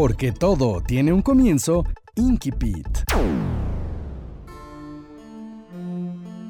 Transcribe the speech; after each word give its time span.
Porque 0.00 0.32
todo 0.32 0.80
tiene 0.80 1.12
un 1.12 1.20
comienzo, 1.20 1.84
Inkipit. 2.14 3.02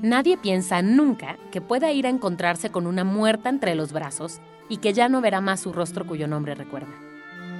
Nadie 0.02 0.38
piensa 0.38 0.82
nunca 0.82 1.36
que 1.50 1.60
pueda 1.60 1.90
ir 1.90 2.06
a 2.06 2.10
encontrarse 2.10 2.70
con 2.70 2.86
una 2.86 3.02
muerta 3.02 3.48
entre 3.48 3.74
los 3.74 3.92
brazos 3.92 4.40
y 4.68 4.76
que 4.76 4.92
ya 4.92 5.08
no 5.08 5.20
verá 5.20 5.40
más 5.40 5.58
su 5.58 5.72
rostro 5.72 6.06
cuyo 6.06 6.28
nombre 6.28 6.54
recuerda. 6.54 6.94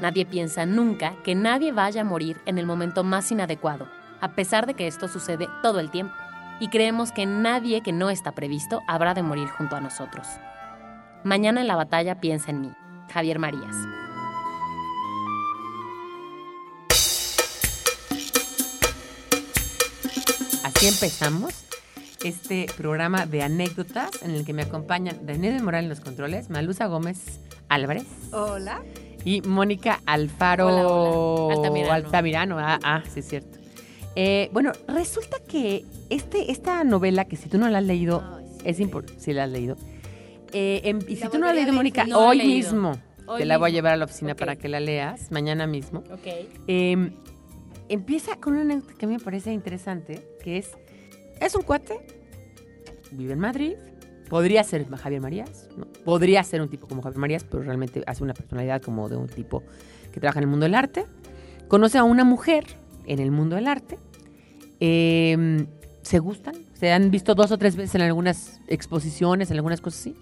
Nadie 0.01 0.25
piensa 0.27 0.65
nunca 0.65 1.17
que 1.25 1.35
nadie 1.35 1.73
vaya 1.73 2.03
a 2.03 2.05
morir 2.05 2.37
en 2.47 2.59
el 2.59 2.67
momento 2.67 3.03
más 3.03 3.33
inadecuado, 3.33 3.89
a 4.21 4.37
pesar 4.37 4.69
de 4.69 4.75
que 4.75 4.87
esto 4.87 5.09
sucede 5.09 5.49
todo 5.61 5.81
el 5.81 5.91
tiempo, 5.91 6.15
y 6.61 6.69
creemos 6.69 7.11
que 7.11 7.27
nadie 7.27 7.81
que 7.81 7.91
no 7.91 8.11
está 8.11 8.31
previsto 8.31 8.81
habrá 8.87 9.13
de 9.13 9.25
morir 9.25 9.49
junto 9.49 9.75
a 9.75 9.81
nosotros. 9.81 10.29
Mañana 11.25 11.61
en 11.61 11.67
la 11.67 11.75
batalla 11.75 12.21
piensa 12.21 12.53
en 12.53 12.61
mí, 12.61 12.71
Javier 13.13 13.41
Marías. 13.41 13.75
Así 20.81 20.89
empezamos 20.89 21.53
este 22.25 22.65
programa 22.75 23.27
de 23.27 23.43
anécdotas 23.43 24.23
en 24.23 24.31
el 24.31 24.47
que 24.47 24.55
me 24.55 24.63
acompañan 24.63 25.27
Daniel 25.27 25.63
Moral 25.63 25.83
en 25.85 25.91
los 25.91 26.01
controles, 26.01 26.49
Malusa 26.49 26.87
Gómez 26.87 27.39
Álvarez. 27.69 28.07
Hola. 28.33 28.83
Y 29.23 29.43
Mónica 29.43 30.01
Alfaro 30.07 30.69
Hola, 30.69 30.89
hola. 30.89 31.55
Altamirano. 31.57 31.93
Altamirano. 31.93 32.59
Ah, 32.59 32.79
ah, 32.83 33.03
sí 33.13 33.21
es 33.21 33.29
cierto. 33.29 33.59
Eh, 34.17 34.49
bueno, 34.55 34.73
resulta 34.89 35.37
que 35.47 35.85
este, 36.09 36.51
esta 36.51 36.83
novela, 36.85 37.27
que 37.27 37.37
si 37.37 37.51
tú 37.51 37.59
no 37.59 37.69
la 37.69 37.77
has 37.77 37.85
leído, 37.85 38.25
Ay, 38.39 38.47
sí. 38.47 38.63
es 38.65 38.81
importante, 38.81 39.21
si 39.23 39.35
la 39.35 39.45
has 39.45 39.51
leído. 39.51 39.77
Eh, 40.55 40.81
em- 40.85 41.01
y 41.07 41.17
si 41.17 41.29
tú 41.29 41.35
no 41.39 41.45
la 41.45 41.49
has 41.51 41.57
leído, 41.57 41.75
Mónica. 41.75 42.05
No 42.07 42.27
hoy 42.27 42.39
leído. 42.39 42.55
mismo 42.57 42.93
Hoy 43.27 43.41
te 43.41 43.45
la 43.45 43.59
voy 43.59 43.69
a 43.69 43.73
llevar 43.75 43.93
a 43.93 43.97
la 43.99 44.07
oficina 44.07 44.35
para 44.35 44.57
que 44.57 44.71
la 44.71 44.81
leas, 44.81 45.31
mañana 45.31 45.67
mismo. 45.67 46.05
Ok. 46.11 46.27
Eh, 46.69 47.11
empieza 47.91 48.37
con 48.37 48.55
una 48.55 48.63
anécdota 48.63 48.95
que 48.95 49.05
a 49.05 49.09
mí 49.11 49.17
me 49.19 49.23
parece 49.23 49.53
interesante, 49.53 50.30
que 50.43 50.59
es, 50.59 50.71
es 51.41 51.55
un 51.55 51.63
cuate, 51.63 52.01
vive 53.13 53.33
en 53.33 53.39
Madrid, 53.39 53.75
podría 54.29 54.65
ser 54.65 54.87
Javier 54.89 55.21
Marías, 55.21 55.69
podría 56.05 56.43
ser 56.45 56.63
un 56.63 56.69
tipo 56.69 56.87
como 56.87 57.03
Javier 57.03 57.21
Marías, 57.21 57.45
pero 57.45 57.63
realmente 57.63 58.03
hace 58.07 58.23
una 58.23 58.35
personalidad 58.35 58.81
como 58.83 59.09
de 59.09 59.17
un 59.17 59.29
tipo 59.29 59.63
que 60.13 60.21
trabaja 60.21 60.39
en 60.39 60.45
el 60.45 60.51
mundo 60.51 60.65
del 60.65 60.75
arte, 60.75 61.05
conoce 61.69 61.99
a 61.99 62.05
una 62.05 62.25
mujer 62.25 62.65
en 63.07 63.19
el 63.19 63.31
mundo 63.31 63.57
del 63.57 63.67
arte, 63.67 63.99
eh, 64.81 65.67
se 66.03 66.19
gustan, 66.19 66.55
se 66.75 66.93
han 66.93 67.11
visto 67.11 67.35
dos 67.35 67.53
o 67.53 67.59
tres 67.59 67.77
veces 67.77 67.95
en 67.97 68.03
algunas 68.03 68.61
exposiciones, 68.69 69.51
en 69.51 69.57
algunas 69.57 69.81
cosas 69.81 70.01
así, 70.01 70.17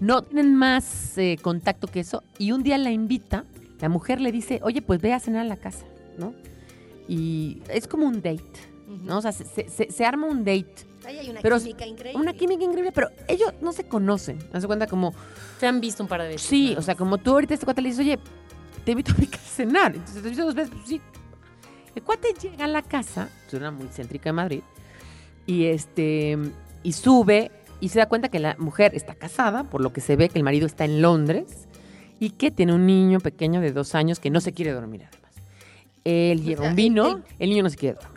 no 0.00 0.22
tienen 0.22 0.54
más 0.54 1.16
eh, 1.16 1.38
contacto 1.40 1.86
que 1.86 2.00
eso, 2.00 2.22
y 2.38 2.52
un 2.52 2.62
día 2.62 2.78
la 2.78 2.90
invita, 2.90 3.44
la 3.80 3.88
mujer 3.88 4.20
le 4.20 4.32
dice, 4.32 4.60
oye, 4.62 4.82
pues 4.82 5.00
ve 5.00 5.12
a 5.12 5.20
cenar 5.20 5.42
a 5.42 5.48
la 5.48 5.56
casa, 5.56 5.86
¿no? 6.18 6.34
Y 7.08 7.62
es 7.68 7.86
como 7.86 8.06
un 8.06 8.16
date, 8.16 8.42
¿no? 9.06 9.18
O 9.18 9.22
sea, 9.22 9.32
se, 9.32 9.44
se- 9.44 9.68
se- 9.68 9.90
se 9.90 10.04
arma 10.04 10.26
un 10.26 10.44
date, 10.44 10.74
Ahí 11.06 11.18
hay 11.18 11.30
una 11.30 11.40
Pero 11.40 11.58
química 11.58 11.86
increíble. 11.86 12.20
una 12.20 12.32
química 12.34 12.64
increíble, 12.64 12.90
pero 12.92 13.08
ellos 13.28 13.52
no 13.60 13.72
se 13.72 13.84
conocen. 13.84 14.38
¿Te 14.38 14.48
das 14.48 14.66
cuenta? 14.66 14.86
Como, 14.88 15.14
Se 15.60 15.66
han 15.68 15.80
visto 15.80 16.02
un 16.02 16.08
par 16.08 16.20
de 16.22 16.28
veces. 16.28 16.42
sí, 16.42 16.74
o 16.76 16.82
sea, 16.82 16.96
como 16.96 17.18
tú 17.18 17.30
ahorita 17.32 17.52
a 17.52 17.56
este 17.56 17.64
cuate 17.64 17.80
le 17.80 17.90
dices, 17.90 18.04
oye, 18.04 18.18
te 18.84 18.90
invito 18.90 19.12
a 19.12 19.14
mi 19.18 19.26
casa 19.28 19.44
a 19.44 19.48
cenar. 19.54 19.94
Entonces 19.94 20.20
te 20.22 20.26
he 20.26 20.30
visto 20.30 20.44
dos 20.44 20.54
veces, 20.56 20.70
pues 20.74 20.88
sí. 20.88 21.00
El 21.94 22.02
cuate 22.02 22.28
llega 22.42 22.64
a 22.64 22.68
la 22.68 22.82
casa, 22.82 23.28
es 23.46 23.54
una 23.54 23.70
muy 23.70 23.86
céntrica 23.88 24.28
de 24.30 24.32
Madrid, 24.32 24.60
y 25.46 25.66
este, 25.66 26.36
y 26.82 26.92
sube 26.92 27.52
y 27.80 27.88
se 27.90 27.98
da 28.00 28.06
cuenta 28.08 28.28
que 28.28 28.40
la 28.40 28.56
mujer 28.58 28.92
está 28.94 29.14
casada, 29.14 29.62
por 29.64 29.80
lo 29.80 29.92
que 29.92 30.00
se 30.00 30.16
ve 30.16 30.28
que 30.28 30.38
el 30.38 30.44
marido 30.44 30.66
está 30.66 30.84
en 30.84 31.00
Londres 31.02 31.68
y 32.18 32.30
que 32.30 32.50
tiene 32.50 32.72
un 32.74 32.84
niño 32.86 33.20
pequeño 33.20 33.60
de 33.60 33.70
dos 33.70 33.94
años 33.94 34.18
que 34.18 34.30
no 34.30 34.40
se 34.40 34.52
quiere 34.52 34.72
dormir 34.72 35.04
además. 35.06 35.30
Él 36.04 36.42
lleva 36.42 36.62
sea, 36.62 36.70
un 36.70 36.76
vino, 36.76 37.22
el 37.38 37.50
niño 37.50 37.62
no 37.62 37.70
se 37.70 37.76
quiere 37.76 37.98
dormir. 38.00 38.15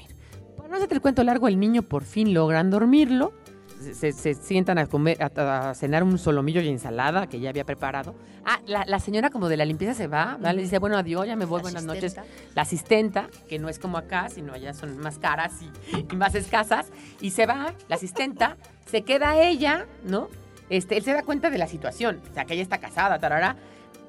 Hacerte 0.79 0.95
el 0.95 1.01
cuento 1.01 1.23
largo, 1.25 1.50
el 1.50 1.59
niño 1.59 1.81
por 1.81 2.06
fin 2.06 2.34
logran 2.34 2.69
dormirlo. 2.69 3.34
Se, 3.81 3.94
se- 3.94 4.13
se 4.13 4.34
sientan 4.34 4.78
a 4.78 4.85
comer, 4.88 5.17
a, 5.22 5.69
a 5.69 5.73
cenar 5.73 6.03
un 6.03 6.17
solomillo 6.17 6.62
y 6.62 6.69
ensalada 6.69 7.28
que 7.28 7.41
ya 7.41 7.50
había 7.50 7.66
preparado. 7.66 8.16
Ah, 8.45 8.59
la, 8.66 8.85
la 8.85 9.00
señora 9.00 9.29
como 9.29 9.50
de 9.50 9.57
la 9.57 9.66
limpieza 9.66 9.94
se 9.94 10.07
va, 10.07 10.35
¿verdad? 10.38 10.56
le 10.56 10.62
dice, 10.62 10.79
bueno, 10.79 10.97
adiós, 10.97 11.28
ya 11.28 11.35
me 11.35 11.44
voy, 11.44 11.59
La 11.59 11.63
buenas 11.63 11.84
noches. 11.84 12.18
asistenta. 12.18 12.51
La 12.56 12.62
asistenta, 12.62 13.29
que 13.50 13.59
no 13.59 13.68
es 13.68 13.78
como 13.78 13.97
acá, 13.97 14.29
sino 14.29 14.53
allá 14.53 14.73
son 14.73 14.97
más 15.00 15.18
caras 15.19 15.51
y, 15.62 16.06
y 16.13 16.16
más 16.16 16.34
escasas, 16.35 16.88
y 17.19 17.31
se 17.31 17.45
va, 17.45 17.73
la 17.89 17.95
asistenta, 17.97 18.56
se 18.85 19.01
queda 19.01 19.38
ella, 19.41 19.85
¿no? 20.06 20.29
Este, 20.69 20.95
él 20.95 21.03
se 21.03 21.12
da 21.12 21.23
cuenta 21.23 21.50
de 21.50 21.57
la 21.57 21.68
situación, 21.68 22.22
o 22.31 22.34
sea, 22.34 22.45
que 22.45 22.53
ella 22.53 22.63
está 22.63 22.78
casada, 22.78 23.19
tarara, 23.19 23.57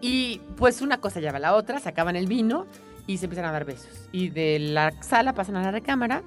y 0.00 0.41
pues 0.56 0.82
una 0.82 0.98
cosa 0.98 1.19
lleva 1.19 1.38
a 1.38 1.41
la 1.41 1.54
otra, 1.54 1.80
se 1.80 1.88
acaban 1.88 2.14
el 2.16 2.26
vino 2.26 2.66
y 3.09 3.19
se 3.19 3.26
empiezan 3.26 3.44
a 3.47 3.53
dar 3.53 3.64
besos. 3.64 4.09
Y 4.12 4.28
de 4.30 4.59
la 4.59 4.92
sala 5.00 5.32
pasan 5.32 5.56
a 5.56 5.62
la 5.62 5.70
recámara, 5.70 6.22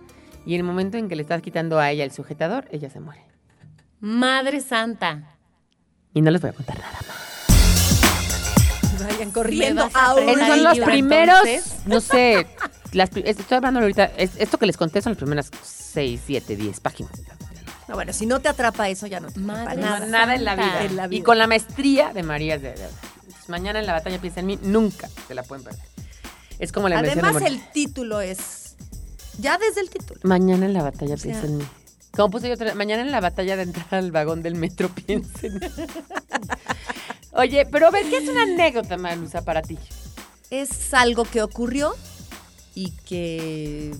y 0.45 0.53
en 0.55 0.59
el 0.61 0.63
momento 0.65 0.97
en 0.97 1.07
que 1.09 1.15
le 1.15 1.21
estás 1.23 1.41
quitando 1.41 1.79
a 1.79 1.89
ella 1.91 2.03
el 2.03 2.11
sujetador, 2.11 2.67
ella 2.71 2.89
se 2.89 2.99
muere. 2.99 3.23
Madre 3.99 4.59
Santa. 4.61 5.37
Y 6.13 6.21
no 6.21 6.29
les 6.31 6.41
voy 6.41 6.49
a 6.51 6.53
contar 6.53 6.77
nada 6.79 6.99
más. 7.07 7.33
Vayan 9.01 9.31
corriendo 9.31 9.89
ahora. 9.93 10.31
Esos 10.31 10.47
son 10.47 10.63
los 10.63 10.79
primeros, 10.79 11.45
entonces. 11.45 11.85
no 11.85 11.99
sé, 11.99 12.47
las 12.93 13.09
estoy 13.17 13.57
hablando 13.57 13.79
ahorita, 13.81 14.05
es- 14.17 14.37
esto 14.37 14.57
que 14.57 14.65
les 14.65 14.77
conté 14.77 15.01
son 15.01 15.11
las 15.13 15.17
primeras 15.17 15.49
6, 15.63 16.21
7, 16.25 16.55
10 16.55 16.79
páginas. 16.79 17.11
No, 17.87 17.95
bueno, 17.95 18.13
si 18.13 18.25
no 18.25 18.39
te 18.39 18.47
atrapa 18.47 18.87
eso, 18.89 19.07
ya 19.07 19.19
no 19.19 19.27
te 19.29 19.39
atrapa 19.41 19.75
nada. 19.75 20.35
En 20.35 20.45
la 20.45 20.55
vida. 20.55 20.63
Santa. 20.65 20.85
En 20.85 20.95
la 20.95 21.07
vida. 21.07 21.19
Y 21.19 21.21
con 21.23 21.37
la 21.37 21.47
maestría 21.47 22.13
de 22.13 22.23
María 22.23 22.57
de. 22.57 22.69
Entonces, 22.69 23.49
mañana 23.49 23.79
en 23.79 23.85
la 23.87 23.93
batalla 23.93 24.19
piensa 24.19 24.39
en 24.39 24.45
mí, 24.45 24.59
nunca 24.61 25.09
se 25.27 25.35
la 25.35 25.43
pueden 25.43 25.65
perder. 25.65 25.81
Es 26.59 26.71
como 26.71 26.87
la 26.87 26.99
Además, 26.99 27.41
el 27.41 27.61
título 27.71 28.21
es. 28.21 28.62
Ya 29.39 29.57
desde 29.57 29.81
el 29.81 29.89
título. 29.89 30.19
Mañana 30.23 30.65
en 30.65 30.73
la 30.73 30.83
batalla 30.83 31.17
sea- 31.17 31.31
piensa 31.31 31.47
en 31.47 31.57
mí. 31.57 31.65
Como 32.11 32.29
puse 32.29 32.47
yo 32.47 32.53
otra 32.53 32.75
mañana 32.75 33.01
en 33.01 33.11
la 33.11 33.19
batalla 33.21 33.55
de 33.57 33.63
entrar 33.63 33.87
al 33.95 34.11
vagón 34.11 34.43
del 34.43 34.55
metro 34.55 34.89
piensa 35.07 35.47
en 35.47 35.55
mí. 35.55 35.59
Oye, 37.31 37.65
pero 37.65 37.87
a 37.87 37.91
ver, 37.91 38.05
¿qué 38.09 38.17
es 38.17 38.29
una 38.29 38.43
anécdota, 38.43 38.97
Malusa, 38.97 39.43
para 39.43 39.61
ti? 39.63 39.77
Es 40.51 40.93
algo 40.93 41.23
que 41.25 41.41
ocurrió 41.41 41.95
y 42.75 42.91
que. 43.07 43.95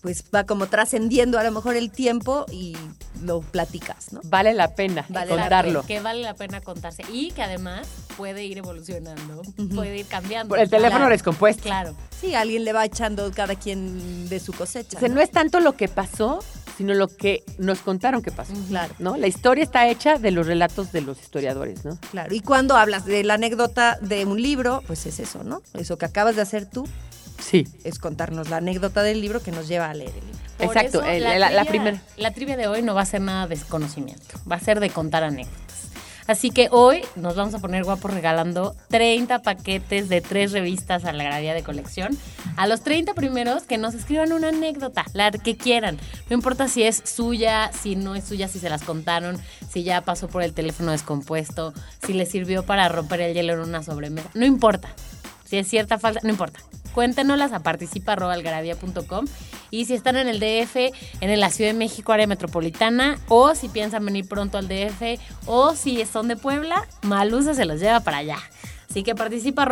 Pues 0.00 0.24
va 0.34 0.44
como 0.44 0.66
trascendiendo 0.66 1.38
a 1.38 1.44
lo 1.44 1.52
mejor 1.52 1.76
el 1.76 1.90
tiempo 1.90 2.46
y 2.50 2.76
lo 3.22 3.40
platicas, 3.40 4.12
¿no? 4.12 4.20
Vale 4.24 4.54
la 4.54 4.74
pena 4.74 5.04
Vale 5.08 5.34
la 5.34 5.42
contarlo. 5.42 5.82
Que 5.82 6.00
vale 6.00 6.22
la 6.22 6.34
pena 6.34 6.60
contarse. 6.60 7.02
Y 7.12 7.32
que 7.32 7.42
además 7.42 7.86
puede 8.16 8.44
ir 8.44 8.58
evolucionando, 8.58 9.42
puede 9.74 9.98
ir 9.98 10.06
cambiando. 10.06 10.48
Por 10.50 10.58
el 10.58 10.70
teléfono 10.70 11.00
Claro, 11.00 11.12
descompuesto. 11.12 11.62
Claro. 11.62 11.94
Sí, 12.18 12.34
alguien 12.34 12.64
le 12.64 12.72
va 12.72 12.84
echando 12.84 13.30
cada 13.32 13.54
quien 13.56 14.28
de 14.28 14.40
su 14.40 14.52
cosecha. 14.52 14.96
O 14.96 15.00
sea, 15.00 15.08
¿no? 15.08 15.16
no 15.16 15.20
es 15.20 15.30
tanto 15.30 15.60
lo 15.60 15.76
que 15.76 15.88
pasó, 15.88 16.40
sino 16.76 16.94
lo 16.94 17.08
que 17.08 17.44
nos 17.58 17.80
contaron 17.80 18.22
que 18.22 18.30
pasó. 18.30 18.54
Claro, 18.68 18.94
¿No? 18.98 19.16
La 19.16 19.26
historia 19.26 19.62
está 19.62 19.88
hecha 19.88 20.16
de 20.16 20.30
los 20.30 20.46
relatos 20.46 20.92
de 20.92 21.02
los 21.02 21.20
historiadores, 21.20 21.84
¿no? 21.84 21.98
claro. 22.10 22.34
Y 22.34 22.40
cuando 22.40 22.76
hablas 22.76 23.04
de 23.04 23.22
la 23.22 23.34
anécdota 23.34 23.98
de 24.00 24.24
un 24.24 24.40
libro, 24.40 24.82
pues 24.86 25.04
es 25.04 25.20
eso, 25.20 25.44
¿no? 25.44 25.62
Eso 25.74 25.98
que 25.98 26.06
acabas 26.06 26.36
de 26.36 26.42
hacer 26.42 26.64
tú 26.64 26.86
Sí. 27.40 27.66
es 27.84 27.98
contarnos 27.98 28.48
la 28.50 28.58
anécdota 28.58 29.02
del 29.02 29.20
libro 29.20 29.42
que 29.42 29.50
nos 29.52 29.66
lleva 29.68 29.90
a 29.90 29.94
leer 29.94 30.10
el 30.10 30.26
libro. 30.26 30.40
Por 30.58 30.66
Exacto, 30.66 31.02
eso, 31.02 31.10
el- 31.10 31.22
la- 31.22 31.38
la 31.38 31.48
trivia- 31.48 31.64
primera. 31.70 32.02
La 32.16 32.30
trivia 32.32 32.56
de 32.56 32.66
hoy 32.68 32.82
no 32.82 32.94
va 32.94 33.02
a 33.02 33.06
ser 33.06 33.20
nada 33.22 33.46
de 33.46 33.54
desconocimiento, 33.56 34.38
va 34.50 34.56
a 34.56 34.60
ser 34.60 34.78
de 34.80 34.90
contar 34.90 35.24
anécdotas. 35.24 35.60
Así 36.26 36.50
que 36.50 36.68
hoy 36.70 37.00
nos 37.16 37.34
vamos 37.34 37.54
a 37.54 37.58
poner 37.58 37.82
guapos 37.82 38.12
regalando 38.12 38.76
30 38.88 39.40
paquetes 39.42 40.08
de 40.08 40.20
tres 40.20 40.52
revistas 40.52 41.04
a 41.04 41.12
la 41.12 41.24
gravía 41.24 41.54
de 41.54 41.64
colección. 41.64 42.16
A 42.56 42.68
los 42.68 42.82
30 42.82 43.14
primeros 43.14 43.64
que 43.64 43.78
nos 43.78 43.94
escriban 43.94 44.32
una 44.32 44.48
anécdota, 44.50 45.04
la 45.12 45.32
que 45.32 45.56
quieran. 45.56 45.98
No 46.28 46.34
importa 46.36 46.68
si 46.68 46.84
es 46.84 47.02
suya, 47.04 47.72
si 47.72 47.96
no 47.96 48.14
es 48.14 48.24
suya, 48.24 48.46
si 48.46 48.60
se 48.60 48.70
las 48.70 48.82
contaron, 48.82 49.38
si 49.72 49.82
ya 49.82 50.02
pasó 50.02 50.28
por 50.28 50.42
el 50.44 50.52
teléfono 50.52 50.92
descompuesto, 50.92 51.72
si 52.06 52.12
le 52.12 52.26
sirvió 52.26 52.64
para 52.64 52.88
romper 52.88 53.22
el 53.22 53.34
hielo 53.34 53.54
en 53.54 53.60
una 53.60 53.82
sobremesa. 53.82 54.28
No 54.34 54.44
importa. 54.46 54.90
Si 55.46 55.56
es 55.56 55.66
cierta, 55.66 55.98
falsa, 55.98 56.20
no 56.22 56.30
importa. 56.30 56.60
Cuéntenoslas 56.94 57.52
a 57.52 57.60
participa.algarabía.com 57.60 59.26
y 59.70 59.84
si 59.84 59.94
están 59.94 60.16
en 60.16 60.28
el 60.28 60.40
DF, 60.40 60.76
en 61.20 61.40
la 61.40 61.50
Ciudad 61.50 61.70
de 61.70 61.78
México, 61.78 62.12
área 62.12 62.26
metropolitana, 62.26 63.18
o 63.28 63.54
si 63.54 63.68
piensan 63.68 64.04
venir 64.04 64.26
pronto 64.26 64.58
al 64.58 64.68
DF, 64.68 65.20
o 65.46 65.74
si 65.74 66.04
son 66.06 66.28
de 66.28 66.36
Puebla, 66.36 66.86
Malusa 67.02 67.54
se 67.54 67.64
los 67.64 67.80
lleva 67.80 68.00
para 68.00 68.18
allá. 68.18 68.38
Así 68.90 69.04
que 69.04 69.14
participa 69.14 69.64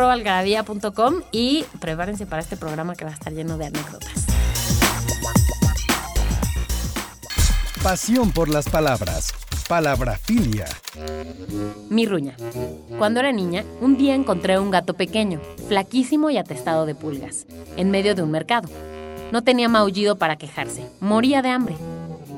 y 1.31 1.65
prepárense 1.81 2.25
para 2.25 2.41
este 2.41 2.55
programa 2.55 2.95
que 2.95 3.03
va 3.03 3.11
a 3.11 3.13
estar 3.13 3.33
lleno 3.33 3.57
de 3.57 3.65
anécdotas. 3.65 4.25
Pasión 7.83 8.31
por 8.31 8.47
las 8.47 8.69
palabras. 8.69 9.33
Palabrafilia. 9.69 10.65
Mi 11.91 12.07
ruña. 12.07 12.35
Cuando 12.97 13.19
era 13.19 13.31
niña, 13.31 13.63
un 13.81 13.97
día 13.97 14.15
encontré 14.15 14.57
un 14.57 14.71
gato 14.71 14.95
pequeño, 14.95 15.39
flaquísimo 15.67 16.31
y 16.31 16.39
atestado 16.39 16.87
de 16.87 16.95
pulgas, 16.95 17.45
en 17.77 17.91
medio 17.91 18.15
de 18.15 18.23
un 18.23 18.31
mercado. 18.31 18.67
No 19.31 19.43
tenía 19.43 19.69
maullido 19.69 20.17
para 20.17 20.37
quejarse, 20.37 20.89
moría 20.99 21.43
de 21.43 21.49
hambre. 21.49 21.75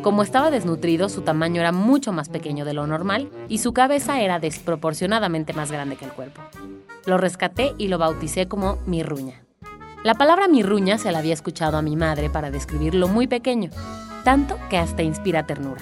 Como 0.01 0.23
estaba 0.23 0.51
desnutrido, 0.51 1.07
su 1.07 1.21
tamaño 1.21 1.61
era 1.61 1.71
mucho 1.71 2.11
más 2.11 2.27
pequeño 2.27 2.65
de 2.65 2.73
lo 2.73 2.85
normal 2.85 3.29
y 3.47 3.59
su 3.59 3.71
cabeza 3.71 4.19
era 4.19 4.39
desproporcionadamente 4.39 5.53
más 5.53 5.71
grande 5.71 5.95
que 5.95 6.03
el 6.03 6.11
cuerpo. 6.11 6.41
Lo 7.05 7.17
rescaté 7.17 7.73
y 7.77 7.87
lo 7.87 7.97
bauticé 7.97 8.49
como 8.49 8.77
Mirruña. 8.85 9.41
La 10.03 10.15
palabra 10.15 10.49
mirruña 10.49 10.97
se 10.97 11.13
la 11.13 11.19
había 11.19 11.33
escuchado 11.33 11.77
a 11.77 11.81
mi 11.81 11.95
madre 11.95 12.29
para 12.29 12.51
describirlo 12.51 13.07
muy 13.07 13.27
pequeño, 13.27 13.69
tanto 14.25 14.57
que 14.69 14.77
hasta 14.77 15.03
inspira 15.03 15.45
ternura, 15.45 15.81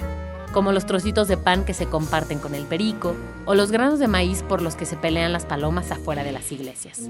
como 0.54 0.72
los 0.72 0.86
trocitos 0.86 1.28
de 1.28 1.38
pan 1.38 1.66
que 1.66 1.74
se 1.74 1.86
comparten 1.86 2.40
con 2.40 2.56
el 2.56 2.63
perico 2.63 3.16
o 3.46 3.56
los 3.56 3.72
granos 3.72 4.00
de 4.00 4.07
maíz 4.07 4.44
por 4.44 4.62
los 4.62 4.75
que 4.75 4.86
se 4.86 4.96
pelean 4.96 5.34
las 5.34 5.46
palomas 5.46 5.92
afuera 5.92 6.24
de 6.24 6.31
las 6.31 6.51
iglesias. 6.51 7.10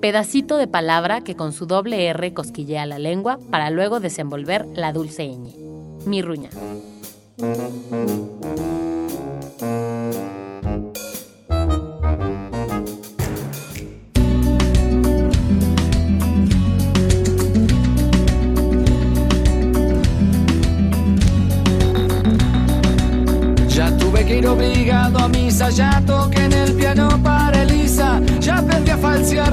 Pedacito 0.00 0.56
de 0.56 0.66
palabra 0.66 1.22
que 1.22 1.36
con 1.36 1.52
su 1.52 1.66
doble 1.66 2.06
R 2.06 2.34
cosquillea 2.34 2.86
la 2.86 2.98
lengua 2.98 3.38
para 3.50 3.70
luego 3.70 4.00
desenvolver 4.00 4.66
la 4.74 4.92
dulce 4.92 5.24
ñ. 5.24 5.54
Mirruña. 6.06 6.50
Ya 9.60 10.39
que 24.30 24.38
ir 24.38 24.46
obligado 24.46 25.18
a 25.18 25.28
misa, 25.28 25.70
ya 25.70 26.00
toqué 26.06 26.44
en 26.44 26.52
el 26.52 26.72
piano 26.74 27.08
para 27.22 27.49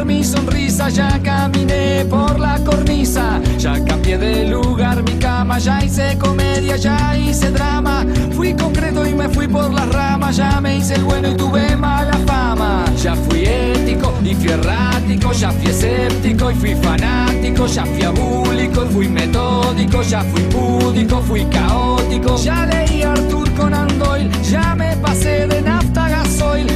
mi 0.06 0.24
sonrisa, 0.24 0.90
ya 0.90 1.20
caminé 1.22 2.04
por 2.10 2.40
la 2.40 2.58
cornisa, 2.64 3.40
ya 3.60 3.74
cambié 3.86 4.18
de 4.18 4.46
lugar 4.46 5.04
mi 5.04 5.14
cama, 5.20 5.60
ya 5.60 5.84
hice 5.84 6.18
comedia, 6.18 6.78
ya 6.78 7.16
hice 7.16 7.52
drama, 7.52 8.04
fui 8.36 8.54
concreto 8.56 9.06
y 9.06 9.14
me 9.14 9.30
fui 9.30 9.48
por 9.48 9.72
las 9.72 9.88
ramas, 9.90 10.38
ya 10.38 10.60
me 10.62 10.78
hice 10.78 10.96
el 10.96 11.04
bueno 11.04 11.30
y 11.30 11.36
tuve 11.36 11.76
mala 11.76 12.18
fama, 12.26 12.86
ya 13.04 13.16
fui 13.16 13.46
ético 13.46 14.14
y 14.24 14.34
fui 14.34 14.50
errático, 14.50 15.32
ya 15.32 15.52
fui 15.52 15.70
escéptico 15.70 16.50
y 16.50 16.56
fui 16.56 16.76
fanático, 16.76 17.68
ya 17.68 17.86
fui 17.86 18.04
abúlico 18.04 18.84
y 18.84 18.94
fui 18.94 19.08
metódico, 19.08 20.02
ya 20.02 20.24
fui 20.24 20.42
púdico, 20.44 21.22
fui 21.22 21.46
caótico, 21.46 22.36
ya 22.38 22.66
leí 22.66 23.04
Arthur 23.04 23.52
Conan 23.54 24.00
Doyle, 24.00 24.30
ya 24.50 24.74
me 24.76 24.96
pasé 24.98 25.46
de 25.46 25.62
nafta 25.62 26.10
gasoil, 26.10 26.68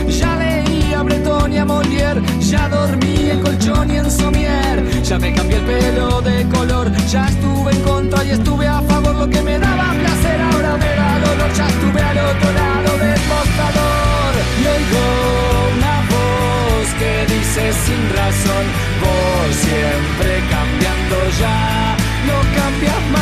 a 1.61 1.65
Molière, 1.65 2.21
ya 2.39 2.67
dormí 2.69 3.29
en 3.29 3.39
colchón 3.41 3.89
y 3.91 3.97
en 3.97 4.09
somier, 4.09 4.77
ya 5.03 5.19
me 5.19 5.31
cambié 5.33 5.57
el 5.57 5.65
pelo 5.65 6.21
de 6.21 6.47
color, 6.49 6.91
ya 7.07 7.27
estuve 7.27 7.71
en 7.71 7.81
contra 7.81 8.23
y 8.25 8.29
estuve 8.31 8.67
a 8.67 8.81
favor, 8.81 9.15
lo 9.15 9.29
que 9.29 9.41
me 9.41 9.59
daba 9.59 9.93
placer 10.01 10.39
ahora 10.41 10.77
me 10.77 10.91
da 10.99 11.19
dolor, 11.25 11.51
ya 11.59 11.67
estuve 11.67 12.01
al 12.01 12.17
otro 12.31 12.49
lado 12.61 12.91
del 13.03 13.21
mostrador. 13.31 14.31
Y 14.61 14.63
oigo 14.75 15.05
una 15.75 15.95
voz 16.13 16.87
que 16.99 17.13
dice 17.33 17.63
sin 17.85 18.01
razón, 18.19 18.65
vos 19.03 19.49
siempre 19.67 20.31
cambiando 20.55 21.17
ya, 21.41 21.95
no 22.27 22.37
cambias 22.57 23.01
más 23.13 23.20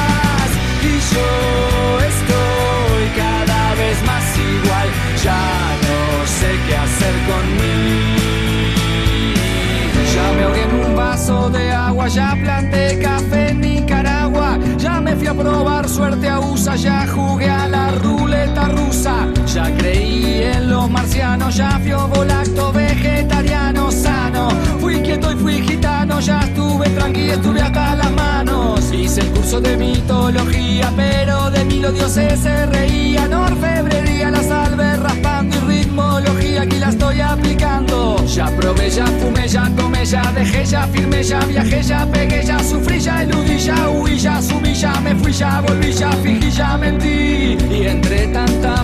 ya 12.08 12.36
planté 12.42 12.98
café 13.00 13.50
en 13.50 13.62
Nicaragua, 13.62 14.58
ya 14.78 15.02
me 15.02 15.16
fui 15.16 15.28
a 15.28 15.34
probar 15.34 15.88
suerte 15.88 16.28
a 16.28 16.40
USA, 16.40 16.76
ya 16.76 17.06
jugué 17.08 17.50
a 17.50 17.68
la 17.68 17.92
ruleta 17.92 18.70
rusa, 18.70 19.28
ya 19.54 19.76
creí 19.78 20.44
en 20.44 20.70
los 20.70 20.90
marcianos, 20.90 21.56
ya 21.56 21.80
fui 21.80 21.92
volacto 21.92 22.72
vegetariano 22.72 23.92
sano, 23.92 24.50
fui 24.80 25.02
quieto 25.02 25.32
y 25.32 25.36
fui 25.36 25.62
gitano, 25.62 26.20
ya 26.20 26.40
estuve 26.42 26.88
tranquilo, 26.90 27.34
estuve 27.34 27.62
hasta 27.62 27.96
las 27.96 28.12
manos, 28.12 28.92
hice 28.94 29.22
el 29.22 29.28
curso 29.32 29.60
de 29.60 29.76
mitología, 29.76 30.92
pero 30.96 31.50
de 31.50 31.66
mí 31.66 31.80
los 31.80 31.94
dioses 31.94 32.40
se 32.40 32.66
reían, 32.68 33.34
orfebrería, 33.34 34.30
la 34.30 34.44
salve 34.44 34.98
raspando 34.98 35.56
y 35.58 35.60
ritmología, 35.80 36.62
aquí 36.62 36.78
la 36.78 36.90
estoy 36.90 37.20
aplicando, 37.22 38.24
ya 38.28 38.46
probé, 38.56 38.90
ya 38.90 39.08
fumé, 39.08 39.48
ya 39.48 39.70
tomé, 39.76 40.06
ya 40.06 40.32
dejé, 40.32 40.66
ya 40.66 40.88
firmé, 40.88 41.24
ya 41.24 41.40
viajé, 41.40 41.82
ya 41.82 42.06
pegué, 42.06 42.46
ya 42.46 42.60
sufrí, 42.64 43.00
ya 43.00 43.24
eludí, 43.24 43.58
ya 43.58 43.90
huí, 43.90 44.20
ya 44.20 44.42
subí, 44.42 44.74
ya 44.74 45.00
me 45.02 45.16
fui, 45.16 45.32
ya 45.32 45.62
volví, 45.62 45.92
ya 45.92 46.12
fingí, 46.12 46.52
ya 46.52 46.78
mentí. 46.78 47.58
Y 47.72 47.88
entre 47.88 48.28
tanta 48.28 48.84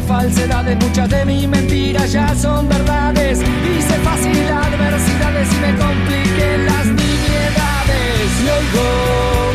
muchas 0.64 1.10
de 1.10 1.26
mis 1.26 1.48
mentiras 1.48 2.12
ya 2.12 2.34
son 2.36 2.68
verdades. 2.70 3.40
Hice 3.40 3.96
fácil 4.04 4.48
adversidades 4.48 5.48
y 5.52 5.60
me 5.60 5.76
compliqué 5.76 6.58
las 6.60 6.86
nimiedades. 6.86 8.28
Y 8.42 8.48
oigo 8.58 8.86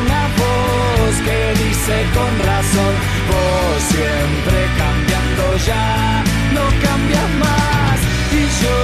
una 0.02 0.22
voz 0.40 1.14
que 1.24 1.40
dice 1.64 1.96
con 2.14 2.32
razón, 2.46 2.92
vos 3.30 3.82
siempre 3.88 4.58
cambiando 4.76 5.44
ya, 5.66 6.22
no 6.54 6.64
cambias 6.86 7.30
más. 7.44 7.98
Y 8.32 8.42
yo 8.62 8.78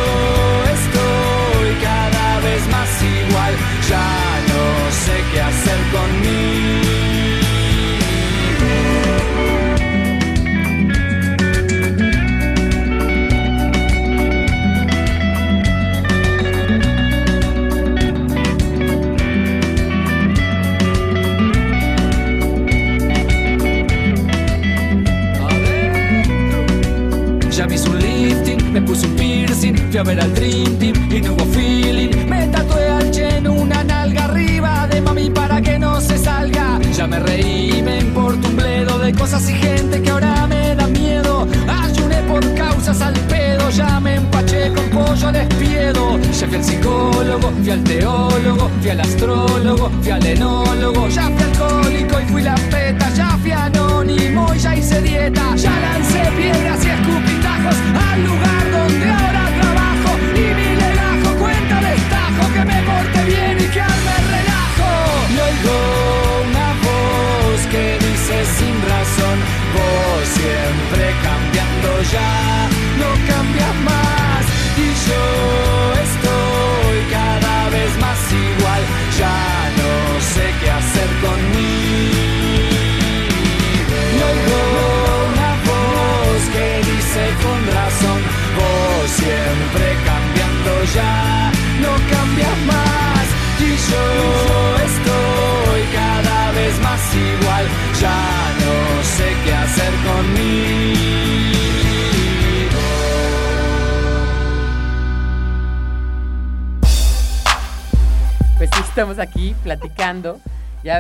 estoy 0.77 1.69
cada 1.85 2.41
vez 2.41 2.63
más 2.69 2.91
igual, 3.03 3.55
ya 3.91 4.26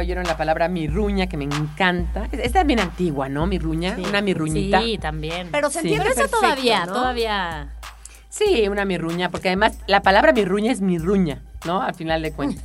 oyeron 0.07 0.25
la 0.25 0.37
palabra 0.37 0.69
mirruña, 0.69 1.27
que 1.27 1.37
me 1.37 1.45
encanta. 1.45 2.29
Es, 2.33 2.39
es 2.41 2.53
también 2.53 2.79
antigua, 2.81 3.29
¿no? 3.29 3.47
Mirruña, 3.47 3.97
una 4.09 4.21
mirruñita. 4.23 4.81
Sí, 4.81 4.99
también. 4.99 5.49
Pero 5.51 5.69
se 5.69 5.81
Sí. 5.83 5.89
entiende 5.89 6.05
Pero 6.05 6.11
eso 6.13 6.21
perfecto, 6.31 6.41
todavía, 6.41 6.87
¿no? 6.87 6.93
todavía. 6.93 7.69
Sí, 8.29 8.69
una 8.69 8.85
mirruña, 8.85 9.31
porque 9.31 9.49
además 9.49 9.79
la 9.87 10.03
palabra 10.03 10.33
mirruña 10.33 10.71
es 10.71 10.81
mirruña, 10.81 11.41
¿no? 11.65 11.83
Al 11.83 11.95
final 11.95 12.23
de 12.23 12.33
cuentas. 12.33 12.65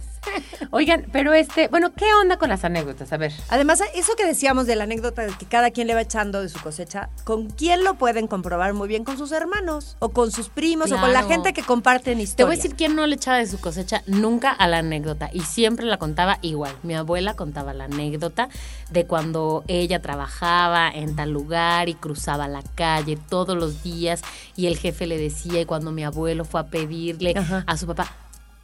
Oigan, 0.70 1.08
pero 1.12 1.34
este, 1.34 1.68
bueno, 1.68 1.94
¿qué 1.94 2.14
onda 2.14 2.38
con 2.38 2.50
las 2.50 2.64
anécdotas? 2.64 3.12
A 3.12 3.18
ver. 3.18 3.34
Además, 3.50 3.82
eso 3.96 4.14
que 4.16 4.26
decíamos 4.26 4.68
de 4.68 4.76
la 4.76 4.84
anécdota 4.84 5.24
de 5.24 5.34
que 5.34 5.46
cada 5.46 5.72
quien 5.72 5.88
le 5.88 5.96
va 5.96 6.02
echando 6.02 6.42
de 6.42 6.50
su 6.50 6.60
cosecha, 6.60 7.10
¿con 7.24 7.50
quién 7.50 7.84
lo 7.84 7.96
pueden 7.96 8.28
comprobar 8.28 8.74
muy 8.74 8.88
bien? 8.88 9.04
Con 9.04 9.18
sus 9.18 9.32
hermanos, 9.32 9.98
o 10.00 10.10
con 10.10 10.32
sus 10.32 10.50
primos, 10.50 10.92
o 10.92 10.98
con 11.00 11.14
la 11.14 11.24
gente 11.24 11.54
que 11.54 11.64
comparten 11.64 12.18
Te 12.18 12.24
historias. 12.24 12.48
voy 12.48 12.54
a 12.54 12.62
decir 12.62 12.76
quién 12.76 12.96
no 12.96 13.08
le 13.08 13.16
echaba 13.16 13.38
de 13.38 13.48
su 13.48 13.60
cosecha 13.60 14.04
nunca 14.08 14.52
a 14.52 14.68
la 14.68 14.80
anécdota 14.80 15.30
y 15.34 15.42
siempre 15.42 15.86
la 15.86 15.98
contaba 15.98 16.38
igual. 16.42 16.76
Mi 16.84 16.96
abuela 16.96 17.34
contaba 17.36 17.74
la 17.74 17.86
anécdota 17.86 18.50
de 18.92 19.06
cuando 19.06 19.64
ella 19.68 20.02
trabajaba 20.02 20.90
en 20.90 21.16
tal 21.16 21.32
lugar 21.32 21.90
y 21.90 21.96
cruzaba 21.96 22.48
la 22.48 22.62
calle 22.76 23.18
todos 23.30 23.58
los 23.58 23.84
días 23.84 24.22
y 24.56 24.68
el 24.68 24.78
jefe 24.78 25.08
le 25.08 25.18
decía 25.18 25.62
y 25.62 25.66
cuando 25.66 25.92
mi 25.92 26.04
abuelo 26.04 26.46
fue 26.46 26.62
a 26.62 26.68
pedirle 26.68 27.34
Ajá. 27.36 27.64
a 27.66 27.78
su 27.78 27.88
papá 27.88 28.12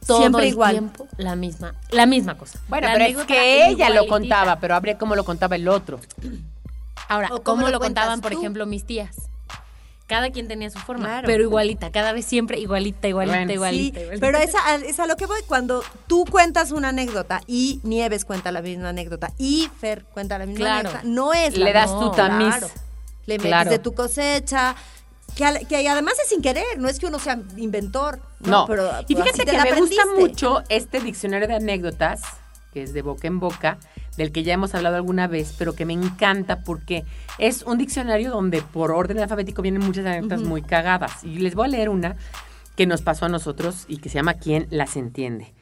todo 0.06 0.18
Siempre 0.18 0.42
el 0.44 0.48
igual. 0.50 0.72
tiempo 0.72 1.06
la 1.16 1.36
misma 1.36 1.74
la 1.90 2.06
misma 2.06 2.36
cosa. 2.38 2.58
Bueno, 2.68 2.86
La 2.86 2.92
pero 2.94 3.04
es 3.04 3.08
anécdota 3.10 3.26
que 3.26 3.66
ella 3.66 3.88
lo 3.90 4.04
igualitita. 4.04 4.08
contaba, 4.08 4.60
pero 4.60 4.74
habría 4.74 4.96
cómo 4.98 5.14
lo 5.16 5.24
contaba 5.24 5.56
el 5.56 5.68
otro. 5.68 6.00
Ahora, 7.08 7.28
¿O 7.28 7.42
cómo 7.42 7.44
¿cómo, 7.44 7.62
lo 7.66 7.70
lo 7.72 7.78
cuentas 7.78 8.04
contaban, 8.04 8.20
por 8.20 8.32
tú? 8.32 8.38
ejemplo, 8.38 8.66
mis 8.66 8.84
tías? 8.84 9.14
Cada 10.06 10.30
quien 10.30 10.48
tenía 10.48 10.70
su 10.70 10.78
forma, 10.78 11.04
Claro. 11.04 11.26
pero 11.26 11.42
igualita, 11.42 11.90
cada 11.92 12.12
vez 12.12 12.24
siempre 12.24 12.58
igualita, 12.58 13.08
igualita, 13.08 13.36
Bueno, 13.36 13.48
Sí, 13.50 13.54
igualita, 13.54 14.00
igualita. 14.00 14.26
pero 14.26 14.38
es 14.38 14.54
a, 14.54 14.74
es 14.76 14.98
a 15.00 15.06
lo 15.06 15.16
que 15.16 15.26
voy. 15.26 15.40
Cuando 15.46 15.82
tú 16.06 16.24
cuentas 16.30 16.70
una 16.72 16.88
anécdota 16.88 17.42
y 17.46 17.80
Nieves 17.82 18.24
cuenta 18.24 18.50
la 18.50 18.62
misma 18.62 18.88
anécdota 18.88 19.32
y 19.36 19.68
Fer 19.78 20.04
cuenta 20.14 20.38
la 20.38 20.46
misma 20.46 20.60
Claro. 20.64 20.88
anécdota, 20.90 21.02
no 21.08 21.34
es 21.34 21.58
la 21.58 21.64
Le 21.66 21.72
das 21.74 21.90
no, 21.90 22.00
tu 22.10 22.16
tamiz. 22.16 22.48
Claro. 22.56 22.68
Le 23.26 23.34
metes 23.36 23.46
Claro. 23.50 23.70
de 23.70 23.78
tu 23.78 23.94
cosecha. 23.94 24.74
Que, 25.36 25.44
al- 25.44 25.66
que 25.68 25.88
además 25.88 26.14
es 26.22 26.28
sin 26.28 26.42
querer, 26.42 26.64
no 26.78 26.88
es 26.88 26.98
que 26.98 27.06
uno 27.06 27.18
sea 27.18 27.40
inventor. 27.56 28.20
No, 28.40 28.50
No, 28.50 28.66
pero 28.66 28.90
y 29.06 29.14
fíjate 29.14 29.44
te 29.44 29.50
que 29.52 29.58
me 29.62 29.78
gusta 29.80 30.02
mucho 30.18 30.62
este 30.68 31.00
diccionario 31.00 31.46
de 31.46 31.54
anécdotas, 31.54 32.22
que 32.72 32.82
es 32.82 32.92
de 32.92 33.02
boca 33.02 33.28
en 33.28 33.38
boca, 33.38 33.78
del 34.16 34.32
que 34.32 34.42
ya 34.42 34.52
hemos 34.54 34.74
hablado 34.74 34.96
alguna 34.96 35.28
vez, 35.28 35.54
pero 35.56 35.74
que 35.74 35.84
me 35.84 35.92
encanta 35.92 36.60
porque 36.64 37.04
es 37.38 37.62
un 37.62 37.78
diccionario 37.78 38.30
donde 38.32 38.62
por 38.62 38.90
orden 38.90 39.20
alfabético 39.20 39.62
vienen 39.62 39.84
muchas 39.84 40.06
anécdotas 40.06 40.40
muy 40.40 40.62
cagadas. 40.62 41.22
Y 41.22 41.38
les 41.38 41.54
voy 41.54 41.66
a 41.66 41.68
leer 41.68 41.88
una 41.88 42.16
que 42.76 42.86
nos 42.86 43.02
pasó 43.02 43.26
a 43.26 43.28
nosotros 43.28 43.84
y 43.86 43.98
que 43.98 44.08
se 44.08 44.16
llama 44.16 44.34
¿Quién 44.34 44.66
las 44.70 44.96
entiende? 44.96 45.52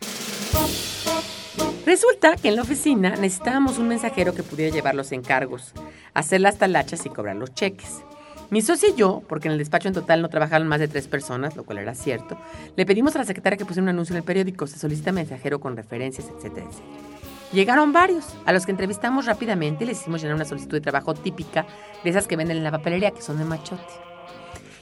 Resulta 1.84 2.36
que 2.36 2.48
en 2.48 2.56
la 2.56 2.62
oficina 2.62 3.10
necesitábamos 3.10 3.78
un 3.78 3.88
mensajero 3.88 4.34
que 4.34 4.42
pudiera 4.42 4.74
llevar 4.74 4.94
los 4.94 5.12
encargos, 5.12 5.72
hacer 6.14 6.40
las 6.40 6.56
talachas 6.58 7.06
y 7.06 7.10
cobrar 7.10 7.36
los 7.36 7.54
cheques. 7.54 7.98
Mi 8.48 8.62
socio 8.62 8.90
y 8.90 8.94
yo, 8.94 9.22
porque 9.28 9.48
en 9.48 9.52
el 9.52 9.58
despacho 9.58 9.88
en 9.88 9.94
total 9.94 10.22
no 10.22 10.28
trabajaban 10.28 10.68
más 10.68 10.78
de 10.78 10.86
tres 10.86 11.08
personas, 11.08 11.56
lo 11.56 11.64
cual 11.64 11.78
era 11.78 11.94
cierto, 11.94 12.38
le 12.76 12.86
pedimos 12.86 13.16
a 13.16 13.18
la 13.18 13.24
secretaria 13.24 13.56
que 13.56 13.64
pusiera 13.64 13.82
un 13.82 13.88
anuncio 13.88 14.12
en 14.12 14.18
el 14.18 14.24
periódico, 14.24 14.66
se 14.68 14.78
solicita 14.78 15.10
mensajero 15.10 15.58
con 15.58 15.76
referencias, 15.76 16.28
etcétera, 16.28 16.66
etcétera. 16.66 17.16
Llegaron 17.52 17.92
varios, 17.92 18.24
a 18.44 18.52
los 18.52 18.64
que 18.64 18.72
entrevistamos 18.72 19.26
rápidamente 19.26 19.84
y 19.84 19.88
les 19.88 20.00
hicimos 20.00 20.20
llenar 20.20 20.36
una 20.36 20.44
solicitud 20.44 20.76
de 20.76 20.80
trabajo 20.80 21.14
típica 21.14 21.66
de 22.04 22.10
esas 22.10 22.26
que 22.26 22.36
venden 22.36 22.56
en 22.58 22.64
la 22.64 22.70
papelería, 22.70 23.10
que 23.10 23.22
son 23.22 23.38
de 23.38 23.44
machote. 23.44 23.82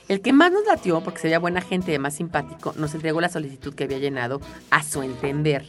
El 0.08 0.20
que 0.20 0.34
más 0.34 0.52
nos 0.52 0.66
latió, 0.66 1.00
porque 1.02 1.20
se 1.20 1.28
veía 1.28 1.38
buena 1.38 1.62
gente 1.62 1.94
y 1.94 1.98
más 1.98 2.14
simpático, 2.14 2.74
nos 2.76 2.94
entregó 2.94 3.22
la 3.22 3.30
solicitud 3.30 3.74
que 3.74 3.84
había 3.84 3.98
llenado 3.98 4.40
a 4.70 4.82
su 4.82 5.02
entender, 5.02 5.64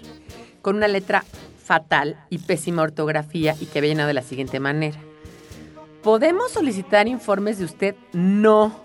con 0.61 0.75
una 0.75 0.89
letra 0.89 1.23
fatal 1.63 2.17
y 2.29 2.39
pésima 2.39 2.81
ortografía 2.81 3.55
y 3.59 3.67
que 3.67 3.79
había 3.79 3.91
llenado 3.91 4.09
de 4.09 4.13
la 4.13 4.21
siguiente 4.21 4.59
manera. 4.59 4.99
¿Podemos 6.05 6.51
solicitar 6.51 7.07
informes 7.07 7.57
de 7.57 7.65
usted? 7.65 7.95
No. 8.13 8.79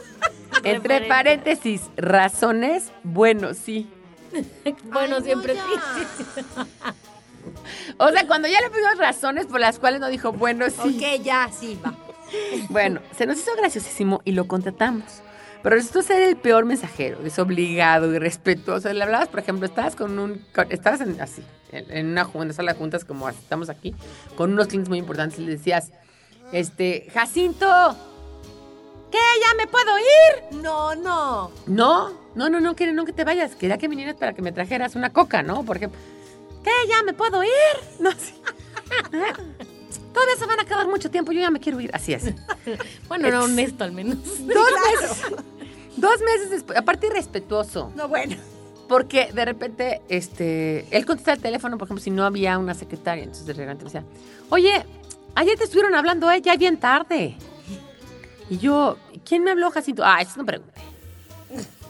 Entre 0.64 1.02
paréntesis, 1.08 1.82
razones, 1.96 2.92
bueno, 3.02 3.52
sí. 3.52 3.90
bueno, 4.84 5.16
Ay, 5.16 5.22
siempre 5.24 5.54
sí. 5.54 6.06
O 7.98 8.08
sea, 8.10 8.26
cuando 8.28 8.46
ya 8.46 8.60
le 8.60 8.70
pedimos 8.70 8.96
razones 8.96 9.46
por 9.46 9.58
las 9.58 9.80
cuales 9.80 10.00
no 10.00 10.08
dijo, 10.08 10.32
bueno, 10.32 10.66
sí. 10.70 10.96
Ok, 10.96 11.22
ya, 11.24 11.50
sí, 11.52 11.78
va. 11.84 11.94
Bueno, 12.70 13.00
se 13.14 13.26
nos 13.26 13.36
hizo 13.38 13.50
graciosísimo 13.58 14.22
y 14.24 14.32
lo 14.32 14.46
contratamos. 14.46 15.04
Pero 15.62 15.74
resultó 15.76 16.00
ser 16.02 16.22
el 16.22 16.36
peor 16.36 16.64
mensajero, 16.64 17.18
desobligado, 17.18 18.12
irrespetuoso. 18.14 18.90
Le 18.92 19.02
hablabas, 19.02 19.28
por 19.28 19.40
ejemplo, 19.40 19.66
estabas 19.66 19.94
con 19.96 20.18
un. 20.18 20.44
con- 20.54 20.70
estabas 20.72 21.00
en, 21.02 21.20
así, 21.20 21.42
en, 21.72 21.90
en 21.90 22.06
una, 22.06 22.24
ju- 22.24 22.36
en 22.36 22.42
una 22.42 22.52
sala 22.54 22.72
de 22.72 22.78
juntas 22.78 23.04
como 23.04 23.28
estamos 23.28 23.68
aquí, 23.68 23.94
con 24.36 24.52
unos 24.52 24.68
clientes 24.68 24.88
muy 24.88 24.98
importantes 24.98 25.38
y 25.40 25.42
le 25.42 25.52
decías, 25.52 25.92
este, 26.52 27.08
Jacinto, 27.12 27.66
¿qué? 29.10 29.18
¿Ya 29.18 29.54
me 29.56 29.66
puedo 29.66 29.98
ir? 29.98 30.62
No, 30.62 30.94
no. 30.94 31.50
No, 31.66 32.12
no, 32.34 32.48
no, 32.48 32.60
no, 32.60 32.76
quería 32.76 32.92
no 32.92 33.04
que 33.04 33.12
te 33.12 33.24
vayas. 33.24 33.54
Quería 33.56 33.78
que 33.78 33.88
vinieras 33.88 34.16
para 34.16 34.34
que 34.34 34.42
me 34.42 34.52
trajeras 34.52 34.94
una 34.94 35.12
coca, 35.12 35.42
¿no? 35.42 35.64
Por 35.64 35.78
ejemplo, 35.78 35.98
¿qué? 36.62 36.70
¿Ya 36.88 37.02
me 37.02 37.12
puedo 37.12 37.42
ir? 37.42 37.50
No, 37.98 38.10
sí. 38.12 38.34
Todavía 40.12 40.36
se 40.38 40.46
van 40.46 40.60
a 40.60 40.64
quedar 40.64 40.86
mucho 40.88 41.10
tiempo, 41.10 41.32
yo 41.32 41.40
ya 41.40 41.50
me 41.50 41.58
quiero 41.58 41.80
ir. 41.80 41.90
Así 41.94 42.12
es. 42.12 42.24
Bueno, 43.08 43.28
era 43.28 43.42
honesto 43.42 43.84
al 43.84 43.92
menos. 43.92 44.18
Dos 44.24 44.70
meses. 44.90 45.22
Dos 45.96 46.20
meses 46.20 46.50
después. 46.50 46.78
Aparte 46.78 47.06
irrespetuoso. 47.06 47.92
No, 47.96 48.08
bueno. 48.08 48.36
Porque 48.88 49.30
de 49.32 49.44
repente, 49.44 50.02
este, 50.08 50.86
él 50.90 51.06
contesta 51.06 51.32
el 51.32 51.40
teléfono, 51.40 51.78
por 51.78 51.86
ejemplo, 51.86 52.02
si 52.02 52.10
no 52.10 52.24
había 52.24 52.58
una 52.58 52.74
secretaria. 52.74 53.24
Entonces 53.24 53.46
de 53.46 53.54
repente 53.54 53.84
me 53.84 53.90
decía, 53.90 54.04
oye, 54.50 54.84
ayer 55.34 55.58
te 55.58 55.64
estuvieron 55.64 55.94
hablando, 55.94 56.30
eh, 56.30 56.40
ya 56.40 56.56
bien 56.56 56.78
tarde. 56.78 57.36
Y 58.50 58.58
yo, 58.58 58.98
¿quién 59.24 59.44
me 59.44 59.50
habló, 59.50 59.70
Jacinto? 59.70 60.02
Ah, 60.04 60.20
eso 60.20 60.32
no 60.36 60.44
pregunté. 60.44 60.80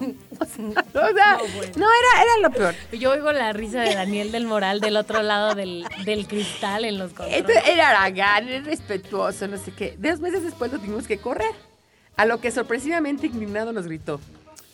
o 0.41 0.45
sea, 0.45 0.65
no, 1.77 1.87
era, 1.87 2.23
era 2.23 2.39
lo 2.43 2.51
peor. 2.51 2.75
Yo 2.93 3.13
oigo 3.13 3.33
la 3.33 3.53
risa 3.53 3.81
de 3.81 3.95
Daniel 3.95 4.33
del 4.33 4.47
Moral 4.47 4.81
del 4.81 4.97
otro 4.97 5.23
lado 5.23 5.55
del, 5.55 5.87
del 6.05 6.27
cristal 6.27 6.85
en 6.85 6.99
los 6.99 7.13
controles. 7.13 7.39
Entonces, 7.39 7.65
era 7.69 7.91
aragán, 7.91 8.49
era 8.49 8.65
respetuoso, 8.65 9.47
no 9.49 9.59
sé 9.59 9.73
qué. 9.73 9.97
Dos 9.99 10.21
meses 10.21 10.43
después 10.43 10.73
lo 10.73 10.79
tuvimos 10.79 11.07
que 11.07 11.19
correr. 11.19 11.55
A 12.17 12.27
lo 12.27 12.41
que 12.41 12.51
sorpresivamente 12.51 13.27
indignado 13.27 13.73
nos 13.73 13.87
gritó. 13.87 14.21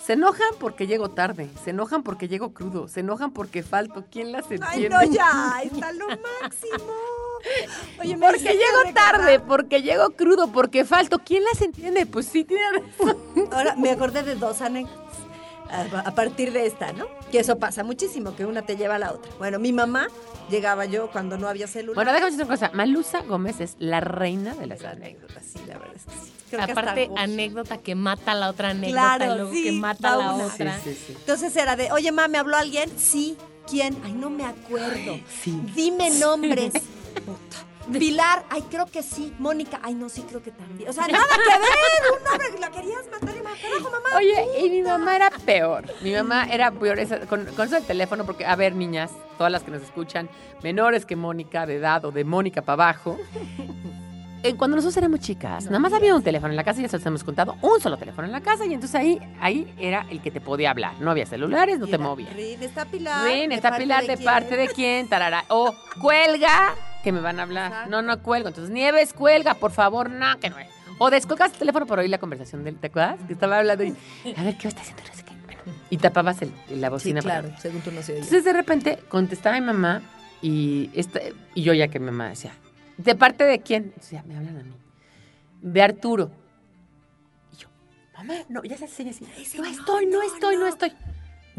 Se 0.04 0.14
enojan 0.14 0.48
porque 0.58 0.86
llego 0.86 1.10
tarde, 1.10 1.50
se 1.62 1.70
enojan 1.70 2.02
porque 2.02 2.28
llego 2.28 2.52
crudo, 2.52 2.88
se 2.88 3.00
enojan 3.00 3.30
porque 3.30 3.62
falto. 3.62 4.04
¿Quién 4.10 4.32
las 4.32 4.50
entiende? 4.50 4.96
Ay, 4.96 5.08
no, 5.08 5.14
ya, 5.14 5.60
está 5.62 5.92
lo 5.92 6.08
máximo. 6.08 6.92
Oye, 8.00 8.16
me 8.16 8.26
Porque 8.26 8.40
llego 8.42 8.82
recordar- 8.84 8.94
tarde, 8.94 9.40
porque 9.40 9.82
llego 9.82 10.10
crudo, 10.10 10.50
porque 10.52 10.84
falto. 10.84 11.18
¿Quién 11.24 11.44
las 11.44 11.60
entiende? 11.62 12.06
Pues 12.06 12.26
sí, 12.26 12.44
tiene 12.44 12.62
razón. 12.72 13.16
Ahora 13.52 13.74
me 13.76 13.90
acordé 13.90 14.22
de 14.22 14.34
dos 14.34 14.60
anécdotas. 14.60 14.98
A, 15.70 15.82
a 16.00 16.14
partir 16.14 16.50
de 16.52 16.66
esta, 16.66 16.94
¿no? 16.94 17.06
Que 17.30 17.40
eso 17.40 17.58
pasa 17.58 17.84
muchísimo, 17.84 18.34
que 18.34 18.46
una 18.46 18.62
te 18.62 18.76
lleva 18.76 18.94
a 18.94 18.98
la 18.98 19.12
otra. 19.12 19.30
Bueno, 19.38 19.58
mi 19.58 19.70
mamá 19.74 20.08
llegaba 20.48 20.86
yo 20.86 21.10
cuando 21.10 21.36
no 21.36 21.46
había 21.46 21.66
celular. 21.66 21.94
Bueno, 21.94 22.12
déjame 22.12 22.30
decir 22.30 22.46
una 22.46 22.54
cosa. 22.54 22.70
Malusa 22.72 23.20
Gómez 23.20 23.60
es 23.60 23.76
la 23.78 24.00
reina 24.00 24.54
de 24.54 24.66
las 24.66 24.82
anécdotas. 24.82 25.44
sí, 25.44 25.58
la 25.66 25.76
verdad 25.78 25.94
es 25.96 26.04
que 26.04 26.10
sí. 26.12 26.32
Creo 26.48 26.64
que 26.64 26.72
Aparte, 26.72 27.06
gozo. 27.08 27.20
anécdota 27.20 27.76
que 27.76 27.94
mata 27.94 28.32
a 28.32 28.34
la 28.34 28.48
otra 28.48 28.70
anécdota 28.70 29.16
Claro, 29.18 29.34
luego 29.34 29.52
sí, 29.52 29.64
que 29.64 29.72
mata 29.72 30.14
a 30.14 30.16
la 30.16 30.32
una. 30.32 30.46
otra. 30.46 30.78
Sí, 30.82 30.94
sí, 30.94 31.00
sí. 31.08 31.12
Entonces 31.18 31.54
era 31.54 31.76
de, 31.76 31.92
oye, 31.92 32.10
ma, 32.12 32.28
¿me 32.28 32.38
habló 32.38 32.56
alguien? 32.56 32.90
Sí. 32.96 33.36
¿Quién? 33.68 33.94
Ay, 34.02 34.12
no 34.12 34.30
me 34.30 34.46
acuerdo. 34.46 35.20
Sí. 35.42 35.60
Dime 35.74 36.08
nombres. 36.12 36.72
Puta. 37.20 37.56
Pilar, 37.98 38.44
ay, 38.50 38.62
creo 38.70 38.84
que 38.84 39.02
sí. 39.02 39.34
Mónica, 39.38 39.80
ay, 39.82 39.94
no, 39.94 40.10
sí, 40.10 40.22
creo 40.28 40.42
que 40.42 40.50
también. 40.50 40.90
O 40.90 40.92
sea, 40.92 41.06
nada 41.08 41.24
que 41.24 41.58
ver. 41.58 42.18
Un 42.18 42.24
nombre, 42.24 42.60
la 42.60 42.70
querías 42.70 43.06
matar 43.10 43.34
y 43.34 43.40
matar 43.40 43.70
a 43.78 43.82
mamá. 43.82 44.16
Oye, 44.16 44.66
y 44.66 44.68
mi 44.70 44.82
mamá 44.82 45.16
era 45.16 45.30
peor. 45.30 45.84
Mi 46.02 46.12
mamá 46.12 46.44
era 46.50 46.70
peor 46.70 46.98
esa- 46.98 47.20
con, 47.20 47.46
con 47.46 47.66
eso 47.66 47.76
del 47.76 47.84
teléfono, 47.84 48.26
porque, 48.26 48.44
a 48.44 48.54
ver, 48.56 48.74
niñas, 48.74 49.10
todas 49.38 49.50
las 49.50 49.62
que 49.62 49.70
nos 49.70 49.80
escuchan, 49.82 50.28
menores 50.62 51.06
que 51.06 51.16
Mónica 51.16 51.64
de 51.64 51.76
edad 51.76 52.04
o 52.04 52.10
de 52.12 52.24
Mónica 52.24 52.60
para 52.60 52.74
abajo. 52.90 53.16
eh, 54.42 54.54
Cuando 54.54 54.76
nosotros 54.76 54.96
éramos 54.98 55.20
chicas, 55.20 55.64
nada 55.64 55.78
más 55.78 55.94
había 55.94 56.14
un 56.14 56.22
teléfono 56.22 56.50
en 56.52 56.56
la 56.56 56.64
casa, 56.64 56.82
ya 56.82 56.88
se 56.90 56.98
los 56.98 57.06
hemos 57.06 57.24
contado, 57.24 57.56
un 57.62 57.80
solo 57.80 57.96
teléfono 57.96 58.26
en 58.26 58.32
la 58.32 58.42
casa, 58.42 58.66
y 58.66 58.74
entonces 58.74 58.94
ahí, 59.00 59.18
ahí 59.40 59.74
era 59.78 60.06
el 60.10 60.20
que 60.20 60.30
te 60.30 60.42
podía 60.42 60.72
hablar. 60.72 60.92
No 61.00 61.10
había 61.10 61.24
celulares, 61.24 61.78
no 61.78 61.86
te 61.86 61.92
Mira, 61.96 62.04
movían. 62.10 62.34
Rin, 62.34 62.62
está 62.62 62.84
Pilar. 62.84 63.24
¿de 63.24 63.44
está 63.54 63.78
Pilar, 63.78 64.06
de, 64.06 64.18
parte 64.18 64.56
de 64.58 64.68
quién, 64.68 65.08
tarara. 65.08 65.44
O 65.48 65.74
cuelga, 66.02 66.74
que 67.02 67.12
me 67.12 67.20
van 67.20 67.38
a 67.40 67.44
hablar. 67.44 67.70
Exacto. 67.72 67.90
No, 67.90 68.02
no 68.02 68.22
cuelgo. 68.22 68.48
Entonces, 68.48 68.72
Nieves, 68.72 69.12
cuelga, 69.12 69.54
por 69.54 69.70
favor, 69.72 70.10
no, 70.10 70.38
que 70.40 70.50
no. 70.50 70.56
O 70.98 71.10
descolgas 71.10 71.52
el 71.52 71.58
teléfono 71.58 71.86
para 71.86 72.02
oír 72.02 72.10
la 72.10 72.18
conversación 72.18 72.64
del, 72.64 72.76
¿te 72.76 72.88
acuerdas? 72.88 73.20
Que 73.26 73.32
estaba 73.34 73.58
hablando 73.58 73.84
y, 73.84 73.94
a 74.36 74.42
ver, 74.42 74.56
¿qué 74.58 74.68
está 74.68 74.80
haciendo? 74.80 75.02
No 75.08 75.14
sé 75.14 75.22
qué. 75.24 75.32
Bueno, 75.44 75.78
y 75.90 75.96
tapabas 75.98 76.42
el- 76.42 76.52
la 76.80 76.88
Sí, 76.88 76.90
bocina. 76.90 77.22
para- 77.22 77.40
claro, 77.42 77.56
según 77.60 77.80
tú 77.82 77.92
no 77.92 78.02
se. 78.02 78.14
Entonces, 78.14 78.44
de 78.44 78.52
repente, 78.52 78.98
contestaba 79.08 79.60
mi 79.60 79.66
mamá 79.66 80.02
y, 80.42 80.90
esta, 80.94 81.20
y 81.54 81.62
yo 81.62 81.72
ya 81.72 81.86
que 81.88 82.00
mi 82.00 82.06
mamá 82.06 82.30
decía, 82.30 82.52
¿de 82.96 83.14
parte 83.14 83.44
de 83.44 83.60
quién? 83.60 83.84
Entonces, 83.84 84.10
ya 84.10 84.22
me 84.24 84.36
hablan 84.36 84.58
a 84.58 84.62
mí. 84.64 84.72
De 85.62 85.82
Arturo. 85.82 86.32
Y 87.52 87.58
yo, 87.58 87.68
mamá, 88.16 88.34
no, 88.48 88.64
ya 88.64 88.76
se 88.76 88.86
enseña 88.86 89.10
así. 89.12 89.24
No 89.58 89.64
estoy, 89.66 90.06
no 90.06 90.20
estoy, 90.22 90.56
no 90.56 90.66
estoy. 90.66 90.92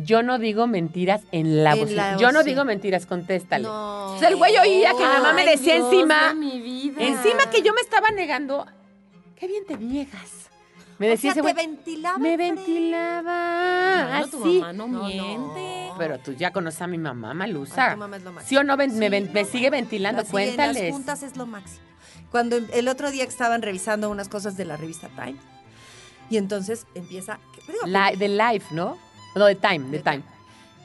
Yo 0.04 0.24
no 0.24 0.40
digo 0.40 0.68
mentiras 0.68 1.22
en 1.32 1.64
la 1.64 1.76
la 1.76 2.18
Yo 2.18 2.32
no 2.32 2.44
digo 2.44 2.64
mentiras, 2.66 3.06
contéstale. 3.06 3.64
No. 3.66 4.14
O 4.16 4.20
sea, 4.20 4.30
el 4.30 4.36
güey 4.38 4.58
oía 4.58 4.92
que 4.92 4.98
mi 4.98 5.04
mamá 5.04 5.34
me 5.34 5.42
Ay, 5.42 5.50
decía 5.58 5.76
Dios 5.76 5.92
encima, 5.92 6.30
de 6.30 6.36
mi 6.36 6.62
vida. 6.62 7.02
encima 7.04 7.50
que 7.52 7.62
yo 7.62 7.74
me 7.74 7.82
estaba 7.82 8.10
negando. 8.12 8.66
Qué 9.36 9.48
bien 9.48 9.66
te 9.66 9.78
niegas. 9.78 10.50
Me 10.98 11.08
O 11.08 11.10
decía 11.12 11.34
sea, 11.34 11.42
ese 11.42 11.48
te 11.48 11.54
güey. 11.54 11.68
ventilaba. 11.68 12.18
Me 12.18 12.36
ventilaba. 12.38 14.08
Bueno, 14.10 14.28
tu 14.30 14.44
así. 14.44 14.60
mamá 14.60 14.74
no, 14.74 14.88
No, 14.88 15.00
no. 15.00 15.08
miente. 15.08 15.90
Pero 15.98 16.20
tú 16.20 16.34
ya 16.34 16.52
conoces 16.52 16.82
a 16.82 16.88
mi 16.88 16.98
mamá, 16.98 17.32
Ay, 17.32 17.38
Malusa. 17.38 17.92
tu 17.94 17.98
mamá 17.98 18.18
es 18.18 18.24
lo 18.24 18.32
máximo. 18.34 18.50
¿Sí 18.50 18.58
o 18.58 18.64
no 18.64 18.78
ven- 18.78 18.98
me, 18.98 19.10
ven- 19.10 19.32
me 19.34 19.44
no, 19.44 19.50
sigue 19.50 19.70
ventilando? 19.70 20.24
Cuéntales. 20.26 20.84
Las 20.84 20.92
juntas 20.94 21.24
es 21.24 21.38
lo 21.38 21.46
máximo. 21.46 21.82
Cuando 22.32 22.58
em- 22.58 22.68
el 22.74 22.88
otro 22.88 23.12
día 23.12 23.24
que 23.26 23.32
estaban 23.32 23.62
revisando 23.62 24.10
unas 24.10 24.30
cosas 24.30 24.56
de 24.58 24.66
la 24.66 24.78
revista 24.78 25.08
Time, 25.10 25.36
y 26.30 26.38
entonces 26.38 26.86
empieza. 26.96 27.40
digo, 27.68 27.80
La- 27.86 28.12
de 28.12 28.28
Life, 28.30 28.68
¿no? 28.72 28.98
No, 29.36 29.46
de 29.46 29.56
Time, 29.56 29.90
de 29.92 30.00
Time. 30.00 30.24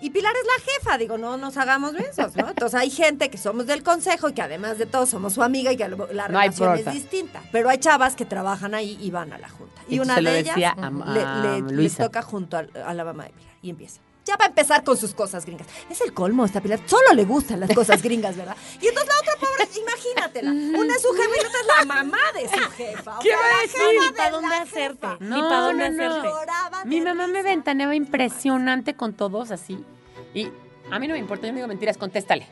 Y 0.00 0.10
Pilar 0.10 0.34
es 0.36 0.46
la 0.46 0.72
jefa, 0.72 0.98
digo, 0.98 1.16
no 1.16 1.38
nos 1.38 1.56
hagamos 1.56 1.92
besos, 1.94 2.36
¿no? 2.36 2.48
Entonces 2.50 2.78
hay 2.78 2.90
gente 2.90 3.30
que 3.30 3.38
somos 3.38 3.66
del 3.66 3.82
consejo 3.82 4.28
y 4.28 4.34
que 4.34 4.42
además 4.42 4.76
de 4.76 4.84
todo 4.84 5.06
somos 5.06 5.32
su 5.32 5.42
amiga 5.42 5.72
y 5.72 5.76
que 5.78 5.88
la 5.88 5.96
No 5.96 6.06
relación 6.28 6.74
es 6.76 6.92
distinta. 6.92 7.42
Pero 7.52 7.70
hay 7.70 7.78
chavas 7.78 8.14
que 8.14 8.26
trabajan 8.26 8.74
ahí 8.74 8.98
y 9.00 9.10
van 9.10 9.32
a 9.32 9.38
la 9.38 9.48
junta. 9.48 9.80
Y 9.88 10.00
una 10.00 10.16
se 10.16 10.20
lo 10.22 10.30
de 10.30 10.38
ellas 10.40 10.56
decía 10.56 10.70
a- 10.76 10.90
le, 10.90 11.22
a 11.22 11.36
le- 11.42 11.62
le 11.62 11.72
Luisa. 11.74 12.04
toca 12.04 12.20
junto 12.20 12.58
al- 12.58 12.70
a, 12.84 12.92
la 12.92 13.04
mamá 13.04 13.24
de 13.24 13.30
Pilar 13.30 13.54
y 13.62 13.70
empieza. 13.70 14.00
Ya 14.24 14.36
va 14.36 14.46
a 14.46 14.48
empezar 14.48 14.82
con 14.84 14.96
sus 14.96 15.12
cosas 15.14 15.44
gringas. 15.44 15.66
Es 15.90 16.00
el 16.00 16.14
colmo 16.14 16.44
esta 16.46 16.60
Pilar. 16.60 16.80
Solo 16.86 17.12
le 17.14 17.24
gustan 17.24 17.60
las 17.60 17.72
cosas 17.74 18.02
gringas, 18.02 18.36
¿verdad? 18.36 18.56
Y 18.80 18.86
entonces 18.88 19.12
la 19.14 19.20
otra 19.20 19.34
pobre, 19.48 19.68
imagínatela. 19.80 20.50
Una 20.50 20.94
es 20.94 21.02
su 21.02 21.08
jefa 21.12 21.28
y 21.38 21.42
la 21.42 21.48
otra 21.48 21.60
es 21.60 21.66
la 21.66 21.84
mamá 21.94 22.18
de 22.34 22.48
su 22.48 22.70
jefa. 22.70 23.18
O 23.18 23.20
¿Qué 23.20 23.30
va 23.34 23.58
a 23.58 23.62
decir? 23.62 23.80
jefa 23.80 24.06
Ni 24.06 24.12
para 24.16 24.30
dónde 24.30 24.54
hacerte. 24.54 25.06
jefa. 25.06 25.16
Ni 25.20 25.28
No, 25.28 25.48
para 25.48 25.60
dónde 25.60 25.90
no, 25.90 26.08
no. 26.08 26.14
hacerte. 26.30 26.88
Mi 26.88 27.00
mamá 27.02 27.26
me 27.26 27.42
ventaneaba 27.42 27.94
impresionante 27.94 28.94
con 28.94 29.12
todos 29.14 29.50
así. 29.50 29.84
Y 30.32 30.48
a 30.90 30.98
mí 30.98 31.06
no 31.06 31.12
me 31.14 31.18
importa, 31.20 31.46
yo 31.46 31.52
no 31.52 31.56
digo 31.56 31.68
mentiras, 31.68 31.98
contéstale. 31.98 32.46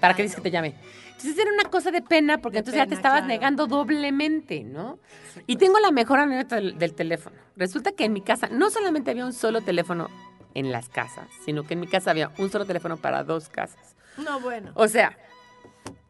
¿Para 0.00 0.14
qué 0.14 0.22
dices 0.22 0.36
no. 0.36 0.42
que 0.42 0.50
te 0.50 0.52
llame? 0.52 0.74
Entonces 1.12 1.38
era 1.38 1.50
una 1.50 1.64
cosa 1.70 1.90
de 1.90 2.02
pena, 2.02 2.38
porque 2.42 2.56
De 2.56 2.58
entonces 2.58 2.78
ya 2.78 2.86
te 2.86 2.94
estabas 2.94 3.20
claro. 3.20 3.28
negando 3.28 3.66
doblemente, 3.66 4.62
¿no? 4.64 4.98
Y 5.46 5.56
tengo 5.56 5.78
la 5.80 5.90
mejor 5.90 6.18
anécdota 6.18 6.56
del, 6.56 6.76
del 6.78 6.92
teléfono. 6.92 7.36
Resulta 7.56 7.92
que 7.92 8.04
en 8.04 8.12
mi 8.12 8.20
casa 8.20 8.48
no 8.50 8.68
solamente 8.68 9.12
había 9.12 9.24
un 9.24 9.32
solo 9.32 9.62
teléfono 9.62 10.10
en 10.56 10.72
las 10.72 10.88
casas, 10.88 11.28
sino 11.44 11.64
que 11.64 11.74
en 11.74 11.80
mi 11.80 11.86
casa 11.86 12.10
había 12.10 12.30
un 12.38 12.50
solo 12.50 12.64
teléfono 12.64 12.96
para 12.96 13.22
dos 13.24 13.50
casas. 13.50 13.94
No, 14.16 14.40
bueno. 14.40 14.72
O 14.74 14.88
sea, 14.88 15.18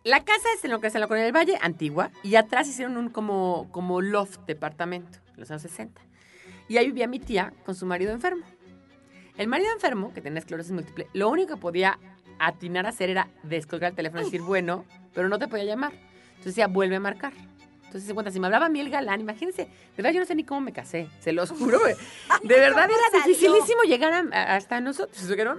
la 0.05 0.25
casa 0.25 0.49
es 0.55 0.65
en 0.65 0.71
lo 0.71 0.81
que 0.81 0.87
es 0.87 0.95
en 0.95 1.01
la 1.01 1.09
Colonia 1.09 1.25
del 1.25 1.35
Valle, 1.35 1.59
antigua, 1.61 2.13
y 2.23 2.37
atrás 2.37 2.69
hicieron 2.69 2.97
un 2.97 3.09
como, 3.09 3.69
como 3.73 4.01
loft 4.01 4.39
departamento, 4.47 5.19
en 5.35 5.41
los 5.41 5.51
años 5.51 5.63
60. 5.63 6.01
Y 6.69 6.77
ahí 6.77 6.87
vivía 6.87 7.09
mi 7.09 7.19
tía 7.19 7.53
con 7.65 7.75
su 7.75 7.87
marido 7.87 8.13
enfermo. 8.13 8.47
El 9.37 9.49
marido 9.49 9.73
enfermo, 9.73 10.15
que 10.15 10.21
tenía 10.21 10.39
esclerosis 10.39 10.71
múltiple, 10.71 11.09
lo 11.13 11.29
único 11.29 11.55
que 11.55 11.61
podía 11.61 11.99
atinar 12.39 12.87
a 12.87 12.91
hacer 12.91 13.11
era 13.11 13.29
descolgar 13.43 13.91
el 13.91 13.97
teléfono 13.97 14.23
y 14.23 14.27
decir, 14.27 14.43
bueno, 14.43 14.85
pero 15.13 15.29
no 15.29 15.41
te 15.41 15.49
podía 15.49 15.65
llamar. 15.65 15.93
Entonces 15.93 16.55
decía, 16.55 16.69
vuelve 16.69 16.97
a 16.97 17.01
marcar. 17.01 17.33
Entonces 17.87 18.09
se 18.09 18.15
cuenta, 18.15 18.31
si 18.31 18.39
me 18.41 18.47
hablaba 18.49 18.67
a 18.67 18.69
mí 18.69 18.81
el 18.81 18.91
galán, 18.91 19.21
imagínense, 19.21 19.63
de 19.63 19.71
verdad 19.97 20.11
yo 20.13 20.21
no 20.21 20.27
sé 20.27 20.35
ni 20.35 20.45
cómo 20.45 20.61
me 20.61 20.73
casé, 20.73 21.09
se 21.21 21.33
los 21.33 21.51
juro. 21.51 21.79
De 22.43 22.55
verdad 22.61 22.87
¿Cómo 22.89 22.99
era 22.99 23.11
salió? 23.11 23.27
dificilísimo 23.27 23.83
llegar 23.85 24.13
a- 24.13 24.25
a- 24.33 24.57
hasta 24.57 24.81
nosotros. 24.81 25.17
Porque 25.27 25.45
no- 25.45 25.57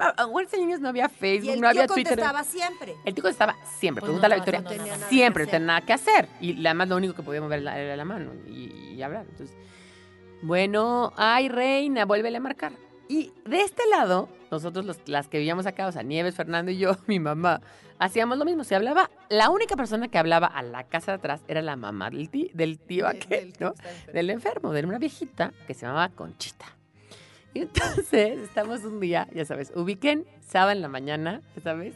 niños 0.58 0.80
no 0.82 0.90
había 0.90 1.06
Y 1.06 1.10
Facebook, 1.10 1.54
el 1.54 1.62
no 1.62 1.68
había 1.70 1.86
tío 1.88 1.96
Twitter. 1.96 2.12
contestaba 2.18 2.44
siempre. 2.44 2.96
El 3.06 3.16
tico 3.16 3.28
estaba 3.30 3.56
siempre, 3.80 4.02
Pues 4.02 4.12
no 4.14 4.20
pregunta 4.20 4.26
a 4.28 4.30
la 4.30 4.36
estaba 4.36 4.58
Victoria, 4.60 4.94
nada. 4.98 5.10
siempre, 5.10 5.46
no 5.46 5.50
tenía 5.52 5.68
nada 5.68 5.82
que 5.82 5.94
hacer. 5.94 6.28
Y 6.42 6.64
además 6.66 6.90
lo 6.90 6.98
único 6.98 7.14
que 7.16 7.24
podía 7.24 7.42
mover 7.42 7.60
era 7.62 7.96
la 7.96 8.06
mano 8.06 8.34
y, 8.48 8.94
y 8.96 9.02
hablar. 9.02 9.26
Entonces, 9.30 9.56
bueno, 10.42 11.14
ay, 11.18 11.50
reina, 11.50 12.06
vuélvele 12.06 12.38
a 12.38 12.42
marcar. 12.42 12.74
Y 13.08 13.32
de 13.46 13.62
este 13.62 13.84
lado, 13.90 14.30
nosotros 14.52 14.86
los- 14.86 15.00
las 15.08 15.28
que 15.28 15.38
vivíamos 15.38 15.66
acá, 15.66 15.88
o 15.88 15.92
sea, 15.92 16.04
Nieves, 16.04 16.36
Fernando 16.36 16.72
y 16.72 16.78
yo, 16.78 16.92
mi 17.08 17.20
mamá, 17.20 17.62
hacíamos 18.00 18.38
lo 18.38 18.46
mismo. 18.46 18.64
Se 18.64 18.76
hablaba, 18.76 19.10
la 19.30 19.50
única 19.50 19.76
persona 19.76 20.08
que 20.08 20.18
hablaba 20.18 20.48
a 20.48 20.62
la 20.64 20.84
casa 20.84 21.12
de 21.14 21.18
atrás 21.18 21.42
era 21.48 21.62
la 21.62 21.76
mamá 21.76 22.10
del, 22.10 22.30
tí- 22.30 22.52
del 22.54 22.80
tío 22.80 23.08
aquel, 23.08 23.54
¿no? 23.60 23.74
Del 24.14 24.30
enfermo, 24.30 24.72
de 24.74 24.84
una 24.86 24.98
viejita 25.00 25.54
que 25.68 25.74
se 25.74 25.86
llamaba 25.86 26.10
Conchita. 26.10 26.66
Y 27.54 27.62
entonces 27.62 28.40
estamos 28.44 28.84
un 28.84 29.00
día, 29.00 29.28
ya 29.34 29.46
sabes, 29.46 29.72
ubiquen 29.76 30.26
sábado 30.46 30.72
en 30.72 30.82
la 30.82 30.88
mañana, 30.88 31.42
ya 31.56 31.62
sabes, 31.62 31.96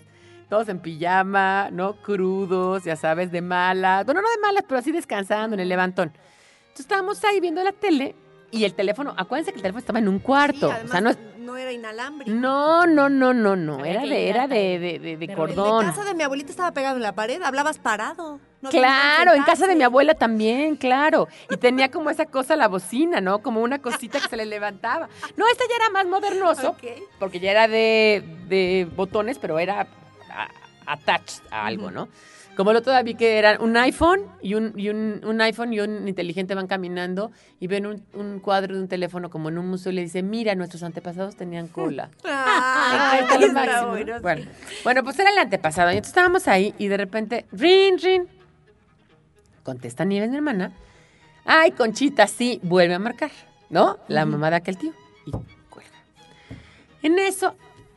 todos 0.49 0.67
en 0.67 0.79
pijama, 0.79 1.69
¿no? 1.71 1.93
Crudos, 2.01 2.83
ya 2.83 2.95
sabes, 2.97 3.31
de 3.31 3.41
malas. 3.41 4.05
Bueno, 4.05 4.21
no 4.21 4.29
de 4.29 4.37
malas, 4.41 4.65
pero 4.67 4.79
así 4.79 4.91
descansando 4.91 5.53
en 5.53 5.61
el 5.61 5.69
levantón. 5.69 6.09
Entonces 6.09 6.81
estábamos 6.85 7.23
ahí 7.23 7.39
viendo 7.39 7.63
la 7.63 7.71
tele 7.71 8.15
y 8.51 8.65
el 8.65 8.73
teléfono, 8.73 9.13
acuérdense 9.17 9.51
que 9.51 9.57
el 9.57 9.61
teléfono 9.61 9.79
estaba 9.79 9.99
en 9.99 10.07
un 10.07 10.19
cuarto. 10.19 10.69
Sí, 10.69 10.85
o 10.85 10.87
sea, 10.89 11.01
no 11.01 11.09
es- 11.11 11.17
no 11.39 11.57
era 11.57 11.71
inalámbrico. 11.71 12.31
No, 12.37 12.85
no, 12.85 13.09
no, 13.09 13.33
no, 13.33 13.55
no. 13.55 13.83
Era 13.83 14.01
de, 14.01 14.29
era 14.29 14.47
de, 14.47 14.77
de, 14.79 14.99
de- 14.99 15.17
de 15.17 15.33
cordón. 15.33 15.85
de 15.85 15.91
casa 15.91 16.03
de 16.05 16.13
mi 16.13 16.23
abuelita 16.23 16.51
estaba 16.51 16.71
pegado 16.71 16.97
en 16.97 17.01
la 17.03 17.13
pared, 17.15 17.41
hablabas 17.41 17.79
parado. 17.79 18.39
No 18.61 18.69
Claro, 18.69 19.33
en 19.33 19.41
casa 19.43 19.65
de 19.65 19.75
mi 19.75 19.83
abuela 19.83 20.13
también, 20.13 20.75
claro. 20.75 21.27
Y 21.49 21.57
tenía 21.57 21.89
como 21.89 22.11
esa 22.11 22.27
cosa, 22.27 22.55
la 22.55 22.67
bocina, 22.67 23.19
¿no? 23.19 23.39
Como 23.41 23.61
una 23.61 23.79
cosita 23.81 24.19
que 24.19 24.27
se 24.27 24.37
le 24.37 24.45
levantaba. 24.45 25.09
No, 25.35 25.45
este 25.47 25.63
ya 25.67 25.77
era 25.77 25.89
más 25.89 26.05
modernoso, 26.05 26.69
Ok. 26.69 26.83
porque 27.19 27.39
ya 27.39 27.49
era 27.51 27.67
de, 27.67 28.23
de 28.47 28.87
botones, 28.95 29.39
pero 29.39 29.57
era 29.57 29.87
attached 30.85 31.41
a 31.51 31.65
algo. 31.65 31.89
¿no? 31.91 32.07
Como 32.55 32.73
lo 32.73 32.81
todavía 32.81 33.03
vi 33.03 33.15
que 33.15 33.39
era 33.39 33.57
un 33.59 33.77
iPhone 33.77 34.25
y 34.41 34.55
un, 34.55 34.73
y 34.75 34.89
un, 34.89 35.21
un 35.23 35.41
iPhone 35.41 35.73
y 35.73 35.79
un 35.79 36.07
inteligente 36.07 36.53
van 36.53 36.67
caminando 36.67 37.31
y 37.59 37.67
ven 37.67 37.85
un, 37.85 38.03
un 38.13 38.39
cuadro 38.39 38.75
de 38.75 38.81
un 38.81 38.87
teléfono 38.87 39.29
como 39.29 39.49
en 39.49 39.57
un 39.57 39.67
museo 39.67 39.91
y 39.91 39.95
le 39.95 40.01
dicen, 40.01 40.29
mira, 40.29 40.53
nuestros 40.55 40.83
antepasados 40.83 41.35
tenían 41.35 41.67
cola. 41.67 42.09
Ay, 42.23 43.23
bueno, 44.21 44.51
bueno, 44.83 45.03
pues 45.03 45.17
era 45.19 45.29
el 45.29 45.37
antepasado. 45.37 45.91
Y 45.91 45.93
entonces 45.93 46.11
estábamos 46.11 46.47
ahí 46.47 46.75
y 46.77 46.87
de 46.87 46.97
repente, 46.97 47.45
rin, 47.53 47.97
rin. 47.99 48.27
Contesta 49.63 50.03
Nieves, 50.03 50.29
mi 50.29 50.37
hermana. 50.37 50.73
Ay, 51.45 51.71
Conchita, 51.71 52.27
sí, 52.27 52.59
vuelve 52.63 52.93
a 52.93 52.99
marcar, 52.99 53.31
¿no? 53.69 53.97
La 54.07 54.25
mamá 54.25 54.49
de 54.49 54.57
aquel 54.57 54.77
tío. 54.77 54.93
Y 55.25 55.31
cuelga. 55.69 55.97
En 57.01 57.17
eso, 57.17 57.55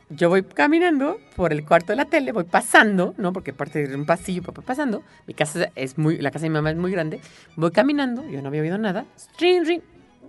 yo 0.09 0.29
voy 0.29 0.43
caminando 0.43 1.19
por 1.35 1.51
el 1.51 1.65
cuarto 1.65 1.87
de 1.91 1.95
la 1.95 2.05
tele, 2.05 2.31
voy 2.31 2.43
pasando, 2.43 3.13
¿no? 3.17 3.33
Porque 3.33 3.53
parte 3.53 3.87
de 3.87 3.95
un 3.95 4.05
pasillo, 4.05 4.43
voy 4.43 4.63
pasando. 4.63 5.03
Mi 5.25 5.33
casa 5.33 5.71
es 5.75 5.97
muy, 5.97 6.17
la 6.17 6.31
casa 6.31 6.43
de 6.43 6.49
mi 6.49 6.53
mamá 6.53 6.71
es 6.71 6.77
muy 6.77 6.91
grande. 6.91 7.19
Voy 7.55 7.71
caminando, 7.71 8.27
yo 8.27 8.41
no 8.41 8.49
había 8.49 8.61
oído 8.61 8.77
nada. 8.77 9.05
Rin, 9.39 9.65
rin. 9.65 9.81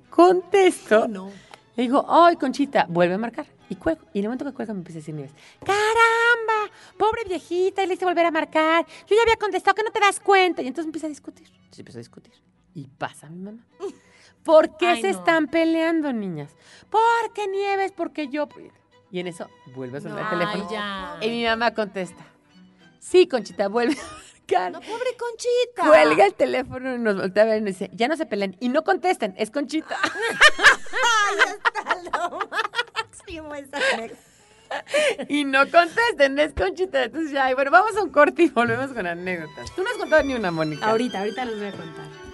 Contesto. 0.09 1.09
No. 1.09 1.31
Le 1.77 1.83
digo, 1.83 2.07
ay, 2.09 2.37
Conchita, 2.37 2.87
vuelve 2.89 3.15
a 3.15 3.19
marcar. 3.19 3.47
Y 3.69 3.75
cuelgo. 3.75 4.03
Y 4.15 4.21
en 4.21 4.25
el 4.25 4.29
momento 4.29 4.47
que 4.47 4.53
cuelga 4.53 4.73
me 4.73 4.81
empieza 4.81 4.99
a 4.99 5.01
decir 5.01 5.15
Nieves, 5.15 5.33
¡caramba! 5.61 6.73
Pobre 6.97 7.25
viejita, 7.27 7.83
y 7.83 7.87
le 7.87 7.95
hice 7.95 8.05
volver 8.07 8.25
a 8.25 8.31
marcar. 8.31 8.87
Yo 9.07 9.15
ya 9.15 9.23
había 9.23 9.37
contestado 9.37 9.75
que 9.75 9.83
no 9.83 9.91
te 9.91 10.01
das 10.01 10.21
cuenta. 10.21 10.62
Y 10.62 10.69
entonces 10.69 10.87
empieza 10.87 11.07
a 11.07 11.11
discutir. 11.11 11.49
Entonces 11.49 11.81
empieza 11.81 11.99
a 11.99 12.01
discutir. 12.01 12.33
Y 12.75 12.87
pasa 12.87 13.29
mi 13.29 13.41
mamá. 13.41 13.67
¿Por 14.43 14.77
qué 14.77 14.87
Ay, 14.87 15.03
se 15.03 15.12
no. 15.12 15.19
están 15.19 15.49
peleando, 15.49 16.12
niñas? 16.12 16.53
Porque 16.89 17.49
Nieves, 17.49 17.93
porque 17.93 18.29
yo. 18.29 18.49
Y 19.16 19.20
en 19.20 19.29
eso 19.29 19.48
vuelve 19.74 19.96
a 19.96 20.00
sonar 20.02 20.18
el 20.18 20.24
Ay, 20.26 20.31
teléfono. 20.50 20.70
ya. 20.70 21.16
Y 21.22 21.31
mi 21.31 21.44
mamá 21.46 21.72
contesta, 21.72 22.22
sí, 22.98 23.26
Conchita, 23.26 23.68
vuelve. 23.68 23.96
No, 24.70 24.81
pobre 24.81 25.16
Conchita. 25.18 25.88
Cuelga 25.88 26.26
el 26.26 26.35
teléfono 26.35 26.94
y 26.94 26.98
nos 26.98 27.16
voltea 27.16 27.44
a 27.44 27.46
ver 27.46 27.59
y 27.59 27.61
nos 27.62 27.79
dice, 27.79 27.90
ya 27.94 28.09
no 28.09 28.16
se 28.16 28.26
peleen. 28.26 28.59
Y 28.61 28.68
no 28.68 28.85
contesten, 28.85 29.35
es 29.38 29.50
Conchita. 29.50 29.96
Ay, 30.05 31.55
está 31.57 31.94
lo 32.20 32.38
máximo 32.94 33.55
esa. 33.55 33.79
Y 35.29 35.44
no 35.44 35.61
contesten, 35.70 36.38
es 36.38 36.52
Conchita. 36.52 37.05
Entonces 37.05 37.33
ya, 37.33 37.55
bueno, 37.55 37.70
vamos 37.70 37.96
a 37.96 38.02
un 38.02 38.11
corte 38.11 38.42
y 38.42 38.50
volvemos 38.50 38.92
con 38.92 39.07
anécdotas. 39.07 39.74
Tú 39.74 39.83
no 39.83 39.88
has 39.88 39.96
contado 39.96 40.22
ni 40.24 40.35
una, 40.35 40.50
Mónica. 40.50 40.90
Ahorita, 40.90 41.20
ahorita 41.20 41.44
les 41.46 41.57
voy 41.59 41.68
a 41.68 41.72
contar. 41.72 42.26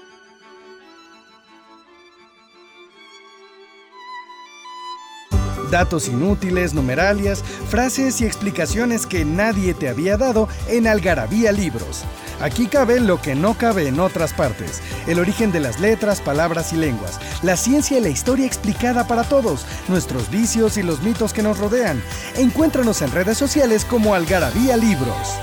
Datos 5.73 6.07
inútiles, 6.07 6.75
numeralias, 6.75 7.43
frases 7.71 8.21
y 8.21 8.27
explicaciones 8.27 9.07
que 9.07 9.25
nadie 9.25 9.73
te 9.73 9.89
había 9.89 10.19
dado 10.19 10.47
en 10.69 10.87
Algarabía 10.87 11.51
Libros. 11.51 12.05
Aquí 12.43 12.67
cabe 12.67 13.01
lo 13.01 13.23
que 13.23 13.35
no 13.35 13.55
cabe 13.55 13.89
en 13.89 13.99
otras 13.99 14.35
partes. 14.35 14.83
El 15.07 15.19
origen 15.19 15.51
de 15.51 15.61
las 15.61 15.81
letras, 15.81 16.21
palabras 16.21 16.75
y 16.75 16.77
lenguas. 16.77 17.19
La 17.43 17.57
ciencia 17.57 17.97
y 17.97 18.03
la 18.03 18.11
historia 18.11 18.45
explicada 18.45 19.09
para 19.09 19.25
todos. 19.25 19.65
Nuestros 19.89 20.31
vicios 20.31 20.77
y 20.77 20.83
los 20.83 21.01
mitos 21.01 21.33
que 21.33 21.43
nos 21.43 21.57
rodean. 21.57 22.03
Encuéntranos 22.37 23.01
en 23.01 23.11
redes 23.11 23.39
sociales 23.39 23.87
como 23.87 24.15
Algarabía 24.15 24.77
Libros. 24.77 25.39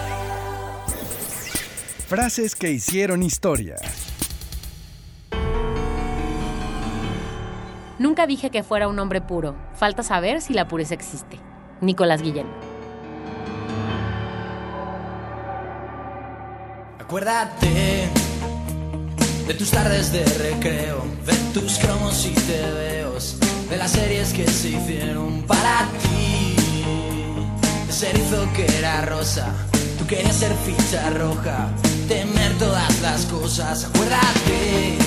Frases 2.07 2.53
que 2.53 2.69
hicieron 2.69 3.23
historia. 3.23 3.77
Nunca 7.99 8.25
dije 8.25 8.49
que 8.49 8.63
fuera 8.63 8.87
un 8.87 8.97
hombre 8.97 9.19
puro. 9.19 9.55
Falta 9.75 10.03
saber 10.03 10.41
si 10.41 10.53
la 10.53 10.69
pureza 10.69 10.93
existe. 10.93 11.37
Nicolás 11.81 12.21
Guillén. 12.21 12.47
Acuérdate 16.99 18.07
de 19.47 19.53
tus 19.55 19.71
tardes 19.71 20.13
de 20.13 20.23
recreo, 20.23 21.03
de 21.25 21.33
tus 21.53 21.79
cromos 21.79 22.25
y 22.25 22.33
tebeos, 22.35 23.37
de 23.69 23.77
las 23.77 23.91
series 23.91 24.31
que 24.31 24.47
se 24.47 24.69
hicieron 24.69 25.41
para 25.41 25.87
ti. 26.01 26.55
ser 27.89 28.15
hizo 28.15 28.47
que 28.53 28.65
era 28.77 29.01
rosa. 29.01 29.51
Tú 29.97 30.05
querías 30.07 30.35
ser 30.35 30.53
ficha 30.53 31.09
roja, 31.09 31.69
temer 32.07 32.57
todas 32.59 33.01
las 33.01 33.25
cosas. 33.25 33.85
Acuérdate, 33.85 34.97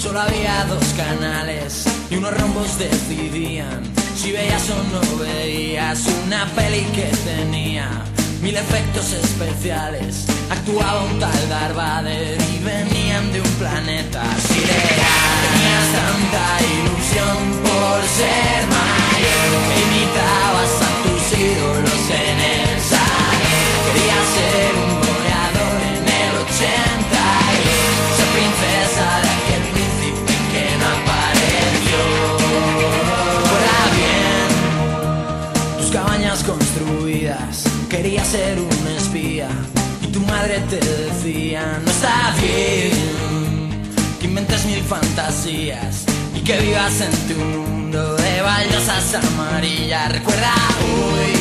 solo 0.00 0.20
había 0.20 0.64
dos 0.64 0.84
canales 0.96 1.84
y 2.08 2.16
unos 2.16 2.32
rombos 2.40 2.78
decidían 2.78 3.82
si 4.16 4.32
veías 4.32 4.62
o 4.70 4.82
no 4.94 5.18
veías 5.18 6.06
una 6.26 6.46
peli 6.54 6.84
que 6.94 7.10
tenía 7.24 7.86
mil 8.40 8.56
efectos 8.56 9.12
especiales. 9.12 10.24
Actuaba 10.50 11.04
un 11.04 11.18
tal 11.18 11.48
Darth 11.50 11.76
Vader 11.76 12.38
y 12.40 12.64
venían 12.64 13.30
de 13.32 13.42
un 13.42 13.50
planeta 13.58 14.24
sideral. 14.48 15.38
Tenías 15.44 15.88
tanta 16.00 16.46
ilusión 16.78 17.36
por 17.62 18.00
ser 18.18 18.60
mayor 18.76 19.50
imitabas 19.84 20.72
a 20.80 20.92
tus 21.02 21.38
ídolos 21.38 22.10
en 22.10 22.40
el 22.40 22.80
salón. 22.80 23.30
Cabañas 35.90 36.44
construidas. 36.44 37.64
Quería 37.88 38.24
ser 38.24 38.58
un 38.60 38.86
espía 38.96 39.48
y 40.02 40.06
tu 40.06 40.20
madre 40.20 40.60
te 40.70 40.76
decía, 40.76 41.80
no 41.84 41.90
está 41.90 42.34
bien 42.40 43.80
que 44.20 44.26
inventes 44.26 44.64
mil 44.66 44.82
fantasías 44.82 46.04
y 46.34 46.40
que 46.40 46.58
vivas 46.60 47.00
en 47.00 47.12
tu 47.28 47.40
mundo 47.40 48.16
de 48.16 48.42
baldosas 48.42 49.14
amarillas. 49.14 50.12
Recuerda 50.12 50.52
hoy 50.80 51.32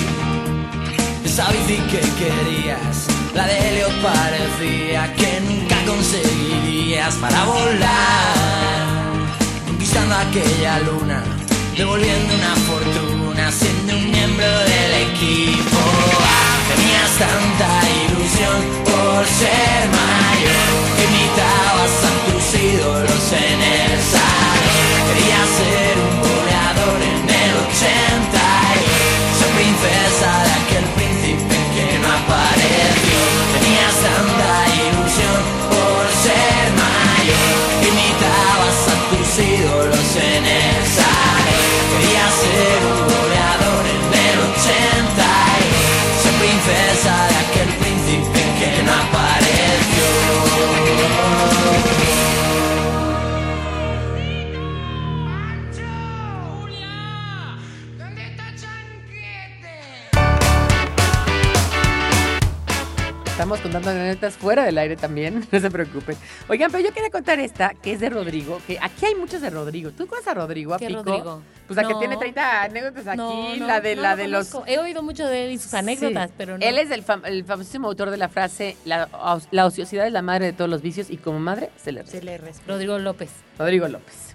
esa 1.25 1.47
bici 1.51 1.77
que 1.91 1.99
querías, 1.99 3.07
la 3.35 3.45
de 3.45 3.57
Helio 3.57 3.87
parecía 4.01 5.13
que 5.15 5.41
nunca 5.41 5.75
conseguirías 5.85 7.15
para 7.15 7.45
volar 7.45 8.33
conquistando 9.67 10.15
aquella 10.15 10.79
luna, 10.79 11.23
devolviendo 11.77 12.33
una 12.33 12.55
fortuna, 12.67 13.18
siendo 13.47 13.95
un 13.95 14.11
miembro 14.11 14.45
del 14.45 14.93
equipo. 15.09 15.79
Tenías 16.69 17.11
tanta 17.17 17.69
ilusión 18.03 18.59
por 18.83 19.25
ser 19.25 19.81
mayor, 19.99 20.69
que 20.95 21.03
imitabas 21.09 21.93
a 22.03 22.13
tus 22.25 22.45
ídolos 22.61 23.25
en 23.31 23.59
el 23.61 23.95
salón. 24.13 24.67
Querías 25.07 25.49
ser 25.59 25.93
un 26.07 26.15
goleador 26.27 26.99
en 27.13 27.23
el 27.43 27.51
80, 27.69 28.39
ser 29.37 29.51
princesa 29.57 30.31
de 30.43 30.48
Estamos 63.49 63.63
contando 63.73 63.89
anécdotas 63.89 64.35
fuera 64.37 64.63
del 64.63 64.77
aire 64.77 64.95
también, 64.95 65.43
no 65.51 65.59
se 65.59 65.71
preocupen. 65.71 66.15
Oigan, 66.49 66.71
pero 66.71 66.83
yo 66.87 66.93
quería 66.93 67.09
contar 67.09 67.39
esta, 67.39 67.69
que 67.73 67.93
es 67.93 67.99
de 67.99 68.11
Rodrigo, 68.11 68.61
que 68.67 68.77
aquí 68.79 69.07
hay 69.07 69.15
muchas 69.15 69.41
de 69.41 69.49
Rodrigo. 69.49 69.89
¿Tú 69.89 70.05
conoces 70.05 70.27
a 70.27 70.35
Rodrigo, 70.35 70.75
a 70.75 70.77
¿Qué 70.77 70.85
Pico? 70.85 71.01
Rodrigo? 71.01 71.41
Pues 71.65 71.75
la 71.77 71.87
que 71.87 71.95
tiene 71.95 72.15
30 72.17 72.61
anécdotas 72.61 73.07
aquí, 73.07 73.17
No, 73.17 73.55
no, 73.55 73.65
la 73.65 73.81
de, 73.81 73.95
la 73.95 74.15
de 74.15 74.27
los... 74.27 74.55
He 74.67 74.77
oído 74.77 75.01
mucho 75.01 75.25
de 75.25 75.45
él 75.45 75.51
y 75.53 75.57
sus 75.57 75.73
anécdotas, 75.73 76.29
Sí. 76.29 76.35
pero 76.37 76.59
no. 76.59 76.63
Él 76.63 76.77
es 76.77 76.91
el, 76.91 77.03
fam- 77.03 77.25
el 77.25 77.43
famosísimo 77.43 77.87
autor 77.87 78.11
de 78.11 78.17
la 78.17 78.29
frase, 78.29 78.77
la, 78.85 79.09
la 79.49 79.65
ociosidad 79.65 80.05
es 80.05 80.13
la 80.13 80.21
madre 80.21 80.45
de 80.45 80.53
todos 80.53 80.69
los 80.69 80.83
vicios 80.83 81.09
y 81.09 81.17
como 81.17 81.39
madre 81.39 81.71
se 81.83 81.91
le 81.91 82.05
Se 82.05 82.21
le 82.21 82.37
respeta. 82.37 82.71
Rodrigo 82.71 82.99
López. 82.99 83.31
Rodrigo 83.57 83.87
López. 83.87 84.28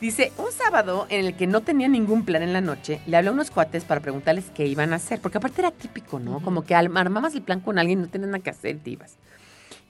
Dice, 0.00 0.32
un 0.38 0.50
sábado 0.50 1.06
en 1.10 1.26
el 1.26 1.36
que 1.36 1.46
no 1.46 1.60
tenía 1.60 1.86
ningún 1.86 2.24
plan 2.24 2.42
en 2.42 2.54
la 2.54 2.62
noche, 2.62 3.02
le 3.06 3.18
hablé 3.18 3.28
a 3.28 3.32
unos 3.32 3.50
cuates 3.50 3.84
para 3.84 4.00
preguntarles 4.00 4.46
qué 4.54 4.66
iban 4.66 4.94
a 4.94 4.96
hacer, 4.96 5.20
porque 5.20 5.36
aparte 5.36 5.60
era 5.60 5.70
típico, 5.70 6.18
¿no? 6.18 6.40
Como 6.40 6.64
que 6.64 6.74
armabas 6.74 7.34
el 7.34 7.42
plan 7.42 7.60
con 7.60 7.78
alguien, 7.78 8.00
no 8.00 8.08
tenías 8.08 8.30
nada 8.30 8.42
que 8.42 8.48
hacer 8.48 8.78
te 8.78 8.90
ibas. 8.90 9.18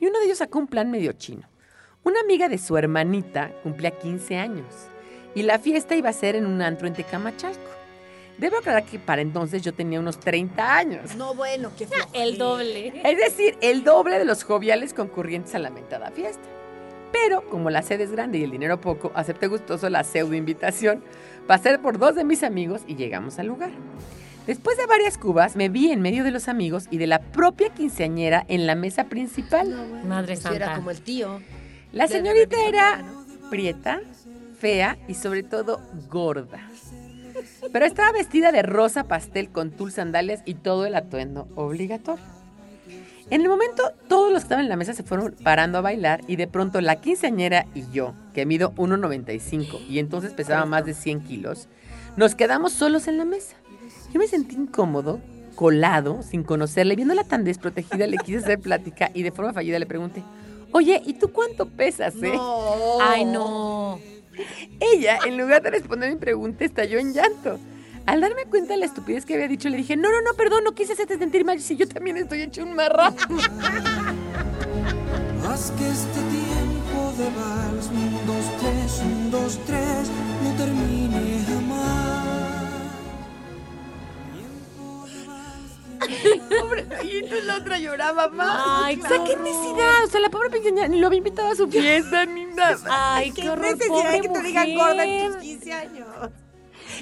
Y 0.00 0.06
uno 0.06 0.18
de 0.18 0.24
ellos 0.24 0.38
sacó 0.38 0.58
un 0.58 0.66
plan 0.66 0.90
medio 0.90 1.12
chino. 1.12 1.48
Una 2.02 2.18
amiga 2.20 2.48
de 2.48 2.58
su 2.58 2.76
hermanita 2.76 3.52
cumplía 3.62 3.92
15 3.92 4.36
años 4.36 4.66
y 5.34 5.42
la 5.42 5.60
fiesta 5.60 5.94
iba 5.94 6.08
a 6.08 6.12
ser 6.12 6.34
en 6.34 6.46
un 6.46 6.60
antro 6.60 6.88
en 6.88 6.94
Tecamachalco. 6.94 7.70
Debo 8.38 8.56
aclarar 8.56 8.84
que 8.84 8.98
para 8.98 9.22
entonces 9.22 9.62
yo 9.62 9.74
tenía 9.74 10.00
unos 10.00 10.18
30 10.18 10.76
años. 10.76 11.14
No, 11.14 11.34
bueno, 11.34 11.70
qué 11.78 11.86
flojera. 11.86 12.24
El 12.24 12.36
doble. 12.36 13.00
Es 13.04 13.16
decir, 13.16 13.56
el 13.60 13.84
doble 13.84 14.18
de 14.18 14.24
los 14.24 14.42
joviales 14.42 14.92
concurrientes 14.92 15.54
a 15.54 15.60
la 15.60 15.70
mentada 15.70 16.10
fiesta. 16.10 16.48
Pero 17.12 17.48
como 17.48 17.70
la 17.70 17.82
sede 17.82 18.04
es 18.04 18.12
grande 18.12 18.38
y 18.38 18.44
el 18.44 18.50
dinero 18.50 18.80
poco, 18.80 19.10
acepté 19.14 19.46
gustoso 19.46 19.88
la 19.88 20.04
pseudo 20.04 20.34
invitación. 20.34 21.02
Pasé 21.46 21.78
por 21.78 21.98
dos 21.98 22.14
de 22.14 22.24
mis 22.24 22.42
amigos 22.42 22.82
y 22.86 22.96
llegamos 22.96 23.38
al 23.38 23.46
lugar. 23.46 23.70
Después 24.46 24.76
de 24.76 24.86
varias 24.86 25.18
cubas, 25.18 25.54
me 25.54 25.68
vi 25.68 25.90
en 25.90 26.00
medio 26.00 26.24
de 26.24 26.30
los 26.30 26.48
amigos 26.48 26.86
y 26.90 26.98
de 26.98 27.06
la 27.06 27.20
propia 27.20 27.70
quinceañera 27.70 28.44
en 28.48 28.66
la 28.66 28.74
mesa 28.74 29.04
principal. 29.04 30.02
Madre 30.06 30.38
Pues 30.40 30.54
era 30.54 30.74
como 30.76 30.90
el 30.90 31.00
tío. 31.02 31.40
La 31.92 32.08
señorita 32.08 32.56
era 32.66 33.04
prieta, 33.50 34.00
fea 34.58 34.96
y 35.08 35.14
sobre 35.14 35.42
todo 35.42 35.80
gorda. 36.08 36.60
Pero 37.72 37.84
estaba 37.84 38.12
vestida 38.12 38.52
de 38.52 38.62
rosa 38.62 39.04
pastel 39.04 39.50
con 39.50 39.70
tul 39.70 39.92
sandalias 39.92 40.42
y 40.44 40.54
todo 40.54 40.86
el 40.86 40.94
atuendo 40.94 41.48
obligatorio. 41.54 42.39
En 43.30 43.42
el 43.42 43.48
momento, 43.48 43.92
todos 44.08 44.32
los 44.32 44.42
que 44.42 44.46
estaban 44.46 44.64
en 44.64 44.68
la 44.68 44.76
mesa 44.76 44.92
se 44.92 45.04
fueron 45.04 45.36
parando 45.44 45.78
a 45.78 45.82
bailar 45.82 46.20
y 46.26 46.34
de 46.34 46.48
pronto 46.48 46.80
la 46.80 47.00
quinceañera 47.00 47.66
y 47.74 47.84
yo, 47.92 48.12
que 48.34 48.44
mido 48.44 48.72
1,95 48.74 49.86
y 49.88 50.00
entonces 50.00 50.32
pesaba 50.32 50.66
más 50.66 50.84
de 50.84 50.94
100 50.94 51.20
kilos, 51.20 51.68
nos 52.16 52.34
quedamos 52.34 52.72
solos 52.72 53.06
en 53.06 53.18
la 53.18 53.24
mesa. 53.24 53.54
Yo 54.12 54.18
me 54.18 54.26
sentí 54.26 54.56
incómodo, 54.56 55.20
colado, 55.54 56.22
sin 56.24 56.42
conocerla 56.42 56.94
y 56.94 56.96
viéndola 56.96 57.22
tan 57.22 57.44
desprotegida 57.44 58.08
le 58.08 58.16
quise 58.18 58.38
hacer 58.38 58.58
plática 58.58 59.12
y 59.14 59.22
de 59.22 59.30
forma 59.30 59.52
fallida 59.52 59.78
le 59.78 59.86
pregunté, 59.86 60.24
oye, 60.72 61.00
¿y 61.06 61.14
tú 61.14 61.30
cuánto 61.30 61.66
pesas, 61.66 62.16
eh? 62.16 62.32
No. 62.34 62.98
Ay, 63.00 63.24
no. 63.24 64.00
Ella, 64.80 65.20
en 65.24 65.36
lugar 65.36 65.62
de 65.62 65.70
responder 65.70 66.10
mi 66.10 66.16
pregunta, 66.16 66.64
estalló 66.64 66.98
en 66.98 67.12
llanto. 67.12 67.60
Al 68.06 68.20
darme 68.20 68.44
cuenta 68.46 68.72
de 68.74 68.80
la 68.80 68.86
estupidez 68.86 69.24
que 69.24 69.34
había 69.34 69.46
dicho, 69.48 69.68
le 69.68 69.76
dije, 69.76 69.96
no, 69.96 70.10
no, 70.10 70.20
no, 70.22 70.34
perdón, 70.34 70.64
no 70.64 70.72
quise 70.72 70.94
hacerte 70.94 71.16
sentir 71.18 71.44
mal, 71.44 71.60
si 71.60 71.76
yo 71.76 71.86
también 71.86 72.16
estoy 72.16 72.42
hecho 72.42 72.62
un 72.64 72.74
marrano. 72.74 73.16
Haz 75.48 75.70
que 75.72 75.88
este 75.88 76.20
tiempo 76.30 77.12
de 77.18 77.24
vals, 77.24 77.86
un, 77.88 78.26
dos, 78.26 78.44
tres, 78.60 79.00
un, 79.02 79.30
dos, 79.30 79.58
tres, 79.66 80.10
no 80.42 80.52
termine 80.56 81.44
jamás. 81.46 82.20
Pobre, 86.60 86.86
y 87.04 87.16
entonces 87.18 87.44
la 87.44 87.56
otra 87.58 87.78
lloraba 87.78 88.28
más. 88.28 88.62
Ay, 88.66 89.00
o 89.02 89.06
sea, 89.08 89.24
qué 89.24 89.36
necesidad. 89.36 90.04
O 90.04 90.08
sea, 90.08 90.20
la 90.20 90.30
pobre 90.30 90.50
pequeña 90.50 90.88
ni 90.88 90.98
lo 90.98 91.06
había 91.06 91.18
invitado 91.18 91.48
a 91.48 91.54
su 91.54 91.68
fiesta, 91.68 92.26
ni 92.26 92.44
nada. 92.46 92.78
Ay, 92.88 93.30
Qué 93.32 93.42
qué 93.42 93.50
horror, 93.50 93.72
necesidad 93.76 93.94
pobre 93.94 94.20
que 94.20 94.28
te 94.28 94.42
digan 94.42 94.74
gorda 94.74 95.04
en 95.04 95.26
tus 95.26 95.36
mujer. 95.36 95.42
15 95.42 95.72
años. 95.72 96.06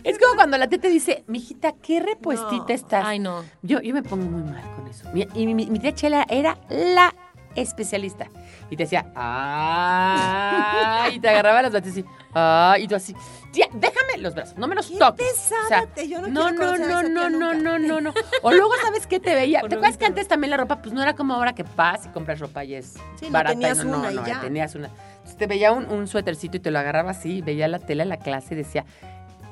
Es 0.04 0.18
como 0.18 0.34
cuando 0.36 0.58
la 0.58 0.68
tía 0.68 0.78
te 0.78 0.88
dice, 0.88 1.24
mijita, 1.26 1.72
qué 1.82 2.00
repuestita 2.00 2.64
No. 2.68 2.74
estás. 2.74 3.04
Ay, 3.04 3.18
no. 3.18 3.44
Yo, 3.62 3.80
yo 3.80 3.94
me 3.94 4.02
pongo 4.02 4.24
muy 4.26 4.42
mal 4.42 4.62
con 4.76 4.86
eso. 4.86 5.08
Mi- 5.12 5.26
y 5.34 5.46
mi, 5.46 5.54
mi- 5.54 5.66
mi 5.66 5.78
tía 5.78 5.94
Chela 5.94 6.26
era 6.28 6.58
la 6.68 7.14
especialista. 7.54 8.28
Y 8.70 8.76
te 8.76 8.84
decía, 8.84 9.10
¡ay! 9.16 11.16
Y 11.16 11.20
te 11.20 11.28
agarraba 11.28 11.62
las 11.62 11.72
brazos 11.72 11.90
así, 11.92 12.04
¡ay! 12.34 12.84
Y 12.84 12.88
tú 12.88 12.94
así, 12.94 13.14
tía, 13.52 13.66
déjame 13.72 14.18
los 14.18 14.34
brazos, 14.34 14.56
no 14.58 14.68
me 14.68 14.74
los 14.74 14.96
toques. 14.98 15.26
pesada, 15.26 15.86
te- 15.86 16.08
yo 16.08 16.20
no 16.20 16.28
no, 16.28 16.50
no, 16.52 16.76
no, 16.76 17.02
no, 17.02 17.30
no, 17.30 17.54
no, 17.54 17.78
no, 17.78 18.00
no. 18.00 18.12
O 18.42 18.52
luego, 18.52 18.72
¿sabes 18.84 19.06
qué 19.06 19.18
te 19.20 19.34
veía? 19.34 19.60
¿Te 19.68 19.74
acuerdas 19.74 19.96
que 19.96 20.04
antes 20.06 20.28
también 20.28 20.50
la 20.50 20.56
ropa, 20.58 20.80
pues 20.82 20.92
no 20.94 21.02
era 21.02 21.14
como 21.16 21.34
ahora 21.34 21.54
que 21.54 21.64
vas 21.76 22.04
y 22.06 22.08
compras 22.10 22.38
ropa 22.40 22.62
y 22.64 22.74
es 22.74 22.94
Sí, 23.18 23.26
no, 23.26 23.32
barata? 23.32 23.54
tenías 23.54 23.78
y 23.78 23.86
no, 23.86 23.98
una 23.98 24.00
no, 24.10 24.10
y 24.12 24.14
no, 24.16 24.26
ya. 24.26 24.40
tenías 24.40 24.74
una. 24.74 24.88
Entonces 25.16 25.36
te 25.38 25.46
veía 25.46 25.72
un, 25.72 25.90
un 25.90 26.06
suétercito 26.06 26.58
y 26.58 26.60
te 26.60 26.70
lo 26.70 26.78
agarraba 26.78 27.10
así, 27.12 27.40
veía 27.42 27.66
la 27.68 27.78
tela 27.78 28.02
en 28.02 28.08
la 28.10 28.18
clase 28.18 28.54
y 28.54 28.58
decía, 28.58 28.84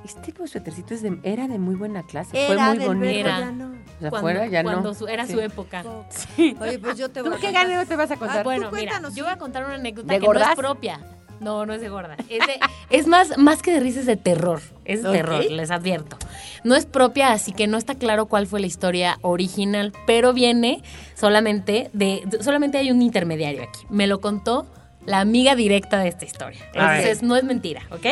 este 0.06 0.94
es 0.94 1.02
de- 1.02 1.18
era 1.22 1.48
de 1.48 1.58
muy 1.58 1.74
buena 1.74 2.02
clase, 2.04 2.30
fue 2.30 2.54
Era 2.54 2.68
muy 2.68 2.78
del 2.78 2.86
bonito. 2.88 3.06
verbo, 3.06 3.18
Era. 3.20 3.40
ya 3.40 3.50
no. 3.52 3.66
O 3.66 4.00
sea, 4.00 4.10
Cuando, 4.10 4.20
fuera 4.20 4.46
ya 4.46 4.62
cuando 4.62 4.82
no. 4.90 4.94
su- 4.94 5.06
era 5.08 5.26
Sí. 5.26 5.32
su 5.32 5.40
época. 5.40 5.84
Sí. 6.10 6.56
Oye, 6.60 6.78
pues 6.78 6.96
yo 6.98 7.08
te 7.10 7.20
¿Tú 7.22 7.26
voy 7.30 7.38
a 7.38 7.40
qué 7.40 7.50
ganeo 7.52 7.86
te 7.86 7.96
vas 7.96 8.10
a 8.10 8.16
contar? 8.16 8.38
Ah, 8.40 8.42
Bueno, 8.42 8.68
tú 8.70 8.76
mira, 8.76 8.92
cuéntanos, 8.92 9.14
yo 9.14 9.24
voy 9.24 9.32
a 9.32 9.38
contar 9.38 9.64
una 9.64 9.74
anécdota 9.74 10.12
¿De 10.12 10.14
que 10.20 10.26
no 10.26 10.26
gordas? 10.26 10.50
es 10.50 10.56
propia. 10.56 11.00
No, 11.38 11.66
no 11.66 11.74
es 11.74 11.82
de 11.82 11.88
gorda. 11.90 12.16
Es, 12.28 12.46
de- 12.46 12.58
es 12.90 13.06
más, 13.06 13.36
más 13.38 13.62
que 13.62 13.70
de 13.72 13.80
risa, 13.80 14.00
es 14.00 14.06
de 14.06 14.16
terror. 14.16 14.60
Es 14.84 15.02
de 15.02 15.12
terror, 15.12 15.44
les 15.50 15.70
advierto. 15.70 16.16
No 16.64 16.74
es 16.74 16.86
propia, 16.86 17.32
así 17.32 17.52
que 17.52 17.66
no 17.66 17.76
está 17.78 17.94
claro 17.94 18.26
cuál 18.26 18.46
fue 18.46 18.60
la 18.60 18.66
historia 18.66 19.18
original, 19.22 19.92
pero 20.06 20.32
viene 20.32 20.82
solamente 21.14 21.90
de- 21.92 22.22
solamente 22.40 22.78
hay 22.78 22.90
un 22.90 23.02
intermediario 23.02 23.62
aquí. 23.62 23.80
Me 23.90 24.06
lo 24.06 24.20
contó 24.20 24.66
la 25.06 25.20
amiga 25.20 25.54
directa 25.54 25.98
de 25.98 26.08
esta 26.08 26.24
historia. 26.24 26.60
Entonces, 26.74 27.22
no 27.22 27.36
es 27.36 27.44
mentira, 27.44 27.82
¿ok? 27.90 28.06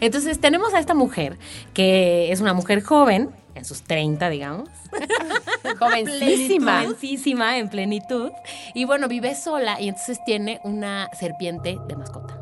Entonces, 0.00 0.40
tenemos 0.40 0.72
a 0.74 0.78
esta 0.78 0.94
mujer, 0.94 1.38
que 1.74 2.32
es 2.32 2.40
una 2.40 2.54
mujer 2.54 2.82
joven, 2.82 3.30
en 3.54 3.64
sus 3.64 3.82
30, 3.82 4.30
digamos. 4.30 4.68
Jovencísima. 5.78 6.82
Jovencísima, 6.82 7.58
en 7.58 7.68
plenitud. 7.68 8.30
Y 8.74 8.84
bueno, 8.84 9.08
vive 9.08 9.34
sola 9.34 9.80
y 9.80 9.88
entonces 9.88 10.18
tiene 10.24 10.60
una 10.64 11.10
serpiente 11.18 11.78
de 11.86 11.96
mascota. 11.96 12.40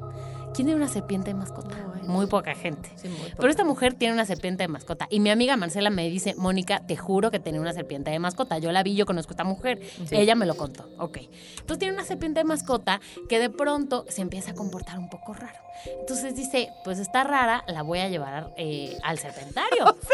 ¿Quién 0.55 0.67
tiene 0.67 0.77
una 0.77 0.89
serpiente 0.89 1.29
de 1.29 1.35
mascota? 1.35 1.77
Muy 2.09 2.27
poca 2.27 2.55
gente. 2.55 2.91
Pero 3.37 3.49
esta 3.51 3.65
mujer 3.65 3.95
tiene 3.95 4.15
una 4.15 4.25
serpiente 4.25 4.65
de 4.65 4.69
mascota. 4.69 5.07
Y 5.11 5.21
mi 5.21 5.31
amiga 5.31 5.57
Marcela 5.57 5.91
me 5.91 6.09
dice, 6.09 6.35
Mónica, 6.37 6.81
te 6.87 6.97
juro 6.97 7.31
que 7.31 7.39
tenía 7.39 7.61
una 7.61 7.73
serpiente 7.73 8.11
de 8.11 8.19
mascota. 8.19 8.59
Yo 8.59 8.73
la 8.73 8.83
vi, 8.83 8.97
yo 8.97 9.07
conozco 9.07 9.31
a 9.31 9.35
esta 9.35 9.45
mujer. 9.45 9.81
Ella 10.11 10.35
me 10.35 10.47
lo 10.47 10.57
contó. 10.57 10.89
Ok. 10.99 11.19
Entonces 11.61 11.79
tiene 11.79 11.95
una 11.95 12.05
serpiente 12.05 12.41
de 12.41 12.45
mascota 12.45 13.01
que 13.29 13.39
de 13.39 13.51
pronto 13.51 14.05
se 14.09 14.23
empieza 14.23 14.51
a 14.53 14.55
comportar 14.55 14.99
un 14.99 15.09
poco 15.09 15.35
raro. 15.35 15.59
Entonces 16.01 16.35
dice, 16.35 16.71
pues 16.83 16.99
está 16.99 17.23
rara, 17.23 17.63
la 17.69 17.83
voy 17.83 18.01
a 18.01 18.09
llevar 18.09 18.53
eh, 18.57 18.97
al 19.05 19.19
serpentario. 19.19 19.97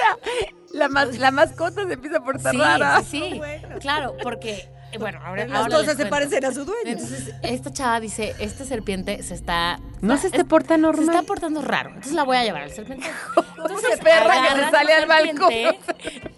La, 0.73 0.89
mas- 0.89 1.19
la 1.19 1.31
mascota 1.31 1.87
se 1.87 1.93
empieza 1.93 2.19
a 2.19 2.25
portar 2.25 2.51
sí, 2.53 2.59
rara. 2.59 3.03
sí, 3.03 3.21
sí. 3.33 3.41
Claro, 3.81 4.17
porque, 4.25 4.69
bueno, 4.99 5.21
ahora, 5.25 5.47
Las 5.47 5.63
ahora 5.63 5.77
cosas 5.79 5.97
se 5.97 6.07
parecen 6.07 6.45
a 6.45 6.53
su 6.53 6.65
dueño. 6.65 6.81
Entonces, 6.93 7.35
esta 7.43 7.73
chava 7.73 8.01
dice, 8.01 8.35
esta 8.39 8.65
serpiente 8.65 9.23
se 9.23 9.35
está... 9.35 9.79
No 10.01 10.17
se 10.19 10.27
es- 10.29 10.33
te 10.33 10.45
porta 10.45 10.75
se 10.75 10.81
normal. 10.81 11.09
está 11.15 11.23
portando 11.23 11.63
raro. 11.63 11.89
Entonces 11.91 12.13
la 12.13 12.25
voy 12.25 12.37
a 12.37 12.45
llevar 12.45 12.63
al 12.63 12.71
serpentario. 12.71 13.15
Entonces, 13.57 13.99
perra 14.01 14.35
que 14.55 14.65
se 14.65 14.71
sale 14.71 14.93
al 14.93 15.07
balcón. 15.07 15.53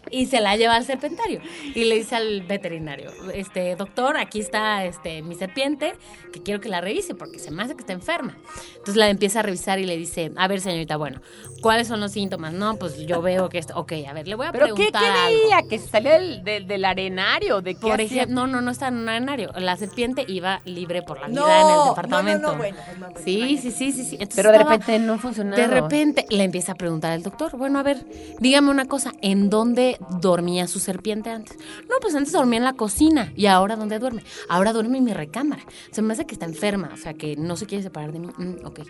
Y 0.08 0.26
se 0.26 0.40
la 0.40 0.56
lleva 0.56 0.76
al 0.76 0.84
serpentario. 0.84 1.40
Y 1.74 1.84
le 1.84 1.96
dice 1.96 2.14
al 2.14 2.42
veterinario, 2.42 3.10
este, 3.34 3.74
doctor, 3.74 4.16
aquí 4.16 4.38
está 4.40 4.84
este, 4.84 5.20
mi 5.22 5.34
serpiente, 5.34 5.94
que 6.32 6.40
quiero 6.42 6.60
que 6.60 6.68
la 6.68 6.80
revise 6.80 7.16
porque 7.16 7.40
se 7.40 7.50
me 7.50 7.64
hace 7.64 7.74
que 7.74 7.80
está 7.80 7.92
enferma. 7.92 8.36
Entonces 8.74 8.94
la 8.96 9.08
empieza 9.10 9.40
a 9.40 9.42
revisar 9.42 9.80
y 9.80 9.84
le 9.84 9.96
dice, 9.96 10.30
a 10.36 10.46
ver, 10.46 10.60
señorita, 10.60 10.96
bueno, 10.96 11.20
¿cuáles 11.60 11.88
son 11.88 12.00
los 12.00 12.12
síntomas? 12.12 12.52
No, 12.52 12.76
pues 12.76 12.98
yo 13.06 13.20
veo 13.20 13.48
que 13.48 13.58
esto... 13.58 13.74
Ok, 13.76 13.92
a 14.08 14.12
ver, 14.12 14.28
le 14.28 14.36
voy 14.36 14.46
a 14.46 14.52
¿Pero 14.52 14.66
qué, 14.68 14.74
preguntar 14.74 15.02
qué 15.02 15.08
algo. 15.08 15.38
veía? 15.42 15.62
¿Que 15.68 15.78
se 15.80 15.88
salía 15.88 16.12
del, 16.20 16.44
del, 16.44 16.66
del 16.68 16.84
arenario? 16.84 17.60
¿De 17.60 17.74
qué 17.74 17.80
Por 17.80 17.94
hacía? 17.94 18.04
ejemplo, 18.22 18.34
no, 18.36 18.45
no, 18.46 18.60
no 18.60 18.70
está 18.70 18.88
en 18.88 18.96
un 18.96 19.08
arenario. 19.08 19.50
La 19.56 19.76
serpiente 19.76 20.24
iba 20.28 20.60
libre 20.64 21.02
por 21.02 21.20
la 21.20 21.28
vida 21.28 21.40
No, 21.40 21.46
en 21.48 21.60
no, 21.62 21.68
el 21.70 21.76
no, 21.76 21.88
departamento. 21.90 22.52
no, 22.52 22.58
bueno, 22.58 22.76
pues, 22.86 22.98
mamá, 22.98 23.12
sí, 23.24 23.58
sí, 23.60 23.70
sí, 23.70 23.92
sí, 23.92 24.04
sí. 24.04 24.14
Entonces 24.20 24.36
Pero 24.36 24.50
de 24.50 24.56
estaba- 24.58 24.76
repente 24.76 24.98
no 24.98 25.18
funcionaba. 25.18 25.56
De 25.56 25.66
repente 25.66 26.26
le 26.30 26.44
empieza 26.44 26.72
a 26.72 26.74
preguntar 26.74 27.12
al 27.12 27.22
doctor, 27.22 27.56
bueno, 27.56 27.78
a 27.78 27.82
ver, 27.82 28.04
dígame 28.40 28.70
una 28.70 28.86
cosa, 28.86 29.12
¿en 29.22 29.50
dónde 29.50 29.98
dormía 30.20 30.66
su 30.66 30.78
serpiente 30.78 31.30
antes? 31.30 31.56
No, 31.88 31.96
pues 32.00 32.14
antes 32.14 32.32
dormía 32.32 32.58
en 32.58 32.64
la 32.64 32.72
cocina. 32.74 33.32
¿Y 33.36 33.46
ahora 33.46 33.76
dónde 33.76 33.98
duerme? 33.98 34.22
Ahora 34.48 34.72
duerme 34.72 34.98
en 34.98 35.04
mi 35.04 35.12
recámara. 35.12 35.62
Se 35.90 36.02
me 36.02 36.12
hace 36.12 36.26
que 36.26 36.34
está 36.34 36.46
enferma, 36.46 36.90
o 36.92 36.96
sea, 36.96 37.14
que 37.14 37.36
no 37.36 37.56
se 37.56 37.66
quiere 37.66 37.82
separar 37.82 38.12
de 38.12 38.18
mí. 38.20 38.28
Mm, 38.36 38.64
ok. 38.66 38.80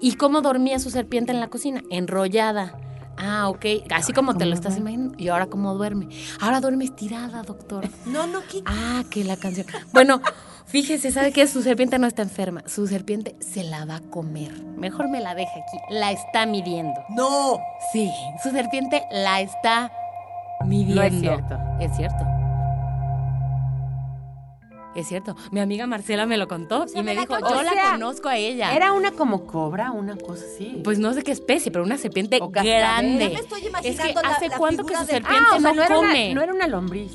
¿Y 0.00 0.14
cómo 0.16 0.40
dormía 0.40 0.78
su 0.78 0.90
serpiente 0.90 1.32
en 1.32 1.40
la 1.40 1.48
cocina? 1.48 1.82
Enrollada. 1.90 2.76
Ah, 3.16 3.48
ok. 3.48 3.64
Así 3.90 4.12
como 4.12 4.36
te 4.36 4.46
lo 4.46 4.54
estás 4.54 4.76
imaginando. 4.76 5.14
¿Y 5.18 5.28
ahora 5.28 5.46
cómo 5.46 5.74
duerme? 5.74 6.08
Ahora 6.40 6.60
duerme 6.60 6.84
estirada, 6.84 7.42
doctor. 7.42 7.88
No, 8.06 8.26
no, 8.26 8.40
¿qué? 8.50 8.62
Ah, 8.66 9.04
que 9.10 9.24
la 9.24 9.36
canción. 9.36 9.66
Bueno, 9.92 10.20
fíjese, 10.66 11.12
¿sabe 11.12 11.32
qué? 11.32 11.46
Su 11.46 11.62
serpiente 11.62 11.98
no 11.98 12.06
está 12.06 12.22
enferma. 12.22 12.62
Su 12.66 12.86
serpiente 12.86 13.36
se 13.40 13.64
la 13.64 13.84
va 13.84 13.96
a 13.96 14.00
comer. 14.00 14.62
Mejor 14.76 15.08
me 15.08 15.20
la 15.20 15.34
deja 15.34 15.52
aquí. 15.52 15.78
La 15.90 16.10
está 16.12 16.46
midiendo. 16.46 17.00
No. 17.10 17.58
Sí, 17.92 18.10
su 18.42 18.50
serpiente 18.50 19.02
la 19.10 19.40
está 19.40 19.92
midiendo. 20.64 21.02
No 21.02 21.06
es 21.06 21.20
cierto. 21.20 21.58
Es 21.80 21.96
cierto. 21.96 22.41
Es 24.94 25.08
cierto. 25.08 25.34
Mi 25.50 25.60
amiga 25.60 25.86
Marcela 25.86 26.26
me 26.26 26.36
lo 26.36 26.48
contó 26.48 26.84
y 26.94 27.02
me 27.02 27.12
dijo, 27.16 27.38
yo 27.38 27.46
O 27.46 27.62
la 27.62 27.72
conozco 27.92 28.28
a 28.28 28.36
ella. 28.36 28.74
Era 28.74 28.92
una 28.92 29.12
como 29.12 29.46
cobra, 29.46 29.90
una 29.90 30.16
cosa 30.16 30.44
así. 30.54 30.80
Pues 30.84 30.98
no 30.98 31.14
sé 31.14 31.22
qué 31.22 31.32
especie, 31.32 31.72
pero 31.72 31.84
una 31.84 31.96
serpiente 31.96 32.38
O 32.42 32.48
grande. 32.50 33.24
Ya 33.24 33.28
me 33.30 33.34
estoy 33.40 33.58
es 33.60 33.62
que 33.64 33.68
imaginando 33.68 34.22
la- 34.22 34.28
hace 34.28 34.48
la 34.48 34.56
cuánto 34.58 34.84
que 34.84 34.94
su 34.94 35.04
serpiente 35.04 35.46
ah, 35.50 35.56
o 35.56 35.60
sea, 35.60 35.72
no, 35.72 35.82
no, 35.88 35.94
come. 35.96 36.26
una, 36.26 36.34
no 36.34 36.42
era 36.42 36.52
una 36.52 36.66
lombriz. 36.68 37.12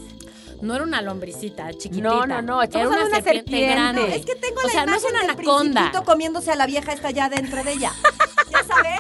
No 0.59 0.73
era 0.73 0.83
una 0.85 1.03
lombricita 1.03 1.71
chiquitita. 1.71 2.01
No, 2.09 2.25
no, 2.25 2.41
no, 2.41 2.63
Era 2.63 2.79
una 2.87 2.87
una 3.05 3.15
serpiente, 3.17 3.31
serpiente. 3.51 3.67
grande. 3.71 4.15
Es 4.15 4.25
que 4.25 4.33
tengo 4.35 4.59
o 4.59 4.63
la 4.63 4.69
sea, 4.69 4.85
no 4.87 4.95
es 4.95 5.03
una 5.03 5.19
anaconda. 5.21 5.91
comiéndose 6.03 6.51
a 6.51 6.55
la 6.55 6.65
vieja 6.65 6.93
esta 6.93 7.11
ya 7.11 7.29
dentro 7.29 7.63
de 7.63 7.73
ella. 7.73 7.91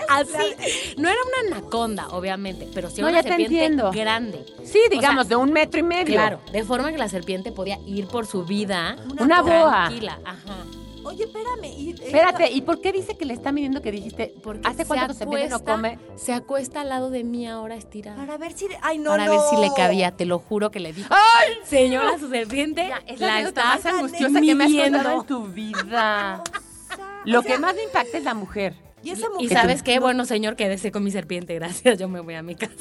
Así. 0.09 0.93
No 0.97 1.09
era 1.09 1.17
una 1.49 1.57
anaconda, 1.57 2.07
obviamente, 2.09 2.67
pero 2.73 2.89
sí 2.89 3.01
No, 3.01 3.07
una 3.09 3.21
serpiente 3.21 3.43
entiendo. 3.63 3.91
grande. 3.91 4.45
Sí, 4.63 4.79
digamos, 4.89 5.27
sea, 5.27 5.37
de 5.37 5.43
un 5.43 5.51
metro 5.51 5.79
y 5.79 5.83
medio. 5.83 6.15
Claro, 6.15 6.39
de 6.51 6.63
forma 6.63 6.91
que 6.91 6.97
la 6.97 7.09
serpiente 7.09 7.51
podía 7.51 7.79
ir 7.85 8.07
por 8.07 8.25
su 8.25 8.43
vida. 8.45 8.95
Una 9.19 9.41
boa. 9.41 9.85
Tranquila, 9.87 10.19
ajá. 10.25 10.55
Oye, 11.03 11.23
espérame. 11.23 11.63
y- 11.63 11.89
y- 11.91 12.03
Espérate, 12.03 12.51
¿y 12.51 12.61
por 12.61 12.81
qué 12.81 12.91
dice 12.91 13.15
que 13.15 13.23
le 13.23 13.33
está 13.33 13.53
midiendo 13.53 13.81
que 13.81 13.91
dijiste? 13.93 14.33
Porque 14.43 14.67
¿Hace 14.67 14.85
cuánto 14.85 15.13
se 15.13 15.19
serpiente 15.19 15.47
no 15.49 15.55
acuesta- 15.55 15.71
come? 15.71 15.99
Se 16.17 16.33
acuesta 16.33 16.81
al 16.81 16.89
lado 16.89 17.09
de 17.09 17.23
mí 17.23 17.47
ahora 17.47 17.75
estirada. 17.75 18.17
Para 18.17 18.37
ver 18.37 18.51
si. 18.51 18.67
Ay, 18.81 18.97
no, 18.97 19.11
para 19.11 19.25
no. 19.25 19.31
ver 19.31 19.39
si 19.49 19.55
le 19.55 19.69
cabía, 19.73 20.11
te 20.11 20.25
lo 20.25 20.37
juro 20.39 20.69
que 20.69 20.81
le 20.81 20.91
dije. 20.91 21.07
¡Ay! 21.09 21.53
Señora, 21.63 22.17
su 22.19 22.29
serpiente 22.29 22.91
Es 23.05 23.21
la 23.21 23.39
está 23.39 23.63
más 23.63 23.85
angustiosa 23.85 24.41
que 24.41 24.53
me 24.55 24.63
has 24.65 24.69
midiendo. 24.69 24.97
contado 24.97 25.21
en 25.21 25.27
tu 25.27 25.43
vida. 25.47 26.43
Lo 27.25 27.41
que 27.41 27.57
más 27.57 27.73
me 27.75 27.83
impacta 27.83 28.17
es 28.17 28.23
la 28.25 28.33
mujer. 28.33 28.73
Y 29.07 29.11
esa 29.11 29.27
Y 29.39 29.47
sabes 29.49 29.83
qué, 29.83 29.99
bueno 29.99 30.25
señor, 30.25 30.55
quédese 30.55 30.91
con 30.91 31.03
mi 31.03 31.11
serpiente, 31.11 31.53
gracias, 31.59 31.97
yo 31.99 32.07
me 32.09 32.19
voy 32.19 32.33
a 32.35 32.41
mi 32.43 32.55
casa. 32.55 32.73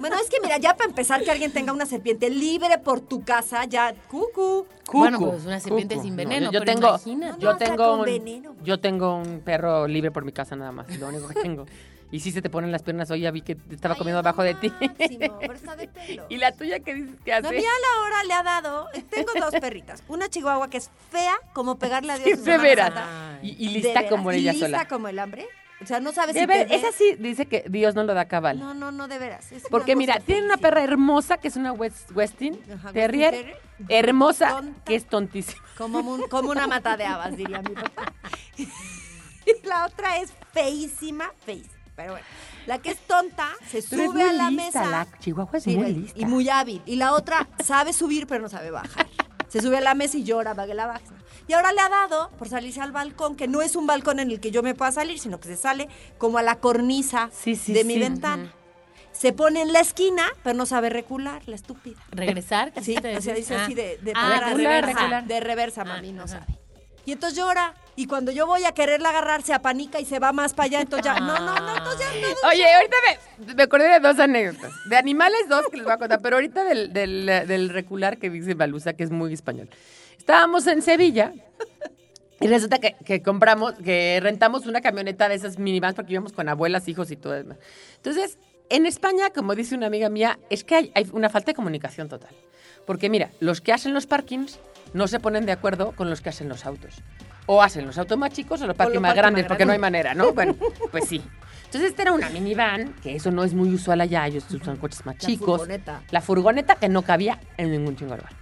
Bueno, 0.00 0.16
es 0.22 0.28
que 0.28 0.40
mira, 0.42 0.58
ya 0.58 0.76
para 0.76 0.88
empezar 0.90 1.22
que 1.22 1.30
alguien 1.30 1.52
tenga 1.52 1.72
una 1.72 1.86
serpiente 1.86 2.28
libre 2.30 2.78
por 2.78 3.00
tu 3.00 3.22
casa, 3.22 3.64
ya. 3.64 3.94
Cucu. 4.08 4.66
Bueno, 4.92 5.18
Cucu, 5.18 5.30
pues 5.32 5.44
una 5.46 5.60
serpiente 5.60 5.94
cucu. 5.94 6.06
sin 6.06 6.16
No, 6.16 6.16
veneno, 6.18 6.46
yo, 6.46 6.52
yo 6.52 6.60
pero 6.60 6.72
tengo, 6.74 6.88
imagínate. 6.88 7.40
yo 7.40 7.52
No, 7.52 7.58
tengo 7.58 7.76
con 7.90 7.98
un, 8.00 8.04
veneno. 8.04 8.56
yo 8.62 8.80
tengo 8.80 9.16
un 9.16 9.40
perro 9.40 9.86
libre 9.86 10.10
por 10.10 10.24
mi 10.24 10.32
casa 10.32 10.56
nada 10.56 10.72
más, 10.72 10.88
lo 10.98 11.08
único 11.08 11.28
que 11.28 11.34
tengo. 11.40 11.66
Y 12.12 12.18
sí 12.18 12.32
se 12.32 12.42
te 12.42 12.50
ponen 12.50 12.72
las 12.72 12.82
piernas, 12.82 13.08
hoy 13.12 13.20
ya 13.20 13.30
vi 13.30 13.40
que 13.40 13.56
estaba 13.70 13.94
Ay, 13.94 13.98
comiendo 13.98 14.18
abajo 14.18 14.42
de 14.42 14.54
ti. 14.54 14.68
máximo, 14.80 15.38
pero 15.38 15.52
está 15.52 15.76
de 15.76 15.86
pelo. 16.06 16.26
y 16.28 16.38
la 16.38 16.50
tuya 16.50 16.80
qué 16.80 16.92
dices 16.94 17.14
que 17.24 17.32
hace? 17.32 17.50
mía 17.50 17.60
a 17.68 17.80
la 17.96 18.02
hora 18.02 18.24
le 18.24 18.32
ha 18.34 18.42
dado. 18.42 18.86
Tengo 19.10 19.30
dos 19.38 19.52
perritas. 19.60 20.02
Una 20.08 20.28
chihuahua 20.28 20.68
que 20.68 20.78
es 20.78 20.90
fea, 21.12 21.34
como 21.52 21.78
pegarle 21.78 22.12
a 22.14 22.18
Dios. 22.18 22.40
Santa. 22.40 23.38
Y, 23.42 23.50
y 23.64 23.68
De 23.68 23.74
lista 23.74 24.00
veras, 24.00 24.10
como 24.10 24.32
y 24.32 24.36
ella 24.38 24.52
lista 24.52 24.66
sola. 24.66 24.88
como 24.88 25.06
el 25.06 25.18
hambre. 25.20 25.46
O 25.82 25.86
sea, 25.86 25.98
no 26.00 26.12
sabes 26.12 26.34
De 26.34 26.40
si 26.40 26.46
ver, 26.46 26.66
te 26.68 26.74
ve. 26.76 26.76
esa 26.76 26.92
sí 26.92 27.16
dice 27.18 27.46
que 27.46 27.64
Dios 27.68 27.94
no 27.94 28.02
lo 28.04 28.12
da 28.14 28.26
cabal. 28.26 28.58
No, 28.58 28.74
no, 28.74 28.92
no, 28.92 29.08
de 29.08 29.18
veras. 29.18 29.50
es 29.52 29.62
Porque 29.70 29.96
mira, 29.96 30.20
tiene 30.20 30.44
una 30.44 30.58
perra 30.58 30.82
hermosa 30.84 31.38
que 31.38 31.48
es 31.48 31.56
una 31.56 31.72
West, 31.72 32.10
Westin 32.12 32.60
Ajá, 32.72 32.92
Terrier, 32.92 33.32
Westin 33.32 33.56
Terrier. 33.86 34.08
hermosa 34.08 34.48
Tonta. 34.50 34.84
que 34.84 34.94
es 34.94 35.06
tontísima. 35.06 35.62
Como, 35.78 36.00
un- 36.00 36.28
como 36.28 36.50
una 36.50 36.66
mata 36.66 36.96
de 36.98 37.04
habas, 37.06 37.34
diría 37.36 37.62
mi 37.62 37.74
papá. 37.74 38.12
Y 38.58 38.66
la 39.66 39.86
otra 39.86 40.18
es 40.18 40.32
feísima, 40.52 41.32
feísima. 41.46 41.74
Pero 41.96 42.12
bueno, 42.12 42.26
la 42.66 42.78
que 42.78 42.90
es 42.90 42.98
tonta 43.00 43.48
se 43.66 43.82
Pero 43.82 44.04
sube 44.12 44.22
a 44.22 44.32
la 44.32 44.50
lista, 44.50 44.80
mesa. 44.80 44.86
la 44.90 45.06
Chihuahua 45.18 45.58
es 45.58 45.64
Sí, 45.64 45.76
muy 45.76 45.92
lista. 45.94 46.18
Y 46.20 46.24
muy 46.26 46.48
hábil. 46.48 46.82
Y 46.86 46.96
la 46.96 47.12
otra 47.14 47.48
sabe 47.64 47.92
subir, 47.92 48.26
pero 48.26 48.42
no 48.42 48.48
sabe 48.48 48.70
bajar. 48.70 49.06
Se 49.48 49.60
sube 49.60 49.78
a 49.78 49.80
la 49.80 49.94
mesa 49.94 50.16
y 50.18 50.24
llora 50.24 50.54
para 50.54 50.68
que 50.68 50.74
la 50.74 50.86
baje. 50.86 51.04
Y 51.50 51.52
ahora 51.52 51.72
le 51.72 51.80
ha 51.80 51.88
dado 51.88 52.30
por 52.38 52.48
salirse 52.48 52.80
al 52.80 52.92
balcón, 52.92 53.34
que 53.34 53.48
no 53.48 53.60
es 53.60 53.74
un 53.74 53.84
balcón 53.84 54.20
en 54.20 54.30
el 54.30 54.38
que 54.38 54.52
yo 54.52 54.62
me 54.62 54.76
pueda 54.76 54.92
salir, 54.92 55.18
sino 55.18 55.40
que 55.40 55.48
se 55.48 55.56
sale 55.56 55.88
como 56.16 56.38
a 56.38 56.42
la 56.42 56.60
cornisa 56.60 57.28
Sí, 57.32 57.56
sí, 57.56 57.72
de 57.72 57.82
mi 57.82 57.94
sí. 57.94 57.98
ventana. 57.98 58.52
Se 59.10 59.32
pone 59.32 59.60
en 59.60 59.72
la 59.72 59.80
esquina, 59.80 60.22
pero 60.44 60.56
no 60.56 60.64
sabe 60.64 60.90
recular, 60.90 61.42
la 61.48 61.56
estúpida. 61.56 62.00
¿Regresar? 62.12 62.72
Sí, 62.80 62.94
¿Qué 62.94 63.00
te 63.00 63.16
o 63.16 63.20
sea, 63.20 63.34
dice 63.34 63.56
así 63.56 63.72
Ah. 63.72 63.74
de, 63.74 63.98
de 64.00 64.12
Ah, 64.14 64.42
recular, 64.46 64.56
reversa, 64.84 64.92
recular. 65.00 65.24
de 65.24 65.40
reversa, 65.40 65.80
Ah, 65.82 65.84
mami, 65.86 66.12
no 66.12 66.22
ajá. 66.22 66.38
sabe. 66.38 66.46
Y 67.04 67.10
entonces 67.12 67.36
llora. 67.36 67.74
Y 67.96 68.06
cuando 68.06 68.30
yo 68.30 68.46
voy 68.46 68.64
a 68.64 68.70
quererla 68.70 69.08
agarrar, 69.08 69.42
se 69.42 69.52
apanica 69.52 69.98
y 69.98 70.04
se 70.04 70.20
va 70.20 70.30
más 70.32 70.54
para 70.54 70.66
allá. 70.66 70.80
Entonces 70.82 71.04
ya, 71.04 71.18
no, 71.18 71.36
no, 71.40 71.58
no, 71.58 71.76
entonces 71.78 71.98
ya 71.98 72.28
no. 72.28 72.48
Oye, 72.48 72.74
ahorita 72.74 72.96
me, 73.48 73.54
me 73.54 73.62
acordé 73.64 73.88
de 73.88 73.98
dos 73.98 74.20
anécdotas. 74.20 74.70
De 74.88 74.96
animales, 74.96 75.40
dos 75.48 75.64
que 75.68 75.78
les 75.78 75.84
voy 75.84 75.94
a 75.94 75.98
contar. 75.98 76.20
Pero 76.22 76.36
ahorita 76.36 76.62
del, 76.62 76.92
del, 76.92 77.26
del 77.26 77.68
recular 77.70 78.18
que 78.18 78.30
dice 78.30 78.54
Balusa, 78.54 78.92
que 78.92 79.02
es 79.02 79.10
muy 79.10 79.32
español. 79.34 79.68
Estábamos 80.20 80.66
en 80.66 80.82
Sevilla 80.82 81.32
y 82.40 82.46
resulta 82.46 82.76
que, 82.78 82.94
que 83.06 83.22
compramos, 83.22 83.72
que 83.82 84.20
rentamos 84.22 84.66
una 84.66 84.82
camioneta 84.82 85.30
de 85.30 85.34
esas 85.34 85.58
minivans 85.58 85.94
porque 85.94 86.12
íbamos 86.12 86.34
con 86.34 86.46
abuelas, 86.46 86.86
hijos 86.88 87.10
y 87.10 87.16
todo 87.16 87.32
demás. 87.32 87.56
Entonces, 87.96 88.36
en 88.68 88.84
España, 88.84 89.30
como 89.30 89.54
dice 89.54 89.74
una 89.74 89.86
amiga 89.86 90.10
mía, 90.10 90.38
es 90.50 90.62
que 90.62 90.74
hay, 90.74 90.92
hay 90.94 91.08
una 91.12 91.30
falta 91.30 91.52
de 91.52 91.54
comunicación 91.54 92.10
total. 92.10 92.34
Porque 92.86 93.08
mira, 93.08 93.30
los 93.40 93.62
que 93.62 93.72
hacen 93.72 93.94
los 93.94 94.06
parkings 94.06 94.60
no 94.92 95.08
se 95.08 95.20
ponen 95.20 95.46
de 95.46 95.52
acuerdo 95.52 95.92
con 95.92 96.10
los 96.10 96.20
que 96.20 96.28
hacen 96.28 96.50
los 96.50 96.66
autos. 96.66 96.96
O 97.46 97.62
hacen 97.62 97.86
los 97.86 97.96
autos 97.96 98.18
más 98.18 98.30
chicos 98.30 98.60
o 98.60 98.66
los 98.66 98.76
parkings 98.76 99.00
más 99.00 99.14
grandes, 99.14 99.46
porque 99.46 99.64
no 99.64 99.72
hay 99.72 99.78
manera, 99.78 100.14
¿no? 100.14 100.34
Bueno, 100.34 100.54
pues 100.90 101.08
sí. 101.08 101.22
Entonces, 101.64 101.92
esta 101.92 102.02
era 102.02 102.12
una 102.12 102.28
minivan, 102.28 102.92
que 103.02 103.16
eso 103.16 103.30
no 103.30 103.42
es 103.42 103.54
muy 103.54 103.72
usual 103.72 104.02
allá, 104.02 104.26
ellos 104.26 104.44
usan 104.50 104.76
coches 104.76 105.06
más 105.06 105.14
La 105.14 105.26
chicos. 105.26 105.60
furgoneta. 105.60 106.02
La 106.10 106.20
furgoneta 106.20 106.74
que 106.74 106.90
no 106.90 107.00
cabía 107.00 107.40
en 107.56 107.70
ningún 107.70 107.96
chingo 107.96 108.10
de 108.10 108.18
lugar. 108.18 108.39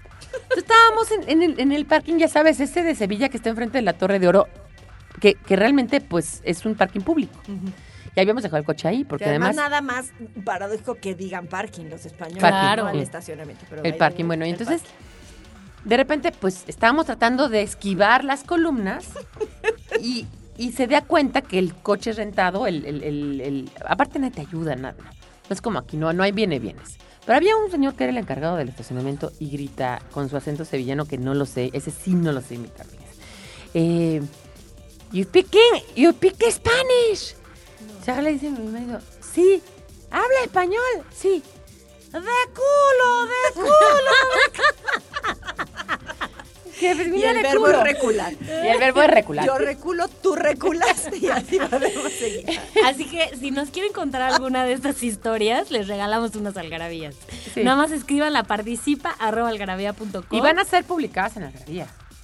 Estábamos 0.56 1.10
en, 1.12 1.28
en 1.28 1.42
el, 1.42 1.60
en 1.60 1.72
el 1.72 1.86
parking, 1.86 2.16
ya 2.18 2.28
sabes, 2.28 2.60
ese 2.60 2.82
de 2.82 2.94
Sevilla 2.94 3.28
que 3.28 3.36
está 3.36 3.48
enfrente 3.50 3.78
de 3.78 3.82
la 3.82 3.92
Torre 3.94 4.18
de 4.18 4.28
Oro. 4.28 4.46
que, 5.20 5.34
que 5.34 5.56
realmente 5.56 6.00
pues 6.00 6.40
es 6.44 6.64
un 6.64 6.74
parking 6.74 7.00
público. 7.00 7.38
Y 8.16 8.20
habíamos 8.20 8.42
dejado 8.42 8.58
el 8.58 8.64
coche 8.64 8.88
ahí, 8.88 9.04
porque 9.04 9.24
Que 9.24 9.30
además, 9.30 9.56
además... 9.58 9.70
nada 9.70 9.80
más 9.80 10.12
paradójico 10.44 10.94
que 10.96 11.14
digan 11.14 11.46
parking 11.46 11.86
los 11.86 12.04
españoles, 12.06 12.38
Claro. 12.40 12.84
no 12.84 12.90
el 12.90 12.96
Sí. 12.96 13.02
estacionamiento. 13.02 13.64
Pero 13.68 13.82
el 13.84 13.94
parking, 13.96 14.24
bueno, 14.26 14.44
y 14.46 14.50
entonces 14.50 14.80
parking. 14.82 15.88
de 15.88 15.96
repente 15.96 16.32
pues 16.32 16.64
estábamos 16.66 17.06
tratando 17.06 17.48
de 17.48 17.62
esquivar 17.62 18.24
las 18.24 18.42
columnas 18.44 19.06
y, 20.00 20.26
y 20.56 20.72
se 20.72 20.86
da 20.86 21.02
cuenta 21.02 21.42
que 21.42 21.58
el 21.58 21.74
coche 21.74 22.12
rentado, 22.12 22.66
el, 22.66 22.84
el- 22.86 23.02
el- 23.04 23.40
el- 23.40 23.70
aparte 23.86 24.18
no 24.18 24.30
te 24.32 24.40
ayuda 24.40 24.74
nada, 24.76 24.96
no 25.02 25.54
es 25.54 25.60
como 25.60 25.78
aquí, 25.78 25.96
no, 25.96 26.12
no 26.12 26.22
hay 26.22 26.32
viene 26.32 26.58
bienes. 26.58 26.98
Pero 27.28 27.36
había 27.36 27.56
un 27.58 27.70
señor 27.70 27.94
que 27.94 28.04
era 28.04 28.10
el 28.10 28.16
encargado 28.16 28.56
del 28.56 28.70
estacionamiento 28.70 29.32
y 29.38 29.50
grita 29.50 30.00
con 30.12 30.30
su 30.30 30.36
acento 30.38 30.64
sevillano 30.64 31.04
que 31.04 31.18
no 31.18 31.34
lo 31.34 31.44
sé, 31.44 31.68
ese 31.74 31.90
sí 31.90 32.14
no 32.14 32.32
lo 32.32 32.40
sé 32.40 32.54
imitar. 32.54 32.86
amigas. 32.86 33.16
Eh, 33.74 34.22
you 35.12 35.24
speak, 35.24 35.54
you 35.94 36.10
speak 36.12 36.36
Spanish. 36.50 37.34
O 38.00 38.02
sea, 38.02 38.22
le 38.22 38.32
dice 38.32 38.46
a 38.46 38.52
mi 38.52 38.68
marido, 38.68 39.02
sí, 39.20 39.62
habla 40.10 40.40
español, 40.42 40.80
sí. 41.14 41.42
De 42.12 42.18
culo, 42.54 43.26
de 43.26 43.52
culo. 43.56 43.68
que 46.80 46.94
pues, 46.94 47.08
Y 47.08 47.22
el 47.22 47.42
verbo 47.42 47.64
culo. 47.64 47.78
es 47.78 47.82
recular. 47.84 48.32
Y 48.40 48.66
el 48.66 48.78
verbo 48.78 49.02
es 49.02 49.10
recular. 49.10 49.46
Yo 49.46 49.58
reculo, 49.58 50.08
tú 50.08 50.34
reculaste 50.34 51.16
y 51.18 51.28
así 51.28 51.58
podemos 51.70 52.12
seguir. 52.12 52.60
Así 52.84 53.06
que 53.06 53.36
si 53.36 53.50
nos 53.50 53.70
quieren 53.70 53.92
contar 53.92 54.22
alguna 54.22 54.64
de 54.64 54.72
estas 54.72 55.02
historias, 55.02 55.70
les 55.70 55.88
regalamos 55.88 56.34
unas 56.36 56.56
algarabías. 56.56 57.14
Sí. 57.54 57.64
Nada 57.64 57.76
más 57.76 57.90
escriban 57.90 58.32
la 58.32 58.44
participa 58.44 59.10
arroba 59.18 59.48
algarabía.com. 59.48 60.22
Y 60.30 60.40
van 60.40 60.58
a 60.58 60.64
ser 60.64 60.84
publicadas 60.84 61.36
en 61.36 61.44
la 61.44 61.52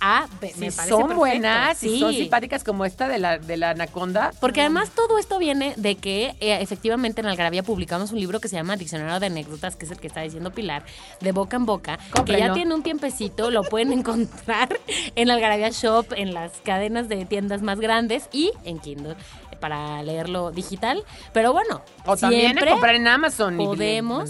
Ah, 0.06 0.26
me 0.42 0.52
Si 0.52 0.60
me 0.60 0.66
parece 0.70 0.88
son 0.90 0.98
perfecto. 1.00 1.16
buenas, 1.18 1.78
si 1.78 1.88
Sí. 1.88 1.98
son 2.00 2.12
simpáticas 2.12 2.62
como 2.62 2.84
esta 2.84 3.08
de 3.08 3.18
la, 3.18 3.38
de 3.38 3.56
la 3.56 3.70
anaconda. 3.70 4.32
Porque 4.38 4.60
además 4.60 4.90
todo 4.90 5.18
esto 5.18 5.38
viene 5.38 5.72
de 5.78 5.94
que 5.96 6.34
eh, 6.40 6.58
efectivamente 6.60 7.22
en 7.22 7.26
Algarabía 7.26 7.62
publicamos 7.62 8.12
un 8.12 8.20
libro 8.20 8.38
que 8.38 8.48
se 8.48 8.56
llama 8.56 8.76
Diccionario 8.76 9.18
de 9.18 9.26
Anécdotas, 9.26 9.76
que 9.76 9.86
es 9.86 9.90
el 9.90 9.98
que 9.98 10.06
está 10.06 10.20
diciendo 10.20 10.50
Pilar, 10.50 10.84
de 11.22 11.32
boca 11.32 11.56
en 11.56 11.64
boca, 11.64 11.98
que 12.26 12.36
ya 12.38 12.52
tiene 12.52 12.74
un 12.74 12.82
tiempecito, 12.82 13.50
lo 13.50 13.62
pueden 13.62 13.92
encontrar 13.98 14.78
en 15.16 15.30
Algarabía 15.30 15.70
Shop, 15.70 16.04
en 16.14 16.34
las 16.34 16.52
cadenas 16.62 17.08
de 17.08 17.24
tiendas 17.24 17.62
más 17.62 17.80
grandes 17.80 18.28
y 18.30 18.50
en 18.64 18.80
Kindle 18.80 19.12
eh, 19.52 19.56
para 19.58 20.02
leerlo 20.02 20.50
digital. 20.50 21.02
Pero 21.32 21.54
bueno, 21.54 21.80
O 22.04 22.14
también 22.14 22.42
siempre 22.42 22.66
en 22.66 22.72
comprar 22.72 22.94
en 22.96 23.08
Amazon. 23.08 23.56
podemos. 23.56 24.28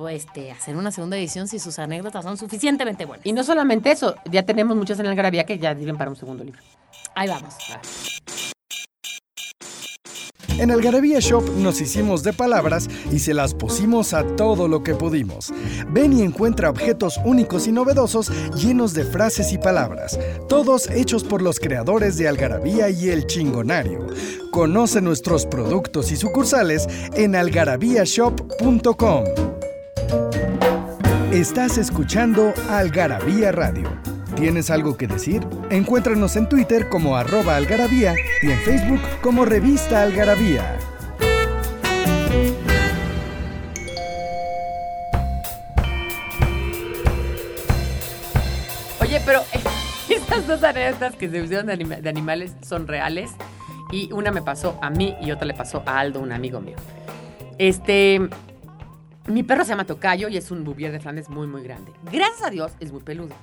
Pues, 0.00 0.24
este, 0.24 0.50
hacer 0.50 0.76
una 0.76 0.90
segunda 0.90 1.18
edición 1.18 1.46
si 1.46 1.58
sus 1.58 1.78
anécdotas 1.78 2.24
son 2.24 2.38
suficientemente 2.38 3.04
buenas. 3.04 3.26
Y 3.26 3.34
no 3.34 3.44
solamente 3.44 3.90
eso, 3.90 4.14
ya 4.30 4.44
tenemos 4.44 4.74
muchas 4.74 4.98
en 4.98 5.04
el 5.04 5.44
que 5.44 5.58
ya 5.58 5.76
sirven 5.76 5.98
para 5.98 6.08
un 6.08 6.16
segundo 6.16 6.42
libro. 6.42 6.58
Ahí 7.14 7.28
vamos. 7.28 7.52
En 10.58 10.70
Algarabía 10.70 11.20
Shop 11.20 11.44
nos 11.58 11.82
hicimos 11.82 12.22
de 12.22 12.32
palabras 12.32 12.88
y 13.12 13.18
se 13.18 13.34
las 13.34 13.52
pusimos 13.52 14.14
a 14.14 14.24
todo 14.36 14.68
lo 14.68 14.82
que 14.82 14.94
pudimos. 14.94 15.52
Ven 15.90 16.14
y 16.14 16.22
encuentra 16.22 16.70
objetos 16.70 17.20
únicos 17.26 17.66
y 17.66 17.72
novedosos 17.72 18.32
llenos 18.54 18.94
de 18.94 19.04
frases 19.04 19.52
y 19.52 19.58
palabras, 19.58 20.18
todos 20.48 20.88
hechos 20.88 21.24
por 21.24 21.42
los 21.42 21.60
creadores 21.60 22.16
de 22.16 22.26
Algarabía 22.26 22.88
y 22.88 23.10
El 23.10 23.26
Chingonario. 23.26 24.06
Conoce 24.50 25.02
nuestros 25.02 25.44
productos 25.44 26.10
y 26.10 26.16
sucursales 26.16 26.88
en 27.14 27.36
algarabíashop.com. 27.36 29.59
Estás 31.32 31.78
escuchando 31.78 32.52
Algarabía 32.68 33.52
Radio. 33.52 33.88
¿Tienes 34.36 34.70
algo 34.70 34.96
que 34.96 35.06
decir? 35.06 35.46
Encuéntranos 35.70 36.36
en 36.36 36.48
Twitter 36.48 36.88
como 36.88 37.16
arroba 37.16 37.56
algarabía 37.56 38.14
y 38.42 38.50
en 38.50 38.58
Facebook 38.60 39.00
como 39.22 39.44
revista 39.44 40.02
Algarabía. 40.02 40.76
Oye, 49.00 49.20
pero 49.24 49.40
estas 50.08 50.46
dos 50.46 50.62
anécdotas 50.62 51.16
que 51.16 51.28
se 51.28 51.40
pusieron 51.40 51.66
de, 51.66 51.72
anima- 51.74 52.00
de 52.00 52.08
animales 52.08 52.54
son 52.66 52.86
reales. 52.86 53.30
Y 53.92 54.12
una 54.12 54.30
me 54.30 54.40
pasó 54.42 54.78
a 54.82 54.90
mí 54.90 55.16
y 55.20 55.32
otra 55.32 55.46
le 55.46 55.54
pasó 55.54 55.82
a 55.84 55.98
Aldo, 55.98 56.20
un 56.20 56.32
amigo 56.32 56.60
mío. 56.60 56.76
Este. 57.58 58.20
Mi 59.30 59.42
perro 59.42 59.64
se 59.64 59.70
llama 59.70 59.84
Tocayo 59.84 60.28
y 60.28 60.36
es 60.36 60.50
un 60.50 60.64
bouvier 60.64 60.92
de 60.92 61.00
Flandes 61.00 61.28
muy, 61.28 61.46
muy 61.46 61.62
grande. 61.62 61.92
Gracias 62.12 62.42
a 62.42 62.50
Dios 62.50 62.72
es 62.80 62.92
muy 62.92 63.02
peludo. 63.02 63.34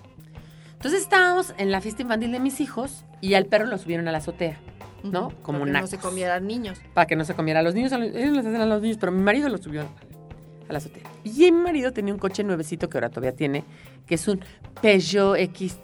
Entonces 0.74 1.02
estábamos 1.02 1.54
en 1.58 1.72
la 1.72 1.82
fiesta 1.82 2.02
infantil 2.02 2.32
de 2.32 2.40
mis 2.40 2.60
hijos 2.60 3.04
y 3.22 3.34
al 3.34 3.46
perro 3.46 3.66
lo 3.66 3.78
subieron 3.78 4.08
a 4.08 4.12
la 4.12 4.20
azotea, 4.20 4.60
¿no? 5.04 5.32
Como 5.42 5.60
Para 5.62 5.72
que 5.72 5.82
no 5.82 5.88
se 5.88 5.98
comieran 5.98 6.46
niños. 6.46 6.80
para 6.94 7.08
que 7.08 7.16
no 7.16 7.26
se 7.26 7.34
comiera 7.34 7.62
a 7.62 7.64
los 7.64 7.74
niños. 7.74 7.92
Ellos 7.92 8.14
les 8.36 8.46
hacen 8.46 8.62
a 8.62 8.66
los 8.66 8.82
niños, 8.82 8.98
pero 9.00 9.12
mi 9.12 9.22
marido 9.24 9.50
lo 9.50 9.58
subió 9.58 9.82
a 10.70 10.72
la 10.72 10.78
azotea. 10.78 11.04
Y 11.24 11.52
mi 11.52 11.62
marido 11.64 11.94
tenía 11.94 12.14
un 12.14 12.20
coche 12.20 12.44
nuevecito 12.44 12.90
que 12.90 12.98
ahora 12.98 13.10
todavía 13.10 13.36
tiene, 13.36 13.64
que 14.06 14.16
es 14.16 14.28
un 14.28 14.40
Peugeot 14.82 15.38
X 15.38 15.80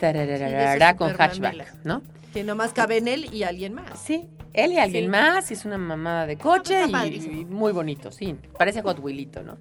con 0.97 1.13
hatchback. 1.13 1.83
¿no? 1.83 2.01
Que 2.33 2.43
nomás 2.43 2.73
cabe 2.73 2.97
en 2.97 3.07
él 3.07 3.33
y 3.33 3.43
alguien 3.43 3.73
más. 3.73 3.99
Sí, 3.99 4.27
él 4.53 4.71
y 4.73 4.77
alguien 4.77 5.05
Sí. 5.05 5.09
más, 5.09 5.49
y 5.49 5.55
es 5.55 5.65
una 5.65 5.77
mamada 5.77 6.27
de 6.27 6.37
coche 6.37 6.83
y, 6.85 7.45
muy 7.45 7.71
bonito, 7.71 8.11
sí. 8.11 8.35
Parece 8.57 8.81
Hot 8.83 8.99
Wheelito, 8.99 9.41
¿no? 9.41 9.57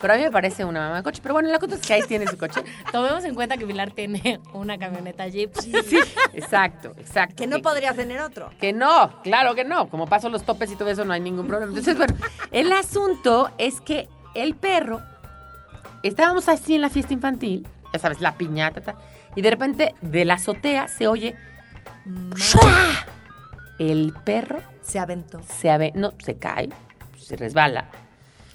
Pero 0.00 0.12
a 0.12 0.16
mí 0.16 0.22
me 0.22 0.30
parece 0.30 0.64
una 0.64 0.80
mamada 0.80 0.98
de 0.98 1.02
coche. 1.02 1.20
Pero 1.22 1.34
bueno, 1.34 1.48
la 1.48 1.58
cosa 1.58 1.76
es 1.76 1.80
que 1.80 1.94
ahí 1.94 2.02
tiene 2.06 2.26
su 2.26 2.36
coche. 2.36 2.60
Tomemos 2.92 3.24
en 3.24 3.34
cuenta 3.34 3.56
que 3.56 3.66
Pilar 3.66 3.90
tiene 3.92 4.40
una 4.52 4.76
camioneta 4.78 5.26
Jeep. 5.26 5.54
Sí, 5.56 5.72
exacto, 6.34 6.94
exacto. 6.98 7.36
Que 7.36 7.46
no 7.46 7.60
podría 7.60 7.94
tener 7.94 8.20
otro. 8.20 8.50
Que 8.60 8.72
no, 8.72 9.22
claro 9.22 9.54
que 9.54 9.64
no. 9.64 9.88
Como 9.88 10.06
paso 10.06 10.28
los 10.28 10.44
topes 10.44 10.70
y 10.70 10.76
todo 10.76 10.90
eso, 10.90 11.04
no 11.04 11.12
hay 11.14 11.20
ningún 11.20 11.46
problema. 11.46 11.70
Entonces, 11.70 11.96
bueno, 11.96 12.14
el 12.52 12.70
asunto 12.72 13.50
es 13.58 13.80
que 13.80 14.08
el 14.34 14.54
perro, 14.54 15.00
estábamos 16.02 16.48
así 16.48 16.74
en 16.74 16.82
la 16.82 16.90
fiesta 16.90 17.14
infantil, 17.14 17.66
ya 17.92 17.98
sabes, 17.98 18.20
la 18.20 18.34
piñata, 18.36 18.80
ta, 18.80 18.96
y 19.36 19.42
de 19.42 19.50
repente 19.50 19.94
de 20.02 20.24
la 20.24 20.34
azotea 20.34 20.88
se 20.88 21.06
oye. 21.06 21.34
¡shua! 22.36 23.06
El 23.78 24.12
perro 24.24 24.60
Se 24.82 24.98
aventó. 24.98 25.40
se 25.42 25.70
ave, 25.70 25.92
no, 25.94 26.12
se 26.18 26.36
cae, 26.36 26.68
se 27.18 27.36
resbala. 27.36 27.88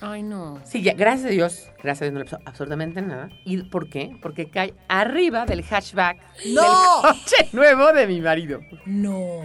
Ay, 0.01 0.23
no. 0.23 0.61
Sí, 0.63 0.81
ya, 0.81 0.93
gracias 0.93 1.25
a 1.27 1.29
Dios, 1.29 1.67
gracias 1.83 2.03
a 2.03 2.05
Dios 2.05 2.13
no 2.13 2.19
le 2.19 2.25
pasó 2.25 2.39
absolutamente 2.45 3.01
nada. 3.01 3.29
¿Y 3.43 3.63
por 3.63 3.89
qué? 3.89 4.15
Porque 4.21 4.49
cae 4.49 4.73
arriba 4.87 5.45
del 5.45 5.61
hatchback 5.63 6.17
¡No! 6.53 7.01
del 7.01 7.11
coche 7.13 7.49
nuevo 7.51 7.91
de 7.91 8.07
mi 8.07 8.21
marido. 8.21 8.61
No. 8.85 9.41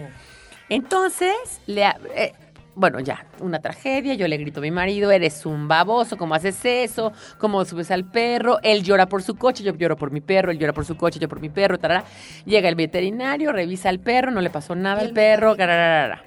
Entonces, 0.69 1.35
le, 1.67 1.83
eh, 2.15 2.33
bueno, 2.75 2.99
ya, 2.99 3.25
una 3.39 3.59
tragedia. 3.59 4.13
Yo 4.13 4.27
le 4.27 4.37
grito 4.37 4.59
a 4.59 4.63
mi 4.63 4.71
marido, 4.71 5.11
eres 5.11 5.45
un 5.45 5.67
baboso, 5.67 6.17
¿cómo 6.17 6.35
haces 6.35 6.63
eso? 6.65 7.13
¿Cómo 7.37 7.63
subes 7.65 7.89
al 7.89 8.05
perro? 8.05 8.59
Él 8.61 8.83
llora 8.83 9.07
por 9.07 9.23
su 9.23 9.35
coche, 9.35 9.63
yo 9.63 9.73
lloro 9.73 9.95
por 9.95 10.11
mi 10.11 10.21
perro, 10.21 10.51
él 10.51 10.59
llora 10.59 10.73
por 10.73 10.85
su 10.85 10.97
coche, 10.97 11.19
yo 11.19 11.29
por 11.29 11.39
mi 11.39 11.49
perro, 11.49 11.77
tarara. 11.77 12.03
Llega 12.45 12.69
el 12.69 12.75
veterinario, 12.75 13.51
revisa 13.51 13.89
al 13.89 13.99
perro, 13.99 14.31
no 14.31 14.41
le 14.41 14.49
pasó 14.49 14.75
nada 14.75 15.01
¿Y 15.01 15.07
al 15.07 15.13
perro, 15.13 15.55
gararara. 15.55 16.23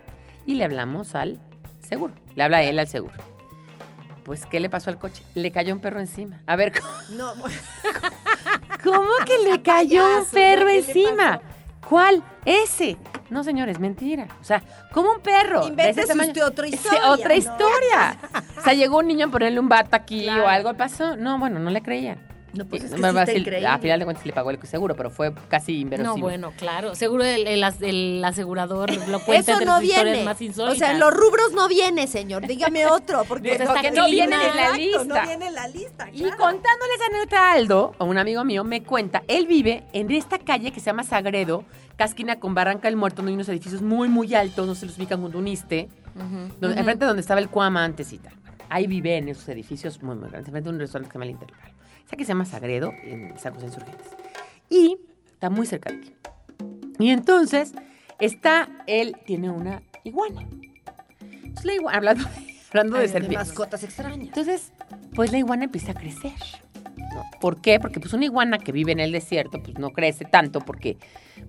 Y 0.46 0.54
le 0.54 0.64
hablamos 0.64 1.14
al 1.14 1.38
seguro. 1.80 2.14
Le 2.34 2.42
habla 2.42 2.62
él 2.62 2.78
al 2.78 2.88
seguro. 2.88 3.14
Pues, 4.24 4.46
¿qué 4.46 4.60
le 4.60 4.68
pasó 4.68 4.90
al 4.90 4.98
coche? 4.98 5.22
Le 5.34 5.50
cayó 5.50 5.74
un 5.74 5.80
perro 5.80 6.00
encima. 6.00 6.40
A 6.46 6.56
ver, 6.56 6.72
No, 7.10 7.34
¿Cómo 8.84 9.10
que 9.26 9.50
le 9.50 9.62
cayó 9.62 10.20
un 10.20 10.26
perro 10.26 10.66
¿qué 10.66 10.72
le 10.72 10.78
encima? 10.78 11.40
¿Cuál? 11.88 12.22
Ese. 12.44 12.96
No, 13.30 13.44
señores, 13.44 13.78
mentira. 13.78 14.26
O 14.40 14.44
sea, 14.44 14.62
como 14.92 15.10
un 15.12 15.20
perro. 15.20 15.66
Invente 15.66 16.00
usted 16.02 16.14
otra 16.44 16.66
historia, 16.66 17.10
otra 17.10 17.28
¿no? 17.28 17.34
historia. 17.34 18.18
O 18.58 18.62
sea, 18.62 18.74
llegó 18.74 18.98
un 18.98 19.06
niño 19.08 19.26
a 19.26 19.30
ponerle 19.30 19.60
un 19.60 19.68
bata 19.68 19.96
aquí 19.96 20.22
Claro. 20.24 20.44
o 20.44 20.48
algo 20.48 20.74
pasó. 20.74 21.16
No, 21.16 21.38
bueno, 21.38 21.58
no 21.58 21.70
le 21.70 21.82
creían. 21.82 22.26
No, 22.54 22.64
pues 22.64 22.82
es 22.84 22.90
que 22.92 22.96
Me 22.98 23.08
sí 23.26 23.66
a 23.66 23.78
final 23.78 23.98
de 23.98 24.04
cuentas 24.06 24.24
le 24.24 24.32
pagó 24.32 24.50
el 24.50 24.58
seguro, 24.66 24.96
pero 24.96 25.10
fue 25.10 25.34
casi 25.48 25.72
No, 25.74 25.80
inverosímil. 25.82 26.22
bueno, 26.22 26.52
claro. 26.56 26.94
Seguro 26.94 27.22
el, 27.22 27.46
el 27.46 27.62
as- 27.62 27.82
el 27.82 28.24
asegurador 28.24 28.90
lo 29.06 29.20
cuenta 29.20 29.52
Eso 29.52 29.64
no 29.66 29.78
viene. 29.80 30.24
más 30.24 30.40
O 30.40 30.74
sea, 30.74 30.92
en 30.92 30.98
los 30.98 31.12
rubros 31.12 31.52
no 31.52 31.68
viene, 31.68 32.06
señor. 32.06 32.46
Dígame 32.46 32.86
otro. 32.86 33.24
Porque 33.28 33.50
Pues 33.50 33.60
está 33.60 33.82
que 33.82 33.90
no 33.90 34.06
viene 34.06 34.34
en 34.34 34.56
la 34.56 34.72
lista. 34.72 35.04
No 35.04 35.26
viene 35.26 35.46
en 35.48 35.54
la 35.54 35.68
lista. 35.68 36.08
Y 36.10 36.22
contándoles 36.22 37.00
a 37.06 37.12
Aldo, 37.52 37.94
a 37.98 38.04
un 38.04 38.16
amigo 38.16 38.42
mío, 38.44 38.64
me 38.64 38.82
cuenta, 38.82 39.22
él 39.28 39.46
vive 39.46 39.84
en 39.92 40.10
esta 40.10 40.38
calle 40.38 40.72
que 40.72 40.80
se 40.80 40.86
llama 40.86 41.04
Sagredo, 41.04 41.64
casquina 41.98 42.40
con 42.40 42.54
Barranca 42.54 42.88
del 42.88 42.96
Muerto, 42.96 43.16
donde 43.16 43.30
hay 43.32 43.34
unos 43.34 43.48
edificios 43.50 43.82
muy, 43.82 44.08
muy 44.08 44.34
altos, 44.34 44.66
no 44.66 44.74
se 44.74 44.86
los 44.86 44.96
ubican 44.96 45.20
junto 45.20 45.36
a 45.36 45.40
un 45.42 45.48
ISTE, 45.48 45.88
Ujú. 46.14 46.54
donde, 46.60 46.78
enfrente 46.78 47.04
donde 47.04 47.20
estaba 47.20 47.40
el 47.40 47.50
Cuama 47.50 47.84
antes 47.84 48.12
y 48.14 48.18
tal. 48.18 48.32
Ahí 48.70 48.86
vive 48.86 49.16
en 49.18 49.28
esos 49.28 49.46
edificios 49.50 50.02
muy, 50.02 50.14
muy 50.16 50.28
grandes, 50.30 50.48
enfrente 50.48 50.70
de 50.70 50.74
un 50.74 50.80
restaurante 50.80 51.08
que 51.08 51.12
se 51.12 51.18
llama 51.18 51.24
El 51.26 51.30
Intervalo. 51.32 51.72
O 52.04 52.08
sea 52.08 52.16
que 52.16 52.24
se 52.24 52.28
llama 52.28 52.44
Sagredo, 52.46 52.92
en 53.02 53.38
San 53.38 53.52
José 53.52 53.66
Insurgentes. 53.66 54.06
Y 54.70 54.96
está 55.26 55.50
muy 55.50 55.66
cerca 55.66 55.90
de 55.90 55.96
aquí. 55.98 56.14
Y 56.98 57.10
entonces, 57.10 57.74
está, 58.18 58.68
él 58.86 59.16
tiene 59.26 59.50
una 59.50 59.82
iguana. 60.04 60.46
Entonces, 61.20 61.64
la 61.64 61.74
iguana, 61.74 61.96
hablando, 61.98 62.24
hablando 62.70 62.96
de 62.96 63.02
de 63.02 63.08
serpientes. 63.08 63.48
mascotas 63.48 63.82
extrañas. 63.82 64.28
Entonces, 64.28 64.72
pues 65.14 65.32
la 65.32 65.38
iguana 65.38 65.64
empieza 65.64 65.92
a 65.92 65.94
crecer. 65.94 66.32
¿No? 67.14 67.24
¿Por 67.40 67.60
qué? 67.60 67.80
Porque 67.80 68.00
pues 68.00 68.12
una 68.12 68.24
iguana 68.24 68.58
que 68.58 68.72
vive 68.72 68.92
en 68.92 69.00
el 69.00 69.12
desierto, 69.12 69.62
pues 69.62 69.78
no 69.78 69.90
crece 69.90 70.24
tanto 70.24 70.60
porque 70.60 70.98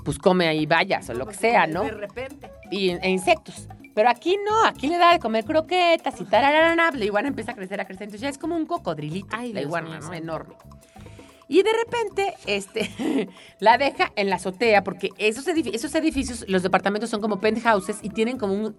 pues 0.03 0.17
come 0.17 0.47
ahí 0.47 0.65
vallas 0.65 1.09
o 1.09 1.13
lo 1.13 1.25
que 1.27 1.35
sea, 1.35 1.67
¿no? 1.67 1.83
De 1.83 1.91
repente. 1.91 2.49
y, 2.71 2.91
e 2.91 3.09
insectos. 3.09 3.67
Pero 3.93 4.09
aquí 4.09 4.37
no, 4.47 4.65
aquí 4.65 4.87
le 4.87 4.97
da 4.97 5.13
de 5.13 5.19
comer 5.19 5.43
croquetas 5.43 6.21
y 6.21 6.25
tararana, 6.25 6.91
la 6.91 7.05
iguana 7.05 7.27
empieza 7.27 7.51
a 7.51 7.55
crecer, 7.55 7.81
a 7.81 7.85
crecer. 7.85 8.03
Entonces 8.03 8.21
ya 8.21 8.29
es 8.29 8.37
como 8.37 8.55
un 8.55 8.65
cocodrilito, 8.65 9.27
Ay, 9.31 9.51
la 9.51 9.61
iguana, 9.61 9.99
¿no? 9.99 10.13
Enorme. 10.13 10.55
Y 11.49 11.63
de 11.63 11.71
repente, 11.73 12.35
este, 12.45 13.27
la 13.59 13.77
deja 13.77 14.13
en 14.15 14.29
la 14.29 14.35
azotea, 14.35 14.83
porque 14.83 15.09
esos, 15.17 15.47
esos 15.47 15.93
edificios, 15.95 16.45
los 16.47 16.61
departamentos 16.61 17.09
son 17.09 17.21
como 17.21 17.39
penthouses 17.39 17.97
y 18.03 18.09
tienen 18.09 18.37
como 18.37 18.53
un, 18.53 18.77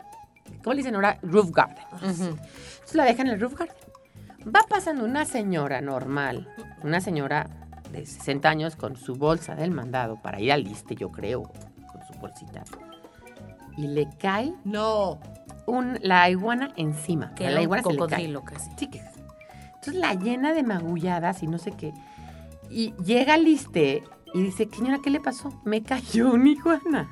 ¿cómo 0.62 0.74
le 0.74 0.78
dicen 0.78 0.94
ahora? 0.94 1.18
Roof 1.20 1.50
garden. 1.50 1.84
Entonces 2.00 2.94
la 2.94 3.04
dejan 3.04 3.26
en 3.26 3.34
el 3.34 3.40
roof 3.40 3.54
garden. 3.54 3.76
Va 4.46 4.62
pasando 4.68 5.04
una 5.04 5.24
señora 5.24 5.80
normal, 5.80 6.48
una 6.82 7.00
señora 7.00 7.48
de 7.92 8.06
60 8.06 8.48
años 8.48 8.76
con 8.76 8.96
su 8.96 9.16
bolsa 9.16 9.54
del 9.54 9.70
mandado 9.70 10.16
para 10.22 10.40
ir 10.40 10.52
al 10.52 10.64
liste, 10.64 10.94
yo 10.94 11.10
creo, 11.10 11.42
con 11.42 12.02
su 12.06 12.18
bolsita. 12.20 12.64
Y 13.76 13.86
le 13.88 14.08
cae 14.18 14.54
No. 14.64 15.18
un, 15.66 15.98
la 16.02 16.28
iguana 16.30 16.70
encima. 16.76 17.34
Que 17.34 17.50
la 17.50 17.56
un 17.58 17.62
iguana 17.64 17.82
se 17.82 17.92
le 17.92 18.06
cae. 18.06 18.34
casi. 18.44 18.70
Sí, 18.76 18.86
que. 18.88 18.98
Entonces 19.66 19.94
la 19.94 20.14
llena 20.14 20.52
de 20.52 20.62
magulladas 20.62 21.42
y 21.42 21.46
no 21.46 21.58
sé 21.58 21.72
qué. 21.72 21.92
Y 22.70 22.92
llega 23.02 23.34
al 23.34 23.44
liste 23.44 24.02
y 24.34 24.42
dice, 24.42 24.68
señora, 24.72 24.98
¿qué 25.02 25.10
le 25.10 25.20
pasó? 25.20 25.52
Me 25.64 25.82
cayó 25.82 26.32
una 26.32 26.48
iguana. 26.50 27.10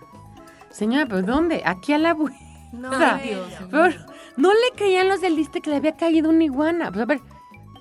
Señora, 0.71 1.07
¿pero 1.07 1.23
dónde? 1.23 1.63
Aquí 1.65 1.93
a 1.93 1.99
la 1.99 2.15
vuelta. 2.15 2.39
No, 2.73 2.91
Dios 2.91 3.51
Pero 3.71 4.08
no 4.39 4.53
le 4.53 4.77
creían 4.77 5.09
los 5.09 5.21
del 5.21 5.37
liste 5.37 5.61
que 5.61 5.69
le 5.69 5.77
había 5.77 5.97
caído 5.97 6.31
una 6.31 6.45
iguana. 6.45 6.91
Pues 6.91 7.03
a 7.03 7.07
ver, 7.07 7.21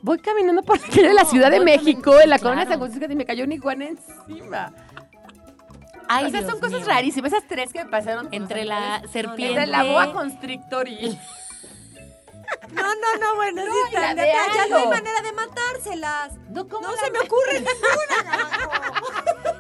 voy 0.01 0.17
caminando 0.19 0.63
por 0.63 0.79
la 0.81 0.87
calle 0.87 1.07
de 1.07 1.13
la 1.13 1.23
No, 1.23 1.29
Ciudad 1.29 1.51
de 1.51 1.59
México, 1.59 2.19
en 2.19 2.29
la 2.29 2.39
colonia 2.39 2.65
claro. 2.65 2.81
San 2.81 2.89
Francisco, 2.89 3.13
y 3.13 3.15
me 3.15 3.25
cayó 3.25 3.45
una 3.45 3.53
iguana 3.53 3.85
encima. 3.85 4.73
Ay, 6.09 6.25
o 6.25 6.29
sea, 6.29 6.39
Dios 6.39 6.51
son 6.51 6.59
cosas 6.59 6.79
mío. 6.79 6.87
rarísimas. 6.87 7.31
Esas 7.31 7.47
tres 7.47 7.71
que 7.71 7.83
me 7.83 7.89
pasaron. 7.89 8.29
Entre 8.31 8.65
la 8.65 9.01
serpiente. 9.11 9.61
Entre 9.61 9.67
la 9.67 9.83
boa 9.83 10.13
constrictor 10.13 10.87
y... 10.87 11.17
No, 12.71 12.81
no, 12.81 13.17
no, 13.19 13.35
bueno, 13.35 13.61
sí 13.61 13.67
y 13.69 13.87
están 13.87 14.15
la 14.15 14.23
de 14.23 14.29
de 14.29 14.33
Ya 14.55 14.67
no 14.69 14.77
hay 14.77 14.87
manera 14.87 15.21
de 15.21 15.31
matárselas. 15.33 16.33
No, 16.49 16.67
¿cómo 16.67 16.87
No 16.87 16.95
se 16.95 17.11
me 17.11 17.19
ocurre 17.19 17.53
ninguna. 17.59 18.49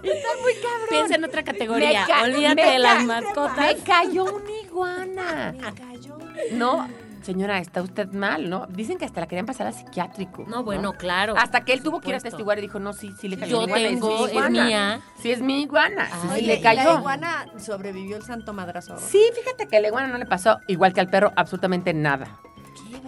Piensa 0.89 1.15
en 1.15 1.23
otra 1.25 1.43
categoría. 1.43 2.07
Olvídate 2.23 2.61
de 2.65 2.79
las 2.79 3.03
mascotas. 3.03 3.57
Me 3.57 3.77
cayó 3.83 4.23
una 4.25 4.51
iguana. 4.77 5.53
Me 5.53 5.73
cayó. 5.73 6.17
No, 6.51 6.87
señora, 7.23 7.59
está 7.59 7.81
usted 7.81 8.11
mal, 8.13 8.49
¿no? 8.49 8.67
Dicen 8.67 8.97
que 8.97 9.05
hasta 9.05 9.19
la 9.21 9.27
querían 9.27 9.45
pasar 9.45 9.67
a 9.67 9.71
psiquiátrico. 9.71 10.45
No, 10.47 10.63
bueno, 10.63 10.93
claro. 10.93 11.35
Hasta 11.37 11.61
que 11.65 11.73
él 11.73 11.81
tuvo 11.81 11.99
que 11.99 12.09
ir 12.09 12.15
a 12.15 12.19
testiguar 12.19 12.57
y 12.59 12.61
dijo, 12.61 12.79
no, 12.79 12.93
sí, 12.93 13.13
sí 13.19 13.27
le 13.27 13.37
cayó 13.37 13.57
Yo 13.61 13.63
iguana, 13.67 13.87
tengo, 13.87 14.25
es 14.25 14.31
iguana. 14.31 14.65
mía. 14.65 15.01
Sí, 15.21 15.31
es 15.31 15.41
mi 15.41 15.61
iguana. 15.63 16.07
Ay, 16.11 16.19
sí, 16.21 16.27
Oye, 16.35 16.41
le 16.47 16.55
¿y 16.55 16.61
cayó. 16.61 16.93
la 16.93 16.99
iguana 16.99 17.45
sobrevivió 17.57 18.17
el 18.17 18.23
santo 18.23 18.53
madrazo. 18.53 18.95
Sí, 18.99 19.21
fíjate 19.35 19.67
que 19.67 19.77
a 19.77 19.81
la 19.81 19.87
iguana 19.87 20.07
no 20.07 20.17
le 20.17 20.25
pasó, 20.25 20.59
igual 20.67 20.93
que 20.93 21.01
al 21.01 21.09
perro, 21.09 21.31
absolutamente 21.35 21.93
nada. 21.93 22.39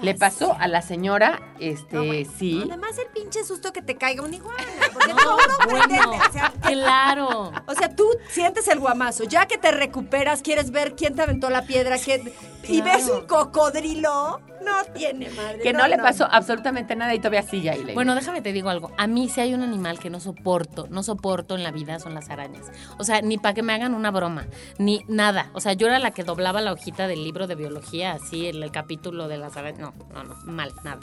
Le 0.01 0.15
pasó 0.15 0.55
a 0.59 0.67
la 0.67 0.81
señora, 0.81 1.39
este, 1.59 1.95
No, 1.95 2.05
bueno, 2.05 2.29
sí. 2.37 2.61
Además, 2.65 2.97
el 2.97 3.07
pinche 3.13 3.43
susto 3.43 3.73
que 3.73 3.81
te 3.81 3.95
caiga 3.95 4.23
una 4.23 4.35
iguana. 4.35 4.63
Porque 4.93 5.09
No, 5.13 5.17
tú 5.17 5.23
no 5.25 5.71
bueno, 5.71 5.85
pretendes, 5.87 6.21
o 6.29 6.31
sea, 6.31 6.53
claro. 6.61 7.51
O 7.67 7.73
sea, 7.73 7.95
tú 7.95 8.05
sientes 8.29 8.67
el 8.67 8.79
guamazo, 8.79 9.23
ya 9.25 9.45
que 9.47 9.57
te 9.57 9.71
recuperas, 9.71 10.41
quieres 10.41 10.71
ver 10.71 10.95
quién 10.95 11.15
te 11.15 11.21
aventó 11.21 11.49
la 11.49 11.63
piedra, 11.63 11.97
quién- 11.97 12.31
y 12.67 12.81
Claro. 12.81 12.97
ves 12.99 13.09
un 13.09 13.25
cocodrilo, 13.25 14.41
no 14.63 14.83
tiene 14.93 15.29
madre. 15.31 15.59
Que 15.59 15.73
no, 15.73 15.87
le 15.87 15.97
pasó 15.97 16.27
absolutamente 16.29 16.95
nada 16.95 17.13
y 17.15 17.19
todavía 17.19 17.41
sigue 17.43 17.69
ahí. 17.69 17.93
Bueno, 17.93 18.13
déjame 18.15 18.41
te 18.41 18.51
digo 18.53 18.69
algo. 18.69 18.91
A 18.97 19.07
mí 19.07 19.29
si 19.29 19.41
hay 19.41 19.53
un 19.53 19.61
animal 19.63 19.97
que 19.99 20.09
no 20.09 20.19
soporto, 20.19 20.85
no 20.89 21.01
soporto 21.01 21.55
en 21.55 21.63
la 21.63 21.71
vida 21.71 21.99
son 21.99 22.13
las 22.13 22.29
arañas. 22.29 22.65
O 22.97 23.03
sea, 23.03 23.21
ni 23.21 23.37
para 23.37 23.53
que 23.53 23.63
me 23.63 23.73
hagan 23.73 23.93
una 23.95 24.11
broma, 24.11 24.45
ni 24.77 25.03
nada. 25.07 25.49
O 25.53 25.61
sea, 25.61 25.73
yo 25.73 25.87
era 25.87 25.99
la 25.99 26.11
que 26.11 26.23
doblaba 26.23 26.61
la 26.61 26.73
hojita 26.73 27.07
del 27.07 27.23
libro 27.23 27.47
de 27.47 27.55
biología, 27.55 28.13
así, 28.13 28.47
el, 28.47 28.61
el 28.61 28.71
capítulo 28.71 29.27
de 29.27 29.37
las 29.37 29.57
No, 29.79 29.93
no, 30.13 30.23
no, 30.23 30.35
mal, 30.45 30.73
nada. 30.83 30.99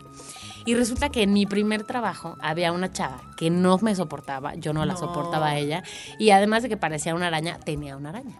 Y 0.64 0.74
resulta 0.74 1.08
que 1.10 1.22
en 1.22 1.32
mi 1.32 1.46
primer 1.46 1.84
trabajo 1.84 2.36
había 2.40 2.72
una 2.72 2.92
chava 2.92 3.20
que 3.36 3.50
no 3.50 3.78
me 3.78 3.94
soportaba, 3.94 4.54
yo 4.54 4.72
no 4.72 4.84
la 4.84 4.96
soportaba 4.96 5.48
a 5.48 5.58
ella, 5.58 5.82
y 6.18 6.30
además 6.30 6.62
de 6.62 6.68
que 6.68 6.76
parecía 6.76 7.14
una 7.14 7.28
araña, 7.28 7.58
tenía 7.58 7.96
una 7.96 8.10
araña. 8.10 8.36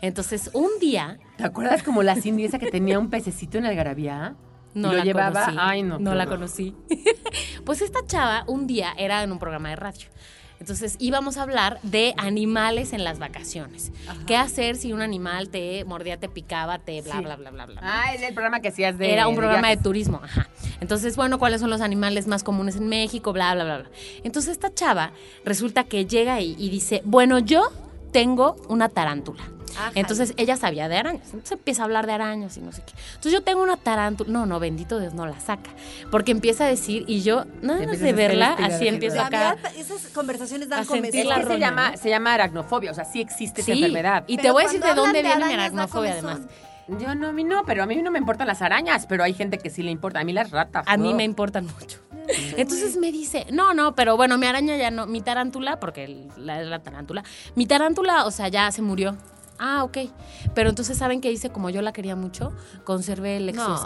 Entonces, 0.00 0.50
un 0.52 0.70
día 0.80 1.18
¿Te 1.36 1.44
acuerdas 1.44 1.82
como 1.82 2.02
la 2.02 2.16
Cindy 2.16 2.44
esa 2.44 2.58
que 2.58 2.70
tenía 2.70 2.98
un 2.98 3.10
pececito 3.10 3.58
en 3.58 3.66
el 3.66 3.76
garabía? 3.76 4.36
No 4.74 4.88
¿Y 4.88 4.92
lo 4.92 4.98
la 4.98 5.04
llevaba? 5.04 5.40
conocí. 5.46 5.58
Ay, 5.60 5.82
no, 5.82 5.98
No 5.98 6.14
la 6.14 6.26
conocí. 6.26 6.76
pues 7.64 7.80
esta 7.80 8.00
chava 8.06 8.44
un 8.46 8.66
día 8.66 8.92
era 8.98 9.22
en 9.22 9.32
un 9.32 9.38
programa 9.38 9.70
de 9.70 9.76
radio. 9.76 10.08
Entonces 10.60 10.96
íbamos 10.98 11.36
a 11.36 11.42
hablar 11.42 11.78
de 11.82 12.14
animales 12.16 12.92
en 12.92 13.04
las 13.04 13.18
vacaciones. 13.18 13.92
¿Qué 14.26 14.36
hacer 14.36 14.76
si 14.76 14.92
un 14.92 15.02
animal 15.02 15.48
te 15.48 15.84
mordía, 15.84 16.18
te 16.18 16.28
picaba, 16.28 16.78
te 16.78 17.02
bla, 17.02 17.16
Sí. 17.16 17.20
bla, 17.22 17.36
bla, 17.36 17.50
bla, 17.50 17.66
bla? 17.66 17.80
Ah, 17.82 18.14
es 18.14 18.22
el 18.22 18.32
programa 18.34 18.60
que 18.60 18.68
hacías 18.68 18.96
de. 18.98 19.12
Era 19.12 19.28
un 19.28 19.36
programa 19.36 19.68
de 19.68 19.76
turismo, 19.76 20.20
ajá. 20.22 20.48
Entonces, 20.80 21.16
bueno, 21.16 21.38
¿cuáles 21.38 21.60
son 21.60 21.70
los 21.70 21.80
animales 21.80 22.26
más 22.26 22.42
comunes 22.42 22.76
en 22.76 22.88
México? 22.88 23.32
Bla, 23.32 23.54
bla, 23.54 23.64
bla, 23.64 23.78
bla. 23.78 23.90
Entonces 24.24 24.52
esta 24.52 24.72
chava 24.72 25.12
resulta 25.44 25.84
que 25.84 26.06
llega 26.06 26.40
y, 26.40 26.54
y 26.58 26.68
dice, 26.70 27.02
bueno, 27.04 27.38
yo 27.38 27.70
tengo 28.12 28.56
una 28.68 28.88
tarántula. 28.88 29.42
Ajá. 29.76 29.90
Entonces 29.94 30.34
ella 30.36 30.56
sabía 30.56 30.88
de 30.88 30.96
arañas. 30.96 31.24
Entonces 31.26 31.52
empieza 31.52 31.82
a 31.82 31.84
hablar 31.86 32.06
de 32.06 32.12
arañas 32.12 32.56
y 32.56 32.60
no 32.60 32.72
sé 32.72 32.82
qué. 32.86 32.92
Entonces 33.10 33.32
yo 33.32 33.42
tengo 33.42 33.62
una 33.62 33.76
tarántula. 33.76 34.30
No, 34.30 34.46
no, 34.46 34.58
bendito 34.60 34.98
Dios, 35.00 35.14
no 35.14 35.26
la 35.26 35.38
saca. 35.40 35.70
Porque 36.10 36.32
empieza 36.32 36.64
a 36.64 36.68
decir 36.68 37.04
y 37.06 37.22
yo, 37.22 37.44
nada 37.62 37.84
más 37.86 37.98
de 38.00 38.10
a 38.10 38.12
verla, 38.12 38.56
así 38.60 38.78
sí, 38.80 38.88
empiezo 38.88 39.16
La 39.16 39.26
acá. 39.26 39.56
esas 39.76 40.06
conversaciones 40.08 40.68
dan 40.68 40.80
a 40.80 40.82
Es 40.82 40.88
comezón. 40.88 41.46
se 41.46 41.58
llama, 41.58 41.96
se 41.96 42.08
llama 42.10 42.34
aracnofobia, 42.34 42.90
o 42.90 42.94
sea, 42.94 43.04
sí 43.04 43.20
existe 43.20 43.60
esa 43.60 43.72
Sí, 43.72 43.78
enfermedad. 43.78 44.24
y 44.26 44.36
te 44.36 44.42
Pero 44.42 44.54
voy 44.54 44.64
a 44.64 44.66
decir 44.66 44.82
de 44.82 44.94
dónde 44.94 45.22
de 45.22 45.28
viene 45.28 45.46
mi 45.46 45.52
aracnofobia 45.54 46.12
además. 46.12 46.40
Yo 46.88 47.16
no, 47.16 47.26
a 47.28 47.32
mí 47.32 47.42
no, 47.42 47.64
pero 47.66 47.82
a 47.82 47.86
mí 47.86 47.96
no 47.96 48.12
me 48.12 48.18
importan 48.20 48.46
las 48.46 48.62
arañas, 48.62 49.06
pero 49.06 49.24
hay 49.24 49.34
gente 49.34 49.58
que 49.58 49.70
sí 49.70 49.82
le 49.82 49.90
importa. 49.90 50.20
A 50.20 50.24
mí 50.24 50.32
las 50.32 50.52
ratas. 50.52 50.84
A 50.86 50.96
mí 50.96 51.14
me 51.14 51.24
importan 51.24 51.64
mucho. 51.66 51.98
Entonces 52.56 52.96
me 52.96 53.10
dice, 53.12 53.46
no, 53.52 53.74
no, 53.74 53.94
pero 53.94 54.16
bueno, 54.16 54.38
mi 54.38 54.46
araña 54.46 54.76
ya 54.76 54.90
no, 54.90 55.06
mi 55.06 55.20
tarántula, 55.20 55.78
porque 55.80 56.26
la, 56.36 56.62
la 56.62 56.78
tarántula, 56.80 57.24
mi 57.54 57.66
tarántula, 57.66 58.24
o 58.26 58.30
sea, 58.30 58.48
ya 58.48 58.70
se 58.72 58.82
murió. 58.82 59.16
Ah, 59.58 59.84
ok. 59.84 59.98
Pero 60.54 60.68
entonces, 60.68 60.98
¿saben 60.98 61.20
qué 61.20 61.30
hice? 61.30 61.50
Como 61.50 61.70
yo 61.70 61.82
la 61.82 61.92
quería 61.92 62.16
mucho, 62.16 62.52
conservé 62.84 63.36
el 63.36 63.54
No. 63.54 63.76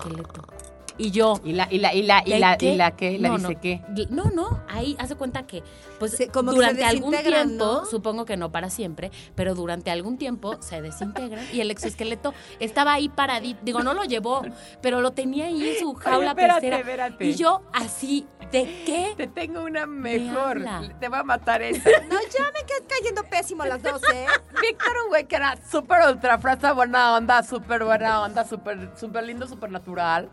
Y 1.00 1.10
yo... 1.12 1.40
Y 1.44 1.52
la, 1.52 1.66
y 1.70 1.78
la, 1.78 1.94
y 1.94 2.02
la, 2.02 2.22
y 2.26 2.30
¿de 2.32 2.38
la, 2.38 2.56
qué? 2.58 2.72
y 2.72 2.76
la 2.76 2.90
que, 2.96 3.18
la 3.18 3.28
No, 3.30 3.36
dice 3.38 3.54
no. 3.54 3.60
qué. 3.60 3.82
No, 4.10 4.24
no, 4.30 4.60
ahí 4.68 4.96
hace 4.98 5.16
cuenta 5.16 5.46
que, 5.46 5.62
pues, 5.98 6.12
Se- 6.12 6.28
como 6.28 6.50
que 6.50 6.56
durante 6.56 6.82
se 6.82 6.86
algún 6.86 7.14
tiempo, 7.16 7.64
¿no? 7.64 7.86
supongo 7.86 8.24
que 8.26 8.36
no 8.36 8.52
para 8.52 8.68
siempre, 8.68 9.10
pero 9.34 9.54
durante 9.54 9.90
algún 9.90 10.18
tiempo 10.18 10.60
se 10.60 10.82
desintegran 10.82 11.44
y 11.52 11.60
el 11.60 11.70
exoesqueleto 11.70 12.34
estaba 12.58 12.92
ahí 12.92 13.08
paradito. 13.08 13.60
Digo, 13.62 13.82
no 13.82 13.94
lo 13.94 14.04
llevó, 14.04 14.42
pero 14.82 15.00
lo 15.00 15.12
tenía 15.12 15.46
ahí 15.46 15.70
en 15.70 15.78
su 15.78 15.94
jaula 15.94 16.30
espérate, 16.30 16.60
pecera. 16.60 16.78
espérate. 16.80 17.24
Y 17.24 17.34
yo 17.34 17.62
así, 17.72 18.26
¿de 18.52 18.64
qué? 18.84 19.14
Te 19.16 19.26
tengo 19.26 19.62
una 19.62 19.86
mejor. 19.86 20.62
Te 21.00 21.08
va 21.08 21.20
a 21.20 21.24
matar 21.24 21.62
esa. 21.62 21.88
No, 22.10 22.16
ya 22.20 22.44
me 22.52 22.66
quedé 22.66 22.84
cayendo 22.88 23.22
pésimo 23.24 23.62
a 23.62 23.66
las 23.68 23.82
12. 23.82 24.06
Víctor, 24.60 24.92
un 25.04 25.08
güey 25.08 25.24
que 25.26 25.36
era 25.36 25.56
súper 25.70 25.98
ultra 26.08 26.38
fresa, 26.38 26.72
buena 26.72 27.14
onda, 27.16 27.42
súper 27.42 27.84
buena 27.84 28.22
onda, 28.22 28.44
súper 28.44 28.90
súper 28.96 29.24
lindo, 29.24 29.46
súper 29.46 29.70
natural. 29.70 30.28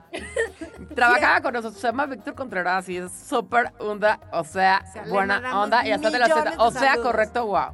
Trabajaba 0.95 1.41
con 1.41 1.53
nosotros, 1.53 1.79
se 1.79 1.87
llama 1.87 2.05
Víctor 2.05 2.35
Contreras 2.35 2.87
y 2.89 2.97
es 2.97 3.11
súper 3.11 3.71
onda, 3.79 4.19
o 4.31 4.43
sea, 4.43 4.83
buena 5.09 5.61
onda 5.61 5.85
y 5.87 5.91
hasta 5.91 6.09
de 6.09 6.19
la 6.19 6.27
Z. 6.27 6.53
O 6.57 6.71
sea, 6.71 6.81
saludos. 6.81 7.05
correcto, 7.05 7.45
wow. 7.45 7.69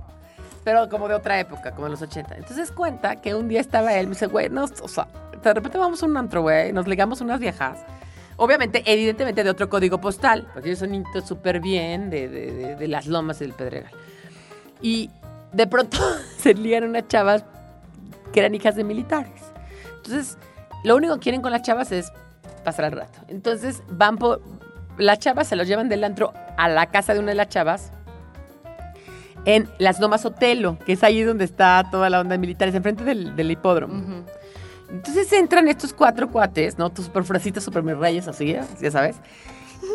Pero 0.64 0.88
como 0.90 1.08
de 1.08 1.16
otra 1.16 1.40
época, 1.40 1.72
como 1.72 1.86
de 1.86 1.92
los 1.92 2.02
80. 2.02 2.36
Entonces 2.36 2.72
cuenta 2.72 3.18
que 3.18 3.36
un 3.36 3.48
día 3.48 3.60
estaba 3.62 3.94
él, 3.96 4.08
me 4.08 4.14
dice, 4.14 4.28
güey, 4.28 4.50
nos, 4.50 4.72
o 4.82 4.88
sea, 4.88 5.08
de 5.42 5.54
repente 5.54 5.78
vamos 5.78 6.02
a 6.04 6.06
un 6.06 6.16
antro, 6.18 6.42
güey, 6.42 6.72
nos 6.72 6.88
ligamos 6.88 7.20
unas 7.22 7.40
viejas. 7.40 7.80
Obviamente, 8.38 8.82
evidentemente 8.86 9.44
de 9.44 9.50
otro 9.50 9.70
código 9.70 10.00
postal, 10.00 10.48
porque 10.54 10.70
ellos 10.70 10.80
son 10.80 11.04
súper 11.26 11.60
bien 11.60 12.10
de, 12.10 12.28
de- 12.30 12.52
de- 12.52 12.76
de 12.76 12.88
las 12.88 13.06
lomas 13.08 13.38
y 13.42 13.46
del 13.46 13.54
Pedregal. 13.54 13.92
Y 14.82 15.10
de 15.52 15.68
pronto 15.68 15.98
se 16.38 16.54
ligan 16.54 16.84
unas 16.86 17.08
chavas 17.08 17.44
que 18.32 18.40
eran 18.40 18.56
hijas 18.56 18.76
de 18.76 18.84
militares. 18.84 19.42
Entonces, 19.98 20.38
lo 20.84 20.96
único 20.96 21.14
que 21.16 21.20
quieren 21.20 21.42
con 21.42 21.52
las 21.52 21.62
chavas 21.62 21.92
es 21.92 22.12
pasar 22.64 22.86
el 22.86 22.92
rato. 22.94 23.20
Entonces, 23.28 23.84
van 23.90 24.18
por... 24.18 24.42
Las 24.98 25.20
chavas 25.20 25.48
se 25.48 25.56
los 25.56 25.68
llevan 25.68 25.90
del 25.90 26.04
antro 26.04 26.34
a 26.58 26.70
la 26.70 26.88
casa 26.88 27.14
de 27.14 27.20
una 27.20 27.30
de 27.30 27.36
las 27.36 27.50
chavas 27.50 27.92
en 29.46 29.70
Las 29.80 30.00
Lomas 30.00 30.26
Otelo, 30.26 30.78
que 30.86 30.94
es 30.94 31.04
ahí 31.04 31.24
donde 31.24 31.46
está 31.46 31.84
toda 31.92 32.10
la 32.10 32.20
onda 32.20 32.34
de 32.34 32.38
militares, 32.38 32.76
enfrente 32.76 33.04
del, 33.04 33.36
del 33.36 33.52
hipódromo. 33.52 33.96
Ujú. 33.96 34.26
Entonces 34.90 35.32
entran 35.34 35.68
estos 35.68 35.94
cuatro 35.94 36.30
cuates, 36.30 36.78
¿no? 36.78 36.92
Tus 36.92 37.06
super 37.06 37.24
frasitas, 37.24 37.64
super 37.64 37.82
mis 37.84 37.98
reyes, 37.98 38.28
así, 38.28 38.52
¿eh? 38.52 38.62
ya 38.80 38.92
sabes. 38.92 39.16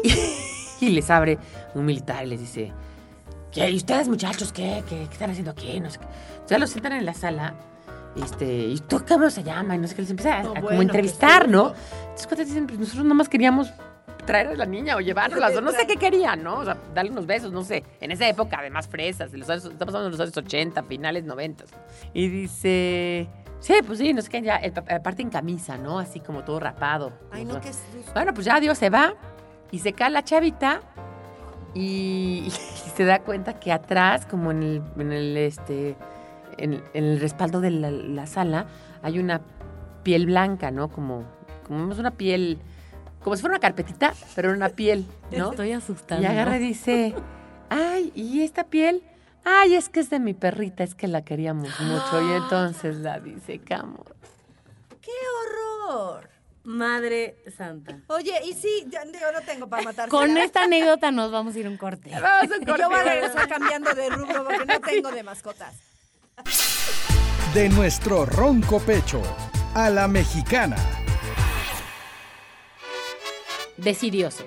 Y, 0.02 0.12
y 0.86 0.88
les 0.90 1.08
abre 1.08 1.38
un 1.74 1.84
militar 1.84 2.24
y 2.26 2.30
les 2.30 2.40
dice, 2.40 2.72
¿qué? 3.52 3.70
¿Y 3.70 3.76
ustedes 3.76 4.08
muchachos 4.08 4.52
qué? 4.52 4.82
¿Qué, 4.88 5.06
qué 5.06 5.12
están 5.12 5.30
haciendo 5.30 5.52
aquí? 5.52 5.78
No 5.80 5.88
sé 5.88 6.00
qué. 6.00 6.06
Entonces 6.32 6.58
los 6.58 6.70
sientan 6.70 6.92
en 6.94 7.06
la 7.06 7.14
sala. 7.14 7.54
Este, 8.16 8.46
¿y 8.46 8.78
tú 8.78 9.02
cómo 9.06 9.30
se 9.30 9.42
llama? 9.42 9.76
Y 9.76 9.78
no 9.78 9.86
sé 9.86 9.94
qué 9.94 10.02
les 10.02 10.11
empieza 10.11 10.38
a, 10.38 10.42
No, 10.42 10.50
a 10.50 10.54
como 10.54 10.66
bueno, 10.66 10.82
entrevistar, 10.82 11.48
¿no? 11.48 11.74
Entonces 12.00 12.26
cuates 12.26 12.48
dicen, 12.48 12.66
pues 12.66 12.78
nosotros 12.78 13.04
nomás 13.04 13.28
queríamos 13.28 13.70
traer 14.26 14.48
a 14.48 14.54
la 14.54 14.66
niña 14.66 14.96
o 14.96 15.00
llevarlas, 15.00 15.56
o 15.56 15.61
no 15.61 15.72
sé 15.72 15.86
qué 15.86 15.96
querían, 15.96 16.42
¿no? 16.42 16.59
O 16.59 16.64
sea, 16.64 16.76
darle 16.94 17.11
unos 17.11 17.26
besos, 17.26 17.52
no 17.52 17.62
sé. 17.62 17.84
En 18.00 18.11
esa 18.11 18.28
época, 18.28 18.59
además, 18.61 18.86
fresas, 18.88 19.32
de 19.32 19.38
los 19.38 19.48
años, 19.48 19.64
estamos 19.64 19.94
hablando 19.94 20.16
de 20.16 20.18
los 20.18 20.20
años 20.20 20.36
80, 20.36 20.82
finales 20.82 21.24
90. 21.24 21.64
Y 22.12 22.28
dice, 22.28 23.28
Sí, 23.61 23.74
pues 23.84 23.98
sí, 23.98 24.12
no 24.12 24.22
sé 24.22 24.28
qué, 24.28 24.42
ya, 24.42 24.61
aparte 24.90 25.22
en 25.22 25.30
camisa, 25.30 25.76
¿no? 25.76 25.98
Así 25.98 26.20
como 26.20 26.44
todo 26.44 26.61
rapado. 26.61 27.12
Ay, 27.32 27.44
no, 27.44 27.61
qué 27.61 27.72
susto. 27.72 28.12
Bueno, 28.14 28.32
pues 28.32 28.46
ya 28.46 28.61
Dios 28.61 28.78
se 28.78 28.88
va 28.88 29.14
y 29.70 29.80
se 29.80 29.92
cae 29.92 30.11
la 30.11 30.22
chavita 30.22 30.80
y, 31.74 32.44
y 32.86 32.90
se 32.94 33.04
da 33.04 33.20
cuenta 33.20 33.59
que 33.59 33.72
atrás, 33.72 34.26
como 34.26 34.52
en 34.52 34.62
el, 34.62 34.82
en 34.98 35.12
el, 35.12 35.36
este, 35.36 35.96
en, 36.59 36.82
en 36.94 37.04
el 37.04 37.20
respaldo 37.20 37.61
de 37.61 37.70
la, 37.70 37.90
la 37.90 38.26
sala, 38.26 38.66
hay 39.02 39.18
una 39.18 39.40
piel 40.02 40.26
blanca, 40.26 40.70
¿no? 40.70 40.88
Como, 40.88 41.24
como 41.66 41.92
es 41.92 41.98
una 41.98 42.12
piel, 42.12 42.59
como 43.22 43.36
si 43.36 43.42
fuera 43.42 43.54
una 43.54 43.61
carpetita, 43.61 44.14
pero 44.34 44.52
una 44.52 44.70
piel, 44.70 45.06
¿no? 45.36 45.50
Estoy 45.50 45.72
asustando. 45.72 46.22
Y 46.22 46.26
agarra 46.26 46.56
y 46.56 46.61
dice, 46.61 47.14
ay, 47.68 48.12
¿y 48.14 48.42
esta 48.42 48.64
piel? 48.64 49.02
Ay, 49.44 49.74
es 49.74 49.88
que 49.88 50.00
es 50.00 50.11
de 50.11 50.18
mi 50.18 50.34
perrita, 50.34 50.84
es 50.84 50.94
que 50.94 51.09
la 51.09 51.22
queríamos 51.22 51.68
mucho. 51.80 52.28
Y 52.28 52.32
entonces 52.32 52.96
la 52.96 53.18
disecamos. 53.20 54.06
¡Qué 55.00 55.11
horror! 55.88 56.28
Madre 56.64 57.36
santa. 57.56 57.98
Oye, 58.09 58.34
y 58.44 58.52
sí, 58.52 58.86
ya, 58.88 59.02
digo, 59.06 59.24
no 59.32 59.40
tengo 59.40 59.68
para 59.68 59.82
matar. 59.84 60.11
Con 60.11 60.36
esta 60.36 60.64
anécdota 60.64 61.11
nos 61.11 61.32
vamos 61.32 61.56
a 61.56 61.59
ir 61.59 61.66
a 61.66 61.70
un 61.70 61.78
corte. 61.78 62.11
Vamos 62.11 62.52
a 62.52 62.59
un 62.59 62.64
corte. 62.66 62.82
Yo 62.82 62.88
voy 62.90 62.98
a 62.98 63.04
regresar 63.04 63.48
cambiando 63.48 63.94
de 63.94 64.11
rubro 64.11 64.44
porque 64.44 64.66
no 64.66 64.80
tengo 64.80 65.11
de 65.11 65.22
mascotas. 65.22 65.74
De 67.55 67.68
nuestro 67.68 68.24
ronco 68.26 68.78
pecho 68.80 69.22
a 69.74 69.91
la 69.91 70.07
mexicana. 70.07 70.76
Decidioso. 73.76 74.45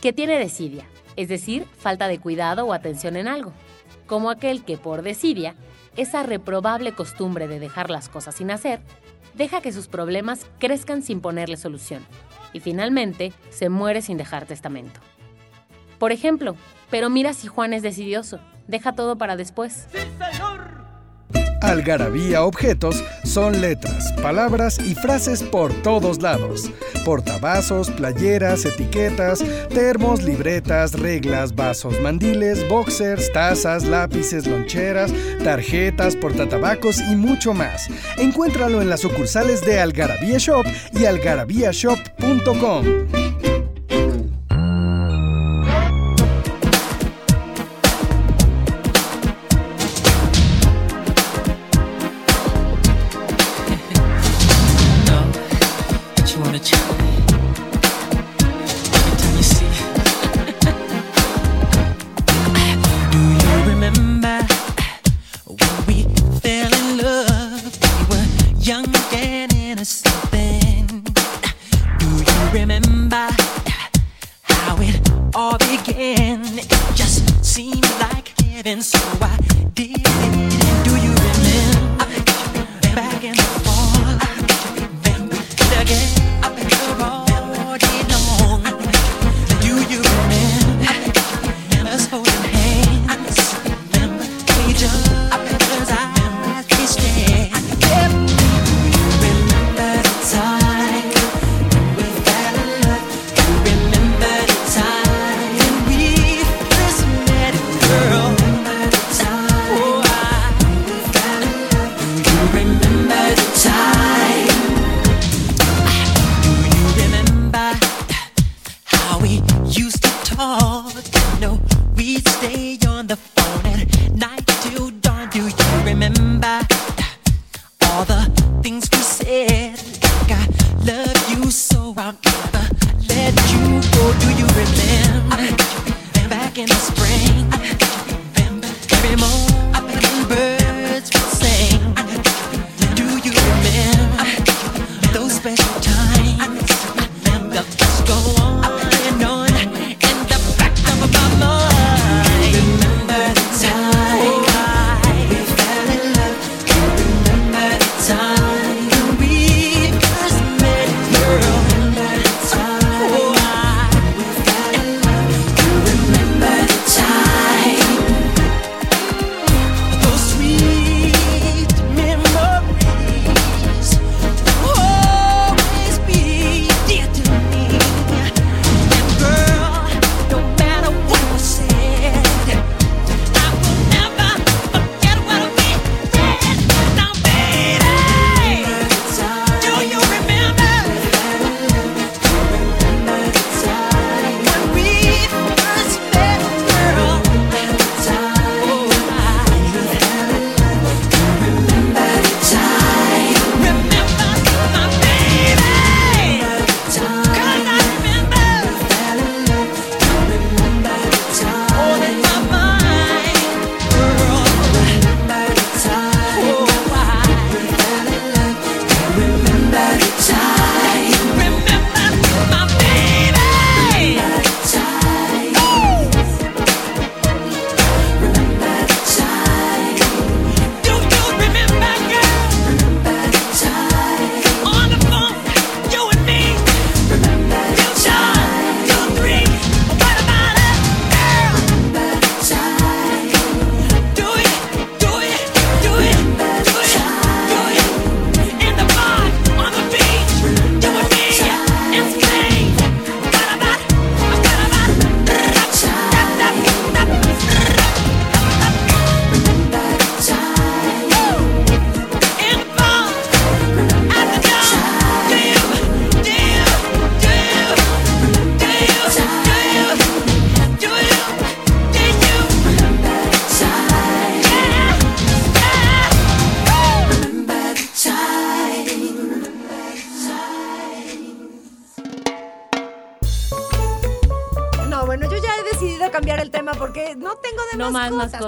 Que 0.00 0.12
tiene 0.12 0.38
desidia, 0.38 0.84
es 1.16 1.28
decir, 1.28 1.66
falta 1.78 2.08
de 2.08 2.18
cuidado 2.18 2.66
o 2.66 2.72
atención 2.72 3.16
en 3.16 3.28
algo. 3.28 3.52
Como 4.06 4.30
aquel 4.30 4.64
que 4.64 4.76
por 4.76 5.02
desidia, 5.02 5.54
esa 5.96 6.22
reprobable 6.22 6.94
costumbre 6.94 7.48
de 7.48 7.60
dejar 7.60 7.90
las 7.90 8.08
cosas 8.08 8.34
sin 8.34 8.50
hacer, 8.50 8.80
deja 9.34 9.60
que 9.60 9.72
sus 9.72 9.86
problemas 9.86 10.46
crezcan 10.58 11.02
sin 11.02 11.20
ponerle 11.20 11.56
solución. 11.56 12.04
Y 12.52 12.60
finalmente, 12.60 13.32
se 13.50 13.68
muere 13.68 14.02
sin 14.02 14.16
dejar 14.16 14.46
testamento. 14.46 15.00
Por 15.98 16.12
ejemplo, 16.12 16.56
pero 16.90 17.10
mira 17.10 17.32
si 17.34 17.46
Juan 17.46 17.72
es 17.72 17.82
decidioso, 17.82 18.40
deja 18.70 18.94
todo 18.94 19.18
para 19.18 19.36
después. 19.36 19.86
Algarabía 21.60 22.42
objetos 22.42 23.04
son 23.22 23.60
letras, 23.60 24.12
palabras 24.22 24.80
y 24.80 24.94
frases 24.94 25.42
por 25.42 25.72
todos 25.82 26.22
lados. 26.22 26.70
Portavasos, 27.04 27.90
playeras, 27.90 28.64
etiquetas, 28.64 29.44
termos, 29.68 30.22
libretas, 30.22 30.98
reglas, 30.98 31.54
vasos, 31.54 32.00
mandiles, 32.00 32.66
boxers, 32.68 33.30
tazas, 33.32 33.84
lápices, 33.84 34.46
loncheras, 34.46 35.12
tarjetas, 35.44 36.16
portatabacos 36.16 36.98
y 37.00 37.14
mucho 37.14 37.52
más. 37.52 37.88
Encuéntralo 38.16 38.80
en 38.80 38.88
las 38.88 39.00
sucursales 39.00 39.64
de 39.64 39.80
Algarabía 39.80 40.38
Shop 40.38 40.64
y 40.92 41.04
algarabíashop.com. 41.04 43.39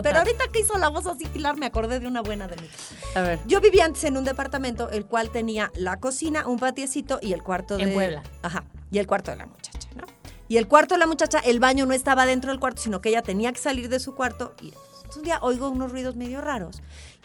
Pero 0.03 0.19
ahorita 0.19 0.45
que 0.53 0.61
hizo 0.61 0.77
la 0.79 0.89
voz 0.89 1.07
así, 1.07 1.25
Pilar, 1.27 1.57
me 1.57 1.67
acordé 1.67 2.01
de 2.01 2.07
una 2.07 2.21
buena 2.23 2.47
de 2.49 2.57
mí. 2.57 2.69
A 3.15 3.21
ver. 3.21 3.41
Yo 3.47 3.61
vivía 3.61 3.85
antes 3.85 4.05
en 4.05 4.17
un 4.17 4.25
departamento, 4.25 4.91
el 4.91 5.07
cual 5.07 5.31
tenía 5.31 5.71
la 5.75 5.99
cocina, 5.99 6.47
un 6.47 6.59
patiecito 6.59 7.19
y 7.23 7.33
el 7.33 7.43
cuarto 7.43 7.77
de... 7.77 7.85
En 7.85 7.95
Puebla. 7.95 8.23
Ajá, 8.43 8.65
y 8.91 8.99
el 8.99 9.07
cuarto 9.07 9.31
de 9.31 9.37
la 9.39 9.47
muchacha, 9.47 9.89
¿no? 9.97 10.05
Y 10.49 10.57
el 10.59 10.69
cuarto 10.69 10.95
de 10.95 10.99
la 10.99 11.07
muchacha, 11.07 11.39
el 11.39 11.61
baño 11.61 11.87
no 11.87 11.95
estaba 11.95 12.27
dentro 12.27 12.51
del 12.51 12.61
cuarto, 12.61 12.83
sino 12.83 13.01
que 13.01 13.09
ella 13.09 13.23
tenía 13.23 13.53
que 13.53 13.61
salir 13.61 13.89
de 13.89 13.99
su 14.01 14.15
cuarto. 14.15 14.55
Y 14.61 14.67
entonces 14.69 15.17
un 15.17 15.23
día 15.23 15.39
oigo 15.41 15.69
unos 15.71 15.91
ruidos 15.93 16.15
medio 16.17 16.41
raros. 16.43 16.83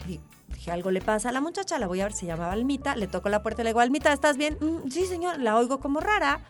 Y 0.08 0.20
dije, 0.54 0.70
algo 0.72 0.90
le 0.90 1.02
pasa 1.02 1.28
a 1.28 1.32
la 1.32 1.40
muchacha, 1.42 1.78
la 1.78 1.86
voy 1.86 2.00
a 2.00 2.04
ver, 2.04 2.12
se 2.14 2.24
llamaba 2.24 2.52
Almita. 2.52 2.96
Le 2.96 3.06
toco 3.06 3.28
la 3.28 3.42
puerta 3.42 3.60
y 3.62 3.64
le 3.64 3.70
digo, 3.70 3.80
Almita, 3.80 4.12
¿estás 4.14 4.38
bien? 4.38 4.56
"Mm, 4.60 4.90
sí, 4.90 5.04
señor, 5.04 5.38
la 5.40 5.56
oigo 5.58 5.78
como 5.80 6.00
rara. 6.00 6.40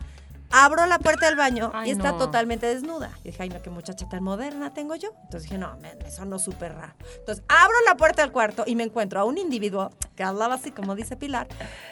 Abro 0.50 0.86
la 0.86 0.98
puerta 0.98 1.26
del 1.26 1.36
baño 1.36 1.70
Ay, 1.74 1.88
y 1.88 1.92
está 1.92 2.12
no. 2.12 2.18
totalmente 2.18 2.66
desnuda. 2.66 3.10
Y 3.22 3.28
dije, 3.30 3.42
ay, 3.42 3.48
no, 3.50 3.60
qué 3.62 3.68
muchacha 3.70 4.08
tan 4.08 4.22
moderna 4.22 4.72
tengo 4.72 4.94
yo. 4.94 5.10
Entonces 5.24 5.42
dije, 5.42 5.58
no, 5.58 5.76
me, 5.78 5.94
me 5.96 6.10
sonó 6.10 6.38
súper 6.38 6.74
raro. 6.74 6.94
Entonces 7.18 7.44
abro 7.48 7.74
la 7.86 7.96
puerta 7.96 8.22
del 8.22 8.32
cuarto 8.32 8.64
y 8.66 8.74
me 8.74 8.84
encuentro 8.84 9.20
a 9.20 9.24
un 9.24 9.36
individuo 9.38 9.90
que 10.16 10.22
hablaba 10.24 10.54
así, 10.54 10.70
como 10.70 10.94
dice 10.94 11.16
Pilar, 11.16 11.48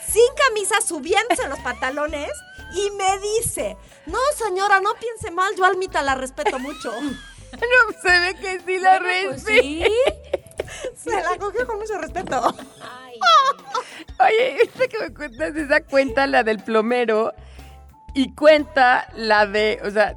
sin 0.06 0.22
camisa, 0.48 0.76
subiéndose 0.80 1.46
los 1.48 1.58
pantalones 1.58 2.30
y 2.74 2.90
me 2.92 3.18
dice, 3.38 3.76
no, 4.06 4.18
señora, 4.36 4.80
no 4.80 4.94
piense 4.94 5.30
mal, 5.30 5.54
yo 5.56 5.64
a 5.64 5.68
Almita 5.68 6.02
la 6.02 6.14
respeto 6.14 6.58
mucho. 6.58 6.92
No, 7.52 7.92
se 8.02 8.08
ve 8.20 8.34
que 8.40 8.60
sí 8.66 8.78
la 8.80 8.98
Bueno, 8.98 9.30
pues 9.30 9.44
respeto. 9.44 9.62
sí. 9.62 9.84
Se 10.96 11.10
la 11.10 11.38
cogió 11.38 11.66
con 11.66 11.78
mucho 11.78 11.96
respeto. 11.96 12.54
Ay. 12.82 13.18
Oye, 14.18 14.62
esta 14.62 14.88
que 14.88 14.98
me 14.98 15.14
cuentas 15.14 15.54
esa 15.54 15.80
cuenta, 15.80 16.26
la 16.26 16.42
del 16.42 16.58
plomero, 16.62 17.32
y 18.16 18.34
cuenta 18.34 19.08
la 19.14 19.46
de, 19.46 19.78
o 19.84 19.90
sea, 19.90 20.16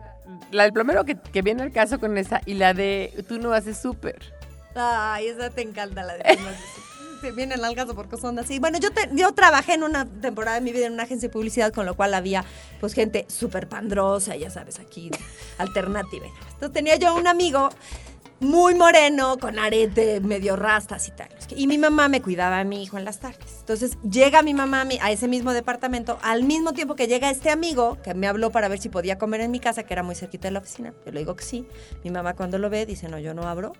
la 0.51 0.63
del 0.63 0.71
plomero 0.71 1.03
que, 1.03 1.41
viene 1.41 1.63
al 1.63 1.73
caso 1.73 1.99
con 1.99 2.17
esa, 2.17 2.41
y 2.45 2.53
la 2.53 2.73
de 2.73 3.25
tú 3.27 3.39
no 3.39 3.51
haces 3.51 3.77
súper. 3.77 4.17
Ay, 4.73 5.27
esa 5.27 5.49
te 5.49 5.61
encanta 5.61 6.03
la 6.03 6.13
de 6.13 6.23
temas 6.23 6.53
de- 6.53 6.89
Se 7.19 7.33
vienen 7.33 7.65
al 7.65 7.75
caso 7.75 7.95
porque 7.95 8.15
son 8.15 8.39
así. 8.39 8.59
Bueno, 8.59 8.79
yo, 8.79 8.87
yo 9.11 9.33
trabajé 9.33 9.73
en 9.73 9.83
una 9.83 10.05
temporada 10.05 10.55
de 10.55 10.61
mi 10.61 10.71
vida 10.71 10.85
en 10.85 10.93
una 10.93 11.03
agencia 11.03 11.27
de 11.27 11.33
publicidad, 11.33 11.73
con 11.73 11.85
lo 11.85 11.97
cual 11.97 12.13
había 12.13 12.45
pues 12.79 12.93
gente 12.93 13.25
súper 13.27 13.67
pandrosa, 13.67 14.37
ya 14.37 14.49
sabes, 14.49 14.79
aquí, 14.79 15.11
alternativa. 15.57 16.27
Entonces 16.53 16.71
tenía 16.71 16.95
yo 16.95 17.13
un 17.13 17.27
amigo 17.27 17.71
muy 18.39 18.75
moreno, 18.75 19.37
con 19.37 19.59
arete, 19.59 20.19
medio 20.21 20.55
rastas 20.55 21.07
y 21.07 21.11
tal. 21.11 21.29
Y 21.55 21.67
mi 21.67 21.77
mamá 21.77 22.07
me 22.07 22.21
cuidaba 22.21 22.59
a 22.59 22.63
mi 22.63 22.83
hijo 22.83 22.97
en 22.97 23.05
las 23.05 23.19
tardes. 23.19 23.57
Entonces 23.59 23.97
llega 24.01 24.41
mi 24.41 24.53
mamá 24.53 24.85
a, 25.01 25.11
ese 25.11 25.27
mismo 25.27 25.53
departamento, 25.53 26.19
al 26.21 26.43
mismo 26.43 26.73
tiempo 26.73 26.95
que 26.95 27.07
llega 27.07 27.29
este 27.29 27.49
amigo, 27.49 27.97
que 28.03 28.13
me 28.13 28.27
habló 28.27 28.51
para 28.51 28.67
ver 28.67 28.79
si 28.79 28.89
podía 28.89 29.17
comer 29.17 29.41
en 29.41 29.51
mi 29.51 29.59
casa, 29.59 29.83
que 29.83 29.93
era 29.93 30.03
muy 30.03 30.15
cerquita 30.15 30.47
de 30.47 30.53
la 30.53 30.59
oficina. 30.59 30.93
Yo 31.05 31.11
le 31.11 31.19
digo 31.19 31.35
que 31.35 31.43
sí. 31.43 31.67
Mi 32.03 32.11
mamá 32.11 32.35
cuando 32.35 32.57
lo 32.57 32.69
ve 32.69 32.85
dice, 32.85 33.09
no, 33.09 33.19
yo 33.19 33.33
no 33.33 33.43
abro. 33.43 33.73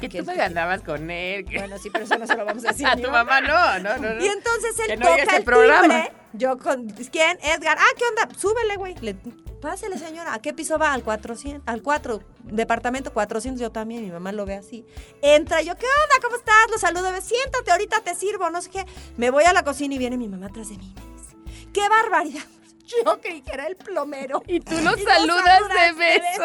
Que 0.00 0.08
que 0.08 0.22
tú 0.22 0.30
me 0.32 0.40
andabas 0.42 0.80
con 0.82 1.10
él. 1.10 1.44
que- 1.44 1.58
Bueno, 1.58 1.76
sí, 1.78 1.90
pero 1.90 2.04
eso 2.04 2.16
no 2.16 2.26
se 2.26 2.36
lo 2.36 2.44
vamos 2.44 2.64
a 2.64 2.68
decir. 2.72 2.86
a 2.86 2.96
tu 2.96 3.10
mamá 3.10 3.40
no, 3.40 3.78
no, 3.80 3.96
no. 3.98 4.14
no. 4.14 4.24
Y 4.24 4.28
entonces 4.28 4.76
Que 4.86 4.94
él 4.94 5.00
no 5.00 5.10
oiga 5.10 5.24
toca 5.24 5.36
el 5.36 5.44
programa. 5.44 6.08
Yo 6.32 6.58
con... 6.58 6.88
¿Quién? 6.88 7.38
Edgar. 7.42 7.76
Ah, 7.78 7.86
¿qué 7.96 8.04
onda? 8.04 8.28
Súbele, 8.38 8.76
güey. 8.76 8.94
Le- 9.00 9.16
Pásele, 9.60 9.98
señora. 9.98 10.34
¿A 10.34 10.40
qué 10.40 10.52
piso 10.52 10.78
va? 10.78 10.92
Al 10.92 11.02
400. 11.02 11.62
Al 11.66 11.80
4. 11.82 12.20
Departamento 12.44 13.12
400. 13.12 13.60
Yo 13.60 13.70
también. 13.72 14.02
Mi 14.04 14.10
mamá 14.10 14.32
lo 14.32 14.44
ve 14.46 14.54
así. 14.56 14.84
Entra. 15.22 15.62
Yo, 15.62 15.74
¿qué 15.76 15.86
onda? 15.86 16.16
¿Cómo 16.22 16.36
estás? 16.36 16.54
Lo 16.70 16.78
saludo. 16.78 17.12
ve, 17.12 17.20
Siéntate, 17.22 17.70
ahorita 17.70 18.00
te 18.00 18.14
sirvo. 18.14 18.50
No 18.50 18.60
sé 18.62 18.70
qué. 18.70 18.84
Me 19.16 19.30
voy 19.30 19.44
a 19.44 19.52
la 19.52 19.62
cocina 19.64 19.94
y 19.94 19.98
viene 19.98 20.16
mi 20.16 20.28
mamá 20.28 20.46
atrás 20.46 20.68
de 20.70 20.76
mí. 20.78 20.92
y 20.96 21.00
me 21.00 21.20
dice, 21.20 21.70
¡Qué 21.72 21.88
barbaridad! 21.88 22.42
Yo 23.04 23.20
creí 23.20 23.40
que 23.40 23.52
era 23.52 23.66
el 23.66 23.76
plomero. 23.76 24.42
Y 24.46 24.60
tú 24.60 24.74
lo 24.82 24.96
Y 24.96 25.02
saludas 25.02 25.44
saludas 25.44 25.68
de 25.68 26.04
de 26.04 26.20
beso. 26.20 26.42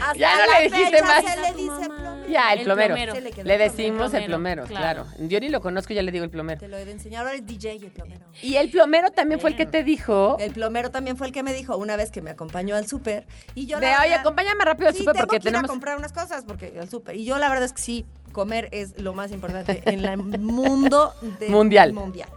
Hasta 0.00 0.14
Ya 0.18 0.36
no 0.36 0.52
le 0.52 0.68
dijiste 0.68 1.02
más. 1.02 1.24
Se 1.24 1.40
le 1.40 1.52
dice. 1.62 1.88
Ya, 2.28 2.52
el, 2.52 2.58
El 2.60 2.64
plomero. 2.64 2.94
plomero. 2.94 3.14
Se 3.14 3.20
le 3.20 3.54
el 3.54 3.58
decimos 3.60 4.12
el 4.14 4.24
plomero, 4.24 4.64
plomero, 4.64 4.66
claro. 4.66 5.04
claro. 5.12 5.28
Yo 5.28 5.38
ni 5.40 5.48
lo 5.48 5.60
conozco, 5.60 5.94
ya 5.94 6.02
le 6.02 6.10
digo 6.10 6.24
el 6.24 6.30
plomero. 6.30 6.58
Te 6.58 6.66
lo 6.68 6.76
he 6.76 6.84
de 6.84 6.90
enseñar. 6.92 7.24
Ahora 7.24 7.34
es 7.36 7.46
DJ 7.46 7.72
el 7.76 7.90
plomero. 7.92 8.26
Y 8.42 8.56
el 8.56 8.70
plomero 8.70 9.10
también 9.10 9.40
fue 9.40 9.50
el 9.50 9.56
que 9.56 9.64
te 9.66 9.84
dijo 9.84 10.36
El 10.40 10.52
plomero 10.52 10.90
también 10.90 11.16
fue 11.16 11.28
el 11.28 11.32
que 11.32 11.42
me 11.42 11.52
dijo 11.52 11.76
una 11.76 11.96
vez 11.96 12.10
que 12.10 12.22
me 12.22 12.30
acompañó 12.30 12.74
al 12.76 12.86
súper. 12.88 13.26
Y 13.54 13.66
yo 13.66 13.78
de, 13.78 13.86
la 13.86 14.00
oye, 14.00 14.08
verdad- 14.08 14.20
acompáñame 14.20 14.64
rápido 14.64 14.88
al 14.88 14.94
Sí, 14.94 15.00
súper 15.00 15.16
porque 15.16 15.30
que 15.30 15.36
ir 15.36 15.48
a 15.48 15.50
tenemos... 15.52 15.70
comprar 15.70 15.96
unas 15.98 16.12
cosas 16.12 16.44
porque 16.44 16.74
al 16.80 16.90
súper. 16.90 17.14
Y 17.16 17.24
yo 17.24 17.38
la 17.38 17.48
verdad 17.48 17.64
es 17.64 17.72
que 17.72 17.82
sí, 17.82 18.06
comer 18.32 18.68
es 18.72 18.98
lo 19.00 19.14
más 19.14 19.30
importante 19.30 19.82
en 19.86 20.04
el 20.04 20.16
mundo 20.18 21.14
de- 21.38 21.48
Mundial. 21.48 21.92
mundial. 21.92 22.28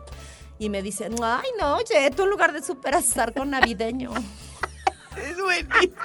Y 0.59 0.69
me 0.69 0.81
dicen, 0.81 1.15
ay 1.23 1.47
no, 1.59 1.77
oye, 1.77 2.11
tú 2.15 2.23
en 2.23 2.29
lugar 2.29 2.51
de 2.53 2.61
súper 2.61 2.93
a 2.93 2.99
estar 2.99 3.33
con 3.33 3.49
navideño. 3.49 4.11
Es 5.17 5.37
buenísima. 5.41 5.95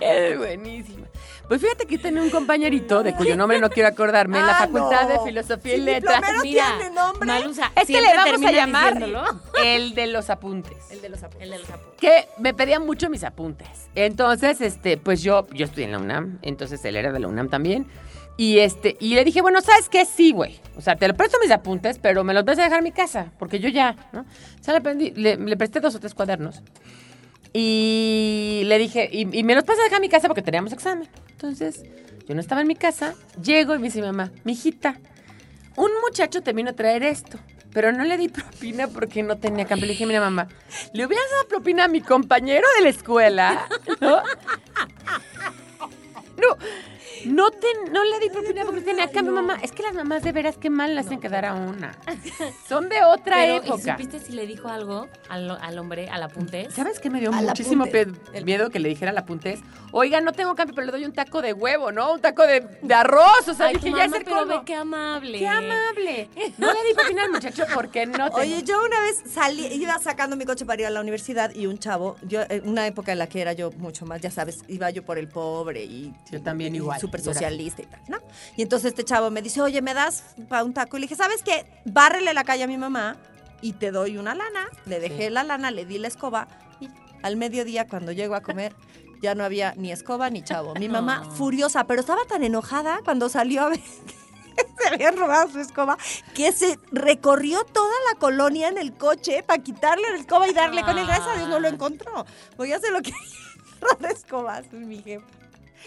Es 0.00 0.38
buenísima. 0.38 1.06
Pues 1.48 1.60
fíjate 1.60 1.86
que 1.86 1.98
tenía 1.98 2.22
un 2.22 2.30
compañerito 2.30 3.02
de 3.02 3.14
cuyo 3.14 3.36
nombre 3.36 3.60
no 3.60 3.68
quiero 3.68 3.88
acordarme 3.88 4.38
en 4.38 4.46
la 4.46 4.52
Ah, 4.56 4.66
Facultad 4.66 5.08
de. 5.08 5.18
Filosofía 5.24 5.74
y 5.76 5.80
Letras. 5.80 6.22
Mira, 6.42 6.64
tiene 6.78 6.94
nombre. 6.94 7.26
Malusa, 7.26 7.70
Es 7.76 7.86
que 7.86 8.00
le 8.00 8.16
vamos 8.16 8.42
a 8.42 8.52
llamar 8.52 8.94
diciéndolo. 8.94 9.24
el 9.64 9.94
de 9.94 10.06
los 10.06 10.30
apuntes. 10.30 10.76
El 10.90 11.02
de 11.02 11.08
los 11.10 11.22
apuntes. 11.22 11.42
El 11.44 11.50
de 11.50 11.58
los 11.58 11.68
apuntes. 11.70 12.00
que 12.00 12.28
me 12.38 12.54
pedía 12.54 12.80
mucho 12.80 13.10
mis 13.10 13.24
apuntes. 13.24 13.68
Entonces, 13.94 14.60
este, 14.60 14.96
pues 14.96 15.22
yo, 15.22 15.46
yo 15.52 15.64
estudié 15.66 15.84
en 15.86 15.92
la 15.92 15.98
UNAM, 15.98 16.38
entonces 16.42 16.82
él 16.84 16.96
era 16.96 17.12
de 17.12 17.18
la 17.20 17.28
UNAM 17.28 17.48
también. 17.50 17.86
Y 18.38 18.60
este, 18.60 18.96
y 18.98 19.14
le 19.14 19.24
dije, 19.24 19.42
bueno, 19.42 19.60
¿sabes 19.60 19.90
qué? 19.90 20.06
Sí, 20.06 20.32
güey. 20.32 20.58
O 20.76 20.80
sea, 20.80 20.96
te 20.96 21.06
lo 21.06 21.14
presto 21.14 21.36
mis 21.42 21.50
apuntes, 21.50 21.98
pero 21.98 22.24
me 22.24 22.32
los 22.32 22.44
vas 22.46 22.58
a 22.58 22.62
dejar 22.62 22.78
en 22.78 22.84
mi 22.84 22.92
casa, 22.92 23.30
porque 23.38 23.60
yo 23.60 23.68
ya, 23.68 23.94
¿no? 24.12 24.20
O 24.22 24.64
sea, 24.64 24.72
le, 24.72 24.80
aprendí- 24.82 25.12
le- 25.14 25.36
le 25.36 25.56
presté 25.58 25.80
dos 25.80 25.94
o 25.96 26.00
tres 26.00 26.14
cuadernos. 26.14 26.62
Y 27.52 28.62
le 28.64 28.78
dije, 28.78 29.08
y, 29.12 29.38
y 29.38 29.42
me 29.42 29.54
los 29.54 29.64
vas 29.64 29.78
a 29.78 29.82
dejar 29.82 29.96
en 29.96 30.02
mi 30.02 30.08
casa 30.08 30.28
porque 30.28 30.42
teníamos 30.42 30.72
examen. 30.72 31.08
Entonces, 31.30 31.84
yo 32.26 32.34
no 32.34 32.40
estaba 32.40 32.60
en 32.60 32.66
mi 32.66 32.76
casa, 32.76 33.14
llego 33.42 33.74
y 33.74 33.78
me 33.78 33.84
dice 33.84 34.00
mi 34.00 34.06
mamá, 34.06 34.30
mijita, 34.44 34.98
un 35.76 35.90
muchacho 36.06 36.42
te 36.42 36.52
vino 36.52 36.70
a 36.70 36.72
traer 36.74 37.02
esto, 37.02 37.38
pero 37.72 37.92
no 37.92 38.04
le 38.04 38.16
di 38.16 38.28
propina 38.30 38.88
porque 38.88 39.22
no 39.22 39.38
tenía 39.38 39.66
cambio. 39.66 39.86
Le 39.86 39.92
dije, 39.92 40.06
mira, 40.06 40.20
mamá, 40.20 40.48
le 40.92 41.06
hubieras 41.06 41.28
dado 41.30 41.48
propina 41.48 41.84
a 41.84 41.88
mi 41.88 42.00
compañero 42.00 42.66
de 42.78 42.84
la 42.84 42.90
escuela. 42.90 43.66
No, 44.00 44.22
no, 47.26 47.50
te, 47.50 47.66
no 47.90 48.04
le 48.04 48.18
di 48.20 48.28
propina 48.30 48.64
porque 48.64 48.80
tenía 48.80 49.08
cambio, 49.10 49.32
mamá. 49.32 49.58
Es 49.62 49.72
que 49.72 49.82
las 49.82 49.94
mamás 49.94 50.22
de 50.22 50.32
veras 50.32 50.56
qué 50.58 50.70
mal 50.70 50.94
le 50.94 51.00
hacen 51.00 51.20
quedar 51.20 51.44
a 51.44 51.54
una. 51.54 51.96
Son 52.68 52.88
de 52.88 53.02
otra 53.04 53.36
Pero, 53.36 53.54
¿y 53.54 53.68
época. 53.68 53.92
supiste 53.96 54.20
si 54.20 54.32
le 54.32 54.46
dijo 54.46 54.68
algo 54.68 55.08
al, 55.28 55.50
al 55.50 55.78
hombre, 55.78 56.08
al 56.08 56.22
apunte? 56.22 56.68
¿Sabes 56.70 56.98
qué 56.98 57.10
me 57.10 57.20
dio 57.20 57.32
Al 57.32 57.44
muchísimo 57.44 57.86
pe- 57.86 58.06
miedo 58.44 58.70
que 58.70 58.78
le 58.78 58.88
dijera 58.88 59.10
al 59.10 59.18
apuntes? 59.18 59.60
Oiga, 59.92 60.20
no 60.20 60.32
tengo 60.32 60.54
cambio, 60.54 60.74
pero 60.74 60.86
le 60.86 60.92
doy 60.92 61.04
un 61.04 61.12
taco 61.12 61.42
de 61.42 61.52
huevo, 61.52 61.92
¿no? 61.92 62.12
Un 62.14 62.20
taco 62.20 62.46
de, 62.46 62.60
de 62.82 62.94
arroz. 62.94 63.46
O 63.48 63.54
sea, 63.54 63.66
Ay, 63.66 63.74
tu 63.74 63.80
dije, 63.80 63.96
ya 63.98 64.04
es 64.04 64.10
mamá, 64.10 64.16
el 64.18 64.24
pero 64.24 64.64
qué 64.64 64.74
amable. 64.74 65.38
¡Qué 65.38 65.48
amable! 65.48 66.28
No 66.58 66.72
le 66.72 66.88
di 66.88 66.94
propina 66.94 67.24
al 67.24 67.30
muchacho 67.30 67.64
porque 67.74 68.06
no 68.06 68.30
te... 68.30 68.40
Oye, 68.40 68.62
yo 68.62 68.78
una 68.84 69.00
vez 69.00 69.22
salí, 69.30 69.66
iba 69.66 69.98
sacando 69.98 70.36
mi 70.36 70.44
coche 70.44 70.64
para 70.64 70.80
ir 70.82 70.86
a 70.86 70.90
la 70.90 71.00
universidad 71.00 71.54
y 71.54 71.66
un 71.66 71.78
chavo, 71.78 72.16
yo, 72.22 72.40
en 72.48 72.68
una 72.68 72.86
época 72.86 73.12
en 73.12 73.18
la 73.18 73.26
que 73.26 73.40
era 73.40 73.52
yo 73.52 73.70
mucho 73.72 74.06
más, 74.06 74.20
ya 74.20 74.30
sabes, 74.30 74.60
iba 74.68 74.88
yo 74.90 75.04
por 75.04 75.18
el 75.18 75.28
pobre 75.28 75.84
y 75.84 76.12
Yo 76.30 76.42
también 76.42 76.74
y 76.74 76.78
igual, 76.78 76.98
súper 77.20 77.34
socialista 77.34 77.82
y 77.82 77.86
tal, 77.86 78.00
¿no? 78.08 78.18
Y 78.56 78.62
entonces 78.62 78.88
este 78.90 79.04
chavo 79.04 79.30
me 79.30 79.42
dice, 79.42 79.60
oye, 79.60 79.82
¿me 79.82 79.94
das 79.94 80.24
para 80.48 80.64
un 80.64 80.72
taco? 80.72 80.96
Y 80.96 81.00
le 81.00 81.04
dije, 81.04 81.16
¿sabes 81.16 81.42
qué? 81.42 81.66
Bárrele 81.84 82.32
la 82.34 82.44
calle 82.44 82.64
a 82.64 82.66
mi 82.66 82.78
mamá 82.78 83.16
y 83.60 83.74
te 83.74 83.90
doy 83.90 84.16
una 84.18 84.34
lana. 84.34 84.68
Le 84.86 85.00
dejé 85.00 85.26
Sí. 85.26 85.30
la 85.30 85.44
lana, 85.44 85.70
le 85.70 85.84
di 85.84 85.98
la 85.98 86.08
escoba 86.08 86.48
y 86.80 86.88
al 87.22 87.36
mediodía 87.36 87.86
cuando 87.86 88.12
llego 88.12 88.34
a 88.34 88.40
comer 88.42 88.74
ya 89.20 89.34
no 89.36 89.44
había 89.44 89.74
ni 89.76 89.92
escoba 89.92 90.30
ni 90.30 90.42
chavo. 90.42 90.74
Mi 90.74 90.88
mamá 90.88 91.20
No. 91.24 91.30
furiosa, 91.32 91.84
pero 91.86 92.00
estaba 92.00 92.24
tan 92.26 92.42
enojada 92.42 93.00
cuando 93.04 93.28
salió 93.28 93.62
a 93.62 93.68
ver 93.68 93.80
que 94.56 94.66
se 94.82 94.88
habían 94.94 95.16
robado 95.16 95.48
su 95.50 95.60
escoba 95.60 95.96
que 96.34 96.50
se 96.52 96.78
recorrió 96.90 97.64
toda 97.64 97.94
la 98.12 98.18
colonia 98.18 98.68
en 98.68 98.78
el 98.78 98.92
coche 98.94 99.42
para 99.42 99.62
quitarle 99.62 100.10
la 100.10 100.16
escoba 100.18 100.48
y 100.48 100.52
darle 100.52 100.82
con 100.82 100.98
él. 100.98 101.06
Gracias 101.06 101.28
a 101.28 101.36
Dios 101.36 101.48
no 101.48 101.60
lo 101.60 101.68
encontró. 101.68 102.26
Pues 102.56 102.68
ya 102.70 102.80
se 102.80 102.90
lo 102.90 103.00
quería 103.00 103.16
robar 103.80 104.10
escobas, 104.12 104.72
mi 104.72 105.00
jefe. 105.02 105.24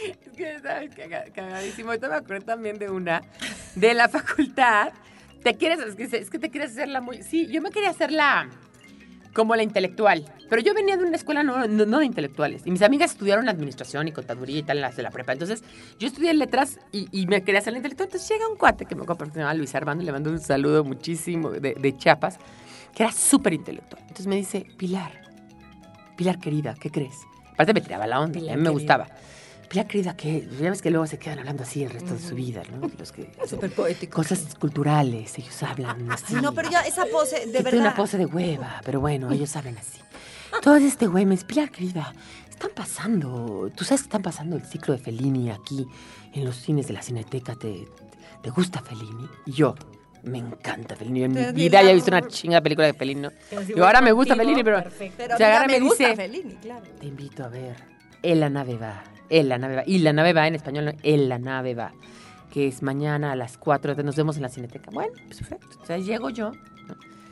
Es 0.03 0.31
que, 0.35 0.59
¿sabes? 0.59 0.91
Caga- 0.95 1.31
Cagadísimo. 1.33 1.89
Ahorita 1.89 2.09
me 2.09 2.15
acuerdo 2.15 2.45
también 2.45 2.77
de 2.77 2.89
una 2.89 3.21
de 3.75 3.93
la 3.93 4.09
facultad. 4.09 4.93
Te 5.43 5.55
quieres, 5.55 5.79
es 5.79 5.95
que, 5.95 6.03
es 6.17 6.29
que 6.29 6.39
te 6.39 6.49
quieres 6.49 6.71
hacerla 6.71 7.01
muy. 7.01 7.21
Sí, 7.23 7.47
yo 7.47 7.61
me 7.61 7.69
quería 7.71 7.89
hacerla 7.91 8.49
como 9.33 9.55
la 9.55 9.63
intelectual. 9.63 10.25
Pero 10.49 10.61
yo 10.61 10.73
venía 10.73 10.95
de 10.95 11.03
una 11.03 11.15
escuela 11.15 11.43
no, 11.43 11.67
no, 11.67 11.85
no 11.85 11.99
de 11.99 12.05
intelectuales. 12.05 12.61
Y 12.65 12.71
mis 12.71 12.81
amigas 12.81 13.11
estudiaron 13.11 13.49
administración 13.49 14.07
y 14.07 14.11
contaduría 14.11 14.59
y 14.59 14.63
tal, 14.63 14.79
las 14.81 14.95
de 14.95 15.03
la 15.03 15.09
prepa. 15.11 15.33
Entonces, 15.33 15.63
yo 15.99 16.07
estudié 16.07 16.33
letras 16.33 16.79
y, 16.91 17.07
y 17.11 17.27
me 17.27 17.43
quería 17.43 17.59
hacer 17.59 17.73
la 17.73 17.79
intelectual. 17.79 18.07
Entonces 18.07 18.29
llega 18.29 18.47
un 18.47 18.55
cuate 18.57 18.85
que 18.85 18.95
me 18.95 19.03
acuerdo 19.03 19.25
que 19.25 19.31
se 19.31 19.39
llama 19.39 19.53
Luis 19.55 19.73
Armando, 19.75 20.03
y 20.03 20.05
le 20.05 20.11
mando 20.11 20.29
un 20.29 20.39
saludo 20.39 20.83
muchísimo 20.83 21.49
de, 21.51 21.73
de 21.73 21.97
Chiapas, 21.97 22.37
que 22.95 23.03
era 23.03 23.11
súper 23.11 23.53
intelectual. 23.53 24.01
Entonces 24.03 24.27
me 24.27 24.35
dice, 24.35 24.65
Pilar, 24.77 25.11
Pilar 26.15 26.39
querida, 26.39 26.75
¿qué 26.79 26.89
crees? 26.89 27.15
Aparte 27.53 27.73
me 27.73 27.81
tiraba 27.81 28.07
la 28.07 28.19
onda, 28.21 28.39
Pilar 28.39 28.53
a 28.53 28.57
mí 28.57 28.63
me 28.63 28.69
querida. 28.69 28.71
gustaba. 28.97 29.07
Pilar 29.67 29.87
querida, 29.87 30.15
que 30.15 30.47
ya 30.59 30.69
ves 30.69 30.81
que 30.81 30.91
luego 30.91 31.07
se 31.07 31.17
quedan 31.17 31.39
hablando 31.39 31.63
así 31.63 31.83
el 31.83 31.89
resto 31.89 32.13
de 32.13 32.19
su 32.19 32.35
vida, 32.35 32.63
¿no? 32.71 32.89
Los 32.97 33.11
que, 33.11 33.31
Súper 33.47 33.71
poético. 33.71 34.15
Cosas 34.15 34.55
culturales, 34.59 35.37
ellos 35.37 35.63
hablan 35.63 36.11
así. 36.11 36.35
Ay, 36.35 36.41
no, 36.41 36.53
pero 36.53 36.69
ya 36.69 36.81
esa 36.81 37.05
pose, 37.05 37.45
de 37.45 37.51
verdad. 37.51 37.69
tiene 37.71 37.87
una 37.87 37.95
pose 37.95 38.17
de 38.17 38.25
hueva, 38.25 38.81
pero 38.85 38.99
bueno, 38.99 39.31
ellos 39.31 39.49
saben 39.49 39.77
así. 39.77 39.99
Todo 40.61 40.77
este 40.77 41.07
güey 41.07 41.25
me 41.25 41.35
Pilar, 41.37 41.69
querida, 41.69 42.13
están 42.49 42.71
pasando, 42.73 43.69
tú 43.75 43.83
sabes 43.83 44.01
que 44.01 44.05
están 44.07 44.21
pasando 44.21 44.55
el 44.55 44.63
ciclo 44.63 44.93
de 44.93 44.99
Fellini 44.99 45.51
aquí 45.51 45.85
en 46.33 46.45
los 46.45 46.55
cines 46.55 46.87
de 46.87 46.93
la 46.93 47.01
Cineteca, 47.01 47.55
¿te, 47.55 47.85
te 48.41 48.49
gusta 48.49 48.81
Fellini? 48.81 49.27
Y 49.45 49.51
yo, 49.51 49.75
me 50.23 50.39
encanta 50.39 50.95
Fellini, 50.95 51.23
en 51.23 51.33
mi 51.33 51.51
vida 51.51 51.79
había 51.79 51.93
visto 51.93 52.09
una 52.11 52.27
chinga 52.27 52.61
película 52.61 52.87
de 52.87 52.93
Fellini, 52.93 53.21
¿no? 53.21 53.29
Si 53.65 53.73
Y 53.75 53.79
ahora 53.79 54.01
me 54.01 54.11
gusta 54.13 54.35
Fellini, 54.35 54.63
pero. 54.63 54.83
Pero 55.17 55.37
se 55.37 55.43
a 55.43 55.47
mí 55.49 55.53
agarra 55.53 55.65
y 55.65 55.67
ya 55.67 55.67
me 55.67 55.79
me 55.79 55.87
gusta 55.87 56.03
dice, 56.09 56.15
Fellini, 56.15 56.55
claro. 56.55 56.85
te 56.99 57.05
invito 57.05 57.43
a 57.43 57.47
ver, 57.49 57.75
En 58.23 58.39
la 58.39 58.49
nave 58.49 58.77
va, 58.77 59.03
En 59.29 59.49
la 59.49 59.57
nave 59.57 59.75
va, 59.77 59.83
y 59.85 59.99
la 59.99 60.13
nave 60.13 60.33
va 60.33 60.47
en 60.47 60.55
español, 60.55 60.85
¿no? 60.85 60.91
En 61.03 61.29
la 61.29 61.39
nave 61.39 61.73
va, 61.73 61.93
que 62.51 62.67
es 62.67 62.81
mañana 62.83 63.31
a 63.31 63.35
las 63.35 63.57
4, 63.57 63.95
nos 64.03 64.15
vemos 64.15 64.35
en 64.35 64.43
la 64.43 64.49
Cineteca. 64.49 64.91
Bueno, 64.91 65.13
pues 65.25 65.39
perfecto, 65.39 65.77
o 65.81 65.85
sea, 65.85 65.97
llego 65.97 66.29
yo, 66.29 66.51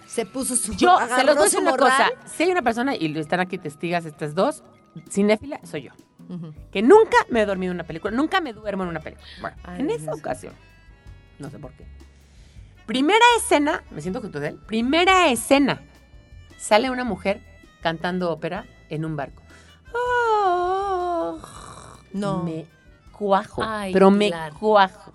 Se 0.07 0.25
puso 0.25 0.55
su. 0.55 0.73
yo 0.75 0.97
se 1.15 1.23
los 1.23 1.35
voy 1.35 1.43
a 1.43 1.45
decir 1.45 1.59
una 1.59 1.77
cosa. 1.77 2.11
Si 2.25 2.43
hay 2.43 2.51
una 2.51 2.61
persona, 2.61 2.95
y 2.95 3.17
están 3.17 3.39
aquí 3.39 3.57
testigas 3.57 4.05
estas 4.05 4.35
dos, 4.35 4.63
cinéfila, 5.09 5.59
soy 5.63 5.83
yo. 5.83 5.91
Que 6.71 6.81
nunca 6.81 7.17
me 7.29 7.41
he 7.41 7.45
dormido 7.45 7.71
en 7.71 7.77
una 7.77 7.83
película, 7.83 8.15
nunca 8.15 8.41
me 8.41 8.53
duermo 8.53 8.83
en 8.83 8.89
una 8.89 9.01
película. 9.01 9.27
Bueno, 9.41 9.57
Ay, 9.63 9.81
en 9.81 9.89
esa 9.91 10.13
ocasión, 10.13 10.53
no 11.37 11.49
sé 11.49 11.59
por 11.59 11.71
qué. 11.73 11.85
Primera 12.85 13.25
escena, 13.37 13.83
me 13.91 14.01
siento 14.01 14.19
junto 14.21 14.39
de 14.39 14.49
él, 14.49 14.59
primera 14.65 15.29
escena, 15.29 15.81
sale 16.57 16.89
una 16.89 17.03
mujer 17.03 17.41
cantando 17.81 18.31
ópera 18.31 18.65
en 18.89 19.05
un 19.05 19.15
barco. 19.15 19.43
Oh, 19.93 20.42
No. 22.13 22.43
Me 22.43 22.65
cuajo, 23.11 23.63
Ay, 23.63 23.91
pero 23.93 24.09
me 24.11 24.31
cuajo. 24.59 25.13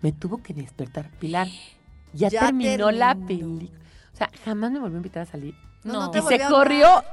Me 0.00 0.12
tuvo 0.12 0.42
que 0.42 0.54
despertar, 0.54 1.10
Pilar. 1.18 1.46
Ya, 2.12 2.28
Ya 2.28 2.40
terminó, 2.46 2.90
la 2.90 3.14
película. 3.14 3.78
O 4.12 4.16
sea, 4.16 4.30
jamás 4.44 4.70
me 4.72 4.78
volvió 4.78 4.96
a 4.96 4.98
invitar 4.98 5.22
a 5.22 5.26
salir. 5.26 5.54
No, 5.84 5.92
No. 5.94 6.00
no 6.06 6.10
te 6.10 6.18
Y 6.18 6.22
se 6.22 6.40
corrió, 6.48 7.04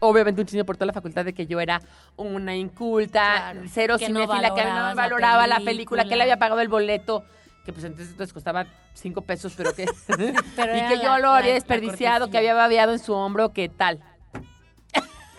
obviamente, 0.00 0.40
un 0.42 0.46
chingo 0.46 0.64
por 0.64 0.76
toda 0.76 0.86
la 0.86 0.92
facultad 0.92 1.24
de 1.24 1.32
que 1.32 1.46
yo 1.46 1.60
era 1.60 1.80
una 2.16 2.54
inculta, 2.54 3.52
Claro, 3.52 3.60
cero 3.68 3.96
que 3.98 4.08
no 4.08 4.20
que 4.20 4.26
no 4.26 4.40
la 4.40 4.94
valoraba 4.94 5.46
la 5.46 5.60
película, 5.60 6.04
que 6.04 6.16
le 6.16 6.22
había 6.22 6.38
pagado 6.38 6.60
el 6.60 6.68
boleto, 6.68 7.24
que 7.64 7.72
pues 7.72 7.84
entonces, 7.84 8.10
entonces 8.12 8.32
costaba 8.32 8.66
cinco 8.94 9.22
pesos, 9.22 9.54
pero 9.56 9.72
que... 9.74 9.86
Pero 10.56 10.76
y 10.76 10.80
que 10.88 10.96
la- 10.96 11.02
yo 11.02 11.18
lo 11.18 11.30
había 11.30 11.54
desperdiciado, 11.54 12.30
que 12.30 12.38
había 12.38 12.54
babeado 12.54 12.92
en 12.92 12.98
su 12.98 13.12
hombro, 13.12 13.52
que 13.52 13.68
tal. 13.68 14.00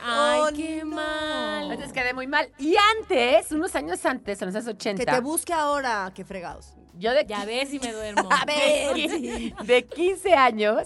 Ay, 0.03 0.39
Oh, 0.43 0.47
qué 0.55 0.83
no. 0.83 0.95
mal. 0.95 1.71
Entonces 1.71 1.93
quedé 1.93 2.13
muy 2.13 2.27
mal. 2.27 2.49
Y 2.59 2.75
antes, 2.99 3.51
unos 3.51 3.75
años 3.75 4.05
antes, 4.05 4.41
en 4.41 4.47
los 4.47 4.55
años 4.55 4.67
80, 4.67 5.05
Que 5.05 5.11
te 5.11 5.19
busque 5.19 5.53
ahora, 5.53 6.11
qué 6.13 6.23
fregados. 6.25 6.73
yo 6.97 7.11
de 7.13 7.25
Ya 7.25 7.45
ves 7.45 7.69
si 7.69 7.79
me 7.79 7.91
duermo. 7.91 8.29
A 8.31 8.45
ver. 8.45 8.95
de, 8.95 9.53
de 9.65 9.85
15 9.85 10.33
años, 10.35 10.83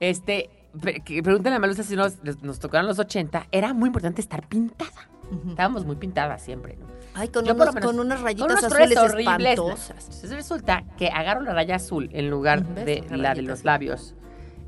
este, 0.00 0.50
pre- 0.80 1.00
que 1.00 1.22
pregúntale 1.22 1.56
a 1.56 1.58
Malusa 1.58 1.82
si 1.82 1.96
nos, 1.96 2.22
nos 2.42 2.58
tocaron 2.58 2.86
los 2.86 2.98
80, 2.98 3.46
era 3.52 3.72
muy 3.74 3.88
importante 3.88 4.20
estar 4.20 4.46
pintada. 4.48 5.08
Estábamos 5.48 5.84
muy 5.84 5.96
pintadas 5.96 6.40
siempre, 6.40 6.76
¿no? 6.76 6.86
Ay, 7.14 7.28
con, 7.28 7.44
Yo 7.44 7.54
unos, 7.54 7.74
menos- 7.74 7.84
con 7.84 7.98
unas 7.98 8.18
Con 8.18 8.24
rayitas 8.26 8.46
unos 8.48 8.64
azules 8.64 8.96
horribles. 8.98 9.58
espantosas. 9.58 10.04
Entonces 10.04 10.30
resulta 10.32 10.84
que 10.96 11.08
agarro 11.08 11.40
la 11.40 11.52
raya 11.52 11.76
azul 11.76 12.08
en 12.12 12.30
lugar 12.30 12.62
de 12.64 13.04
la 13.10 13.34
de 13.34 13.42
los 13.42 13.64
labios. 13.64 14.14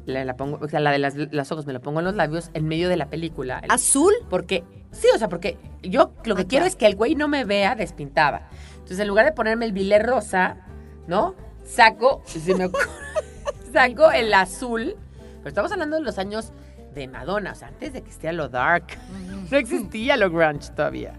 La, 0.08 0.24
la 0.24 0.36
pongo, 0.36 0.58
o 0.62 0.68
sea, 0.68 0.80
la 0.80 0.90
de 0.90 0.98
las, 0.98 1.14
los 1.16 1.52
ojos 1.52 1.66
me 1.66 1.74
la 1.74 1.80
pongo 1.80 1.98
en 1.98 2.06
los 2.06 2.14
labios 2.14 2.50
en 2.54 2.66
medio 2.66 2.88
de 2.88 2.96
la 2.96 3.10
película. 3.10 3.60
El- 3.62 3.70
¿Azul? 3.70 4.12
Porque, 4.30 4.64
sí, 4.90 5.06
o 5.14 5.18
sea, 5.18 5.28
porque 5.28 5.58
yo 5.82 6.12
lo 6.24 6.34
que 6.34 6.42
Ah, 6.42 6.46
quiero 6.48 6.62
claro. 6.62 6.66
es 6.66 6.76
que 6.76 6.86
el 6.86 6.96
güey 6.96 7.14
no 7.14 7.28
me 7.28 7.44
vea 7.44 7.74
despintada. 7.74 8.48
Entonces, 8.74 9.00
en 9.00 9.08
lugar 9.08 9.26
de 9.26 9.32
ponerme 9.32 9.66
el 9.66 9.72
bilé 9.72 9.98
rosa, 9.98 10.56
¿no? 11.06 11.34
Saco, 11.66 12.22
se 12.26 12.54
me 12.54 12.64
ocurre, 12.66 12.86
saco 13.70 14.10
el 14.10 14.32
azul. 14.32 14.96
Pero 15.40 15.48
estamos 15.48 15.70
hablando 15.72 15.96
de 15.96 16.02
los 16.02 16.16
años 16.18 16.52
de 16.94 17.06
Madonna, 17.06 17.52
o 17.52 17.54
sea, 17.54 17.68
antes 17.68 17.92
de 17.92 18.00
que 18.02 18.08
esté 18.10 18.32
lo 18.32 18.48
dark. 18.48 18.86
No 19.50 19.58
existía 19.58 20.16
lo 20.16 20.30
grunge 20.30 20.70
todavía. 20.74 21.12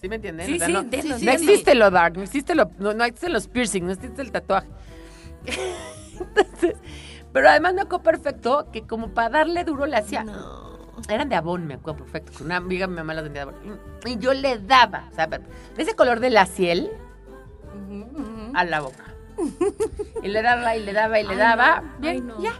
¿Sí 0.00 0.08
me 0.08 0.14
entienden? 0.16 0.46
Sí, 0.46 0.54
O 0.54 0.58
sea, 0.58 0.66
sí, 0.68 0.72
no, 0.72 0.78
entiendo, 0.80 1.08
no 1.08 1.14
entiendo. 1.16 1.50
existe 1.50 1.74
lo 1.74 1.90
dark, 1.90 2.16
no 2.16 2.22
existe 2.22 2.54
lo, 2.54 2.70
no, 2.78 2.94
no 2.94 3.04
existen 3.04 3.32
los 3.32 3.48
piercings, 3.48 3.86
no 3.86 3.92
existe 3.92 4.22
el 4.22 4.30
tatuaje. 4.30 4.68
Entonces, 6.20 6.76
pero 7.32 7.48
además 7.48 7.74
me 7.74 7.82
acuerdo 7.82 8.02
perfecto 8.04 8.68
que 8.72 8.82
como 8.86 9.08
para 9.08 9.28
darle 9.30 9.64
duro 9.64 9.86
le 9.86 9.96
hacía. 9.96 10.24
No. 10.24 10.70
Eran 11.08 11.28
de 11.28 11.36
abón, 11.36 11.66
me 11.66 11.74
acuerdo 11.74 12.00
perfecto. 12.04 12.32
Con 12.36 12.46
una 12.46 12.56
amiga 12.56 12.86
mi 12.86 12.96
mamá 12.96 13.14
las 13.14 13.24
vendía 13.24 13.46
de 13.46 13.50
abón. 13.50 13.80
Y, 14.04 14.18
yo 14.18 14.34
le 14.34 14.58
daba, 14.58 15.08
o 15.10 15.14
sea, 15.14 15.26
de 15.26 15.40
ese 15.78 15.94
color 15.94 16.20
de 16.20 16.30
la 16.30 16.46
ciel 16.46 16.90
a 18.54 18.64
la 18.64 18.80
boca. 18.80 19.04
Y 20.22 20.28
le 20.28 20.42
daba, 20.42 20.76
y 20.76 20.84
le 20.84 20.92
daba, 20.92 21.18
y 21.18 21.24
le 21.24 21.30
Ay, 21.32 21.36
daba. 21.38 21.80
no, 21.80 21.98
Bien, 22.00 22.14
ay, 22.14 22.20
no. 22.20 22.42
ya. 22.42 22.52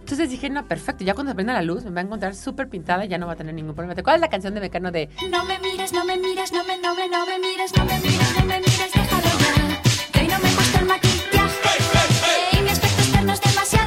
Entonces 0.00 0.28
dije, 0.30 0.50
no, 0.50 0.64
perfecto. 0.66 1.02
Ya 1.02 1.14
cuando 1.14 1.32
se 1.32 1.34
prenda 1.34 1.52
la 1.54 1.62
luz 1.62 1.82
me 1.84 1.90
va 1.90 2.00
a 2.00 2.04
encontrar 2.04 2.34
súper 2.34 2.68
pintada 2.68 3.04
y 3.04 3.08
ya 3.08 3.18
no 3.18 3.26
va 3.26 3.32
a 3.32 3.36
tener 3.36 3.54
ningún 3.54 3.74
problema. 3.74 4.00
¿Cuál 4.02 4.16
es 4.16 4.20
la 4.20 4.28
canción 4.28 4.54
de 4.54 4.60
Mecano 4.60 4.92
de 4.92 5.08
No 5.30 5.44
me 5.44 5.58
mires, 5.58 5.92
no 5.92 6.04
me 6.04 6.16
mires, 6.16 6.52
no 6.52 6.62
me, 6.64 6.76
no 6.78 6.94
me, 6.94 7.08
no 7.08 7.26
me 7.26 7.38
mires, 7.38 7.72
no 7.76 7.84
me 7.86 7.98
mires, 7.98 8.38
no 8.38 8.44
me 8.44 8.58
mires, 8.60 8.92
déjalo 8.94 9.22
ya. 9.24 9.82
Que 10.12 10.20
hoy 10.20 10.28
no 10.28 10.38
me 10.38 10.54
gusta 10.54 10.78
el 10.78 10.86
maquillaje. 10.86 11.70
Eh, 12.52 12.62
mi 12.62 12.68
aspecto 12.70 13.02
externo 13.02 13.32
es 13.32 13.40
demasiado 13.40 13.85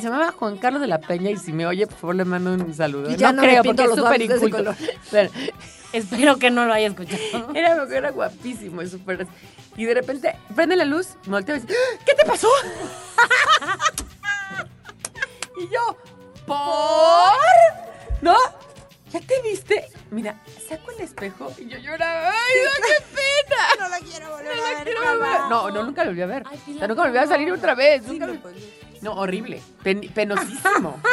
Se 0.00 0.08
llamaba 0.08 0.32
Juan 0.32 0.56
Carlos 0.58 0.80
de 0.80 0.88
la 0.88 0.98
Peña 0.98 1.30
y 1.30 1.36
si 1.36 1.52
me 1.52 1.66
oye, 1.66 1.86
por 1.86 1.96
favor, 1.98 2.16
le 2.16 2.24
mando 2.24 2.52
un 2.52 2.74
saludo. 2.74 3.10
Y 3.10 3.16
ya 3.16 3.32
no, 3.32 3.42
no 3.42 3.48
creo, 3.48 3.62
porque 3.62 3.84
es 3.84 3.94
súper 3.94 4.22
inculto. 4.22 4.74
Pero- 5.10 5.30
Espero 5.92 6.36
que 6.38 6.50
no 6.50 6.64
lo 6.66 6.72
haya 6.72 6.88
escuchado. 6.88 7.50
Era, 7.54 7.84
era 7.88 8.10
guapísimo 8.10 8.82
y 8.82 8.88
súper... 8.88 9.28
Y 9.76 9.84
de 9.84 9.94
repente, 9.94 10.34
prende 10.56 10.74
la 10.74 10.84
luz, 10.84 11.10
me 11.26 11.32
volteo 11.32 11.54
y 11.54 11.60
dice, 11.60 11.72
"¡Ah! 11.72 11.98
¿qué 12.04 12.14
te 12.14 12.26
pasó? 12.26 12.48
y 15.56 15.68
yo, 15.72 15.96
¿por? 16.46 16.58
¿No? 18.22 18.34
¿Ya 19.12 19.20
te 19.20 19.40
viste? 19.42 19.86
Mira, 20.10 20.40
saco 20.68 20.90
el 20.90 21.00
espejo 21.04 21.52
y 21.58 21.68
yo 21.68 21.78
lloraba. 21.78 22.30
¡Ay, 22.30 22.54
no, 22.64 22.70
qué 22.86 22.94
pena! 23.14 23.62
No 23.78 23.88
la 23.88 23.98
quiero 23.98 24.30
volver 24.30 24.56
No 24.56 24.62
a 24.64 24.70
la 24.70 24.74
ver 24.78 24.84
quiero 24.84 25.00
volver- 25.00 25.48
No, 25.48 25.70
no, 25.70 25.82
nunca 25.84 26.02
lo 26.04 26.10
volví 26.10 26.22
a 26.22 26.26
ver. 26.26 26.42
Ay, 26.50 26.60
O 26.74 26.78
sea, 26.78 26.88
nunca 26.88 27.02
volví 27.04 27.18
a 27.18 27.26
salir 27.26 27.52
otra 27.52 27.74
vez. 27.76 28.02
Sí, 28.04 28.10
nunca 28.18 28.26
no, 28.26 28.34
pues, 28.40 28.54
No, 29.04 29.12
horrible. 29.12 29.60
Pen- 29.82 30.10
penosísimo. 30.14 30.98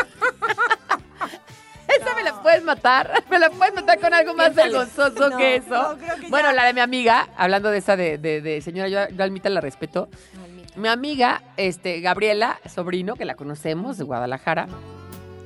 Esa 1.87 2.15
me 2.15 2.23
la 2.23 2.41
puedes 2.41 2.63
matar. 2.63 3.23
Me 3.29 3.37
la 3.37 3.49
puedes 3.49 3.73
matar 3.75 3.99
con 3.99 4.13
algo 4.13 4.33
más 4.33 4.55
vergonzoso 4.55 5.29
No, 5.29 5.37
que 5.37 5.57
eso. 5.57 5.69
no, 5.69 5.97
creo 5.97 6.15
que 6.15 6.29
bueno, 6.29 6.49
ya. 6.49 6.53
la 6.53 6.63
de 6.65 6.73
mi 6.73 6.79
amiga, 6.79 7.27
hablando 7.37 7.69
de 7.69 7.79
esa 7.79 7.95
de, 7.97 8.17
de- 8.17 8.41
de 8.41 8.61
señora, 8.61 8.87
yo, 8.87 9.09
yo 9.15 9.23
Almita 9.23 9.49
la 9.49 9.59
respeto. 9.61 10.07
Mi 10.77 10.87
amiga, 10.87 11.41
este, 11.57 11.99
Gabriela, 11.99 12.59
sobrino, 12.73 13.15
que 13.15 13.25
la 13.25 13.35
conocemos 13.35 13.97
de 13.97 14.05
Guadalajara, 14.05 14.67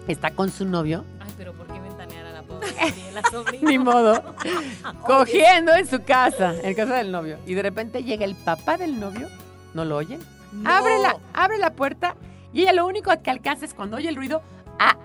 está 0.07 0.29
con 0.31 0.51
su 0.51 0.65
novio, 0.65 1.03
Ay, 1.19 1.33
pero 1.35 1.51
¿por 1.53 1.65
qué 1.65 1.79
ventanear 1.79 2.27
a 2.27 2.31
la 2.31 2.43
pobre 2.43 2.67
Gabriela 2.79 3.21
sobrina? 3.31 3.67
ni 3.67 3.79
modo, 3.79 4.35
cogiendo 5.07 5.73
en 5.73 5.87
su 5.87 6.03
casa, 6.03 6.53
en 6.61 6.75
casa 6.75 6.93
del 6.97 7.11
novio. 7.11 7.39
Y 7.47 7.55
de 7.55 7.63
repente 7.63 8.03
llega 8.03 8.23
el 8.23 8.35
papá 8.35 8.77
del 8.77 8.99
novio, 8.99 9.29
¿no 9.73 9.83
lo 9.83 9.95
oyen? 9.97 10.19
No. 10.51 10.69
Abre, 10.69 10.99
la, 10.99 11.17
abre 11.33 11.57
la 11.57 11.71
puerta 11.71 12.15
y 12.55 12.61
ella 12.61 12.71
lo 12.71 12.87
único 12.87 13.11
que 13.21 13.29
alcanza 13.29 13.65
es 13.65 13.73
cuando 13.73 13.97
oye 13.97 14.07
el 14.07 14.15
ruido 14.15 14.41
a 14.79 14.97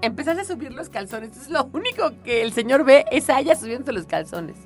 empezar 0.00 0.40
a 0.40 0.44
subir 0.44 0.72
los 0.72 0.88
calzones. 0.88 1.28
Entonces 1.28 1.52
lo 1.52 1.68
único 1.74 2.10
que 2.24 2.40
el 2.40 2.52
señor 2.52 2.84
ve 2.84 3.04
es 3.12 3.28
a 3.28 3.38
ella 3.38 3.54
subiendo 3.54 3.92
los 3.92 4.06
calzones. 4.06 4.56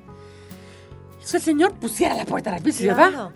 Entonces 1.11 1.35
el 1.35 1.41
señor 1.41 1.73
pusiera 1.73 2.15
la 2.15 2.23
puerta 2.23 2.51
rápido 2.51 2.69
y 2.69 2.71
se 2.71 2.87
va. 2.87 3.09
Claro. 3.09 3.33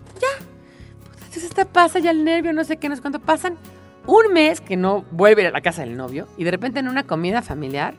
Entonces 1.12 1.44
esta 1.44 1.66
pasa 1.66 1.98
ya 1.98 2.10
el 2.10 2.24
nervio, 2.24 2.54
no 2.54 2.64
sé 2.64 2.78
qué, 2.78 2.88
no 2.88 2.96
sé 2.96 3.02
cuánto. 3.02 3.20
Pasan 3.20 3.58
un 4.06 4.32
mes 4.32 4.62
que 4.62 4.78
no 4.78 5.04
vuelve 5.10 5.46
a 5.46 5.50
la 5.50 5.60
casa 5.60 5.82
del 5.82 5.94
novio 5.94 6.26
y 6.38 6.44
de 6.44 6.50
repente 6.50 6.80
en 6.80 6.88
una 6.88 7.02
comida 7.02 7.42
familiar 7.42 7.94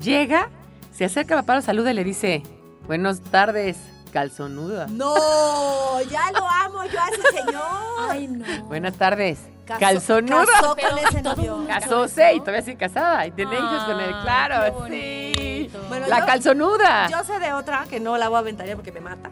llega, 0.00 0.48
se 0.92 1.06
acerca 1.06 1.34
a 1.34 1.42
papá, 1.42 1.56
lo 1.56 1.62
saluda 1.62 1.90
y 1.90 1.94
le 1.94 2.04
dice, 2.04 2.44
buenas 2.86 3.20
tardes, 3.20 3.78
calzonuda. 4.20 4.86
No, 4.86 6.00
ya 6.10 6.30
lo 6.32 6.48
amo 6.48 6.84
yo 6.86 6.98
a 6.98 7.08
ese 7.08 7.22
señor. 7.36 7.62
Ay, 8.08 8.28
no. 8.28 8.64
Buenas 8.64 8.94
tardes, 8.96 9.38
calzonuda. 9.66 10.46
Casó 10.46 10.74
con 10.74 10.98
ese 10.98 11.22
novio. 11.22 11.64
Casóse 11.68 12.32
y 12.32 12.40
todavía 12.40 12.62
sigue 12.62 12.78
casada 12.78 13.26
y 13.26 13.32
tiene 13.32 13.56
hijos 13.56 13.84
con 13.84 14.00
él, 14.00 14.14
Ay, 14.14 14.22
claro, 14.22 14.86
sí. 14.88 15.70
Bueno, 15.88 16.06
la 16.06 16.20
yo- 16.20 16.26
calzonuda. 16.26 17.10
Yo 17.10 17.24
sé 17.24 17.38
de 17.38 17.52
otra 17.52 17.84
que 17.90 18.00
no 18.00 18.16
la 18.16 18.28
voy 18.30 18.36
a 18.36 18.38
aventar 18.38 18.66
ya 18.66 18.74
porque 18.74 18.90
me 18.90 19.00
mata. 19.00 19.30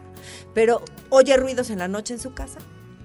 Pero 0.53 0.83
oye 1.09 1.35
ruidos 1.35 1.71
en 1.71 1.79
la 1.79 1.87
noche 1.87 2.13
en 2.13 2.19
su 2.19 2.35
casa. 2.35 2.59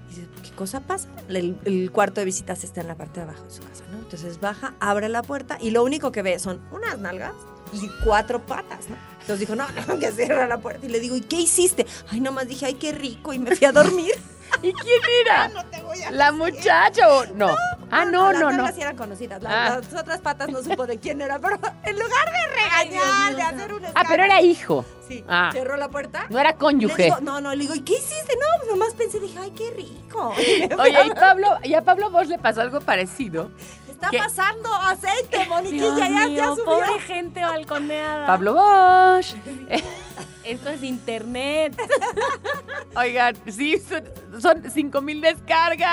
Y 0.07 0.13
dice, 0.13 0.27
¿qué 0.43 0.51
cosa 0.51 0.81
pasa? 0.81 1.07
El, 1.29 1.57
el 1.65 1.91
cuarto 1.91 2.21
de 2.21 2.25
visitas 2.25 2.63
está 2.63 2.81
en 2.81 2.89
la 2.89 2.95
parte 2.95 3.21
de 3.21 3.25
abajo 3.25 3.43
de 3.45 3.49
su 3.51 3.63
casa, 3.63 3.85
¿no? 3.89 3.97
Entonces 3.97 4.39
baja, 4.39 4.75
abre 4.79 5.09
la 5.09 5.23
puerta 5.23 5.57
y 5.59 5.71
lo 5.71 5.83
único 5.83 6.11
que 6.11 6.21
ve 6.21 6.37
son 6.37 6.61
unas 6.71 6.99
nalgas 6.99 7.33
y 7.73 7.89
cuatro 8.05 8.45
patas, 8.45 8.87
¿no? 8.87 8.95
Entonces 9.21 9.39
dijo, 9.39 9.55
no, 9.55 9.65
no, 9.87 9.99
que 9.99 10.11
cierra 10.11 10.47
la 10.47 10.57
puerta. 10.57 10.85
Y 10.85 10.89
le 10.89 10.99
digo, 10.99 11.15
¿y 11.15 11.21
qué 11.21 11.37
hiciste? 11.37 11.85
Ay, 12.09 12.19
nomás 12.19 12.47
dije, 12.47 12.65
ay, 12.65 12.73
qué 12.75 12.91
rico. 12.91 13.33
Y 13.33 13.39
me 13.39 13.55
fui 13.55 13.65
a 13.67 13.71
dormir. 13.71 14.13
¿Y 14.61 14.73
quién 14.73 15.01
era? 15.25 15.47
no 15.53 15.65
te 15.67 15.81
voy 15.81 16.01
a 16.01 16.11
¿La 16.11 16.31
muchacha 16.33 17.07
o 17.09 17.25
no? 17.27 17.55
ah, 17.89 18.05
no, 18.05 18.31
las 18.33 18.41
no, 18.41 18.51
no. 18.51 18.67
sí 18.73 18.81
eran 18.81 18.97
conocidas. 18.97 19.41
Ah. 19.45 19.79
Las 19.81 20.01
otras 20.01 20.19
patas 20.19 20.49
no 20.49 20.61
supo 20.61 20.85
de 20.85 20.99
quién 20.99 21.21
era, 21.21 21.39
pero 21.39 21.55
en 21.83 21.93
lugar 21.97 22.25
de 22.31 22.61
regañar, 22.61 23.35
de 23.35 23.41
hacer 23.41 23.73
un 23.73 23.85
Ah, 23.95 24.03
pero 24.07 24.23
era 24.25 24.41
hijo. 24.41 24.83
Sí, 25.07 25.23
Ah. 25.27 25.49
cerró 25.53 25.77
la 25.77 25.89
puerta. 25.89 26.25
No 26.29 26.37
era 26.39 26.55
cónyuge. 26.57 27.03
digo, 27.03 27.19
no, 27.21 27.39
no, 27.41 27.51
le 27.55 27.61
digo, 27.61 27.75
¿y 27.75 27.81
qué 27.81 27.93
hiciste? 27.93 28.33
No, 28.35 28.57
pues 28.59 28.69
nomás 28.71 28.93
pensé, 28.93 29.19
dije, 29.19 29.37
ay, 29.39 29.51
qué 29.51 29.71
rico. 29.71 30.33
Oye, 30.79 31.05
y 31.05 31.09
Pablo, 31.11 31.57
y 31.63 31.73
a 31.73 31.81
Pablo 31.83 32.09
Bosch 32.11 32.27
le 32.27 32.37
pasó 32.37 32.61
algo 32.61 32.81
parecido. 32.81 33.51
Está 34.01 34.09
¿Qué? 34.09 34.17
pasando 34.17 34.73
aceite, 34.73 35.45
Moniquilla, 35.49 35.97
ya, 35.97 36.09
ya 36.09 36.27
mío, 36.27 36.55
subió. 36.55 36.65
pobre 36.65 36.99
gente 37.01 37.41
balconeada. 37.41 38.27
Pablo 38.27 38.53
Bosch. 38.55 39.35
Esto 40.43 40.69
es 40.69 40.81
internet. 40.83 41.79
Oigan, 42.95 43.35
sí, 43.47 43.77
son, 43.79 44.41
son 44.41 44.63
5 44.71 45.01
mil 45.01 45.21
descargas. 45.21 45.87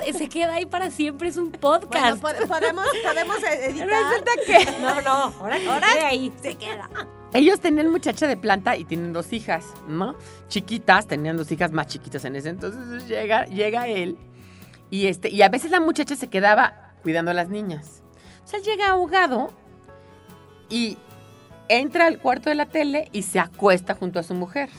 Además, 0.00 0.18
se 0.18 0.28
queda 0.28 0.54
ahí 0.54 0.64
para 0.66 0.90
siempre. 0.90 1.28
Es 1.28 1.36
un 1.36 1.52
Bueno, 1.52 1.60
podcast. 1.80 2.20
po- 2.22 2.46
podemos, 2.48 2.86
podemos 3.04 3.42
eh, 3.42 3.66
editar. 3.66 3.88
Resulta 3.88 4.32
que 4.46 4.80
no, 4.80 5.00
no. 5.02 5.10
Ahora, 5.38 5.56
ahora 5.68 5.86
ahí. 6.06 6.32
se 6.42 6.54
queda. 6.56 6.88
ellos 7.34 7.60
tenían 7.60 7.90
muchacha 7.90 8.26
de 8.26 8.38
planta 8.38 8.74
y 8.76 8.84
tienen 8.84 9.12
dos 9.12 9.32
hijas, 9.34 9.66
¿no? 9.86 10.16
Chiquitas, 10.48 11.06
tenían 11.06 11.36
dos 11.36 11.52
hijas 11.52 11.70
más 11.70 11.86
chiquitas 11.86 12.24
en 12.24 12.36
ese 12.36 12.48
entonces. 12.48 13.06
Llega, 13.06 13.44
llega 13.46 13.86
él 13.86 14.16
y, 14.90 15.08
este, 15.08 15.28
y 15.28 15.42
a 15.42 15.50
veces 15.50 15.70
la 15.70 15.80
muchacha 15.80 16.16
se 16.16 16.28
quedaba 16.28 16.83
cuidando 17.04 17.30
a 17.30 17.34
las 17.34 17.48
niñas. 17.48 18.02
O 18.44 18.48
sea, 18.48 18.58
él 18.58 18.64
llega 18.64 18.88
ahogado 18.88 19.52
y 20.68 20.98
entra 21.68 22.06
al 22.06 22.18
cuarto 22.18 22.48
de 22.48 22.56
la 22.56 22.66
tele 22.66 23.08
y 23.12 23.22
se 23.22 23.38
acuesta 23.38 23.94
junto 23.94 24.18
a 24.18 24.24
su 24.24 24.34
mujer. 24.34 24.70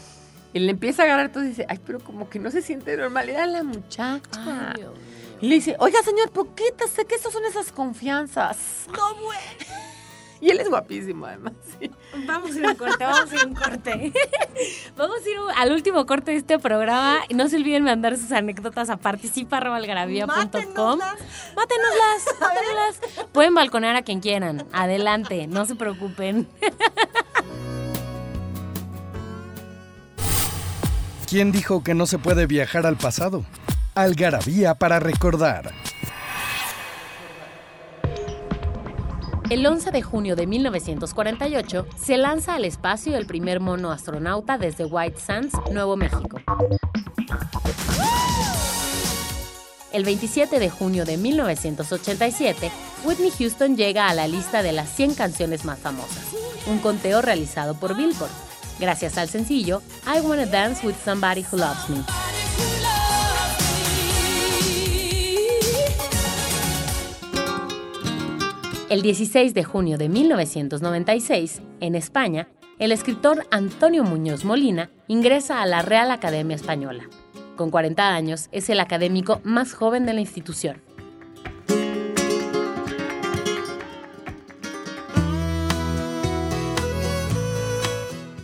Y 0.51 0.59
le 0.59 0.71
empieza 0.71 1.03
a 1.03 1.05
agarrar 1.05 1.31
todo 1.31 1.43
y 1.43 1.49
dice, 1.49 1.65
ay, 1.69 1.79
pero 1.85 1.99
como 1.99 2.29
que 2.29 2.39
no 2.39 2.51
se 2.51 2.61
siente 2.61 2.97
normal. 2.97 3.29
Era 3.29 3.45
la 3.45 3.63
muchacha. 3.63 4.71
Ay, 4.71 4.81
Dios. 4.81 4.93
Y 5.41 5.47
le 5.47 5.55
dice, 5.55 5.75
oiga, 5.79 6.01
señor, 6.01 6.31
poquita, 6.31 6.87
sé 6.87 7.05
que 7.05 7.15
esas 7.15 7.31
son 7.31 7.45
esas 7.45 7.71
confianzas. 7.71 8.87
No, 8.87 9.15
güey. 9.21 9.37
Y 10.45 10.51
él 10.51 10.59
es 10.59 10.69
guapísimo, 10.69 11.25
además. 11.25 11.53
sí. 11.79 11.89
Vamos 12.27 12.55
a 12.55 12.59
ir 12.59 12.65
a 12.67 12.69
un 12.69 12.75
corte, 12.75 13.03
vamos 13.03 13.31
a 13.31 13.35
ir 13.35 13.41
a 13.41 13.47
un 13.47 13.55
corte. 13.55 14.13
vamos 14.95 15.17
a 15.25 15.27
ir 15.29 15.37
al 15.57 15.71
último 15.71 16.05
corte 16.05 16.31
de 16.33 16.37
este 16.37 16.59
programa. 16.59 17.17
Y 17.29 17.33
no 17.33 17.49
se 17.49 17.55
olviden 17.55 17.83
mandar 17.83 18.15
sus 18.15 18.31
anécdotas 18.31 18.91
a 18.91 18.97
participa.algarabía.com. 18.97 20.37
Mátenoslas. 20.37 21.19
Mátenoslas, 21.55 22.39
mátenoslas. 22.39 23.27
Pueden 23.31 23.55
balconear 23.55 23.95
a 23.95 24.03
quien 24.03 24.19
quieran. 24.19 24.67
Adelante, 24.71 25.47
no 25.47 25.65
se 25.65 25.73
preocupen. 25.73 26.47
¿Quién 31.27 31.51
dijo 31.51 31.83
que 31.83 31.95
no 31.95 32.05
se 32.05 32.19
puede 32.19 32.45
viajar 32.45 32.85
al 32.85 32.97
pasado? 32.97 33.43
Algarabía 33.95 34.75
para 34.75 34.99
recordar. 34.99 35.73
El 39.49 39.65
11 39.65 39.91
de 39.91 40.01
junio 40.01 40.35
de 40.35 40.47
1948 40.47 41.87
se 41.95 42.17
lanza 42.17 42.55
al 42.55 42.65
espacio 42.65 43.15
el 43.15 43.27
primer 43.27 43.59
mono 43.59 43.91
astronauta 43.91 44.57
desde 44.57 44.85
White 44.85 45.19
Sands, 45.19 45.53
Nuevo 45.71 45.95
México. 45.95 46.41
El 49.93 50.03
27 50.03 50.59
de 50.59 50.69
junio 50.69 51.05
de 51.05 51.17
1987, 51.17 52.71
Whitney 53.05 53.31
Houston 53.37 53.77
llega 53.77 54.09
a 54.09 54.15
la 54.15 54.27
lista 54.27 54.63
de 54.63 54.71
las 54.71 54.89
100 54.89 55.13
canciones 55.13 55.63
más 55.63 55.79
famosas, 55.79 56.25
un 56.65 56.79
conteo 56.79 57.21
realizado 57.21 57.75
por 57.75 57.95
Billboard, 57.95 58.31
gracias 58.79 59.17
al 59.19 59.29
sencillo 59.29 59.83
I 60.07 60.21
Wanna 60.21 60.47
Dance 60.47 60.85
with 60.85 60.95
Somebody 61.05 61.45
Who 61.51 61.57
Loves 61.57 61.89
Me. 61.89 63.04
El 68.87 69.01
16 69.01 69.55
de 69.55 69.63
junio 69.63 69.97
de 69.97 70.09
1996, 70.09 71.63
en 71.79 71.95
España, 71.95 72.47
el 72.77 72.91
escritor 72.91 73.47
Antonio 73.49 74.03
Muñoz 74.03 74.45
Molina 74.45 74.91
ingresa 75.07 75.63
a 75.63 75.65
la 75.65 75.81
Real 75.81 76.11
Academia 76.11 76.55
Española. 76.55 77.05
Con 77.55 77.71
40 77.71 78.07
años, 78.07 78.47
es 78.51 78.69
el 78.69 78.79
académico 78.79 79.41
más 79.43 79.73
joven 79.73 80.05
de 80.05 80.13
la 80.13 80.21
institución. 80.21 80.83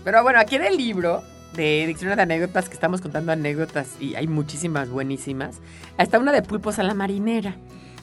Pero 0.04 0.24
bueno, 0.24 0.40
aquí 0.40 0.56
en 0.56 0.64
el 0.64 0.76
libro 0.76 1.22
de 1.54 1.86
Diccionario 1.86 2.16
de 2.16 2.24
Anécdotas, 2.24 2.68
que 2.68 2.74
estamos 2.74 3.00
contando 3.00 3.32
anécdotas 3.32 3.96
y 4.00 4.16
hay 4.16 4.26
muchísimas 4.28 4.90
buenísimas, 4.90 5.60
está 6.00 6.18
una 6.18 6.32
de 6.32 6.42
pulpos 6.42 6.80
a 6.80 6.84
la 6.84 6.96
marinera, 6.96 7.58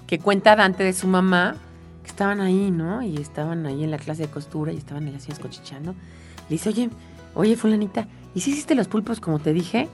que 0.07 0.21
cuenta 0.21 0.55
Dante 0.55 0.85
de 0.85 0.93
su 0.93 1.09
mamá, 1.09 1.57
estaban 2.09 2.41
ahí, 2.41 2.71
¿no? 2.71 3.03
Y 3.03 3.17
estaban 3.17 3.67
ahí 3.67 3.85
en 3.85 3.91
la 3.91 3.99
clase 3.99 4.23
de 4.23 4.29
costura 4.29 4.73
y 4.73 4.77
estaban 4.77 5.07
en 5.07 5.15
las 5.15 5.23
sillas 5.23 5.39
cochichando. 5.39 5.93
Le 5.93 6.57
dice, 6.57 6.69
oye, 6.69 6.91
oye, 7.35 7.57
fulanita, 7.57 8.09
¿y 8.35 8.41
si 8.41 8.51
hiciste 8.51 8.75
los 8.75 8.89
pulpos 8.89 9.21
como 9.21 9.39
te 9.39 9.53
dije? 9.53 9.89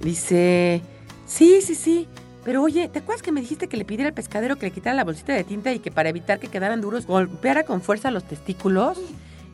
Dice, 0.00 0.82
sí, 1.26 1.60
sí, 1.60 1.74
sí. 1.74 2.08
Pero 2.44 2.62
oye, 2.62 2.88
¿te 2.88 2.98
acuerdas 2.98 3.22
que 3.22 3.32
me 3.32 3.40
dijiste 3.40 3.68
que 3.68 3.76
le 3.76 3.84
pidiera 3.84 4.08
al 4.08 4.14
pescadero 4.14 4.56
que 4.56 4.66
le 4.66 4.72
quitara 4.72 4.94
la 4.94 5.04
bolsita 5.04 5.32
de 5.32 5.44
tinta 5.44 5.72
y 5.72 5.78
que 5.78 5.90
para 5.90 6.10
evitar 6.10 6.38
que 6.38 6.48
quedaran 6.48 6.80
duros 6.80 7.06
golpeara 7.06 7.62
con 7.64 7.80
fuerza 7.80 8.10
los 8.10 8.24
testículos? 8.24 9.00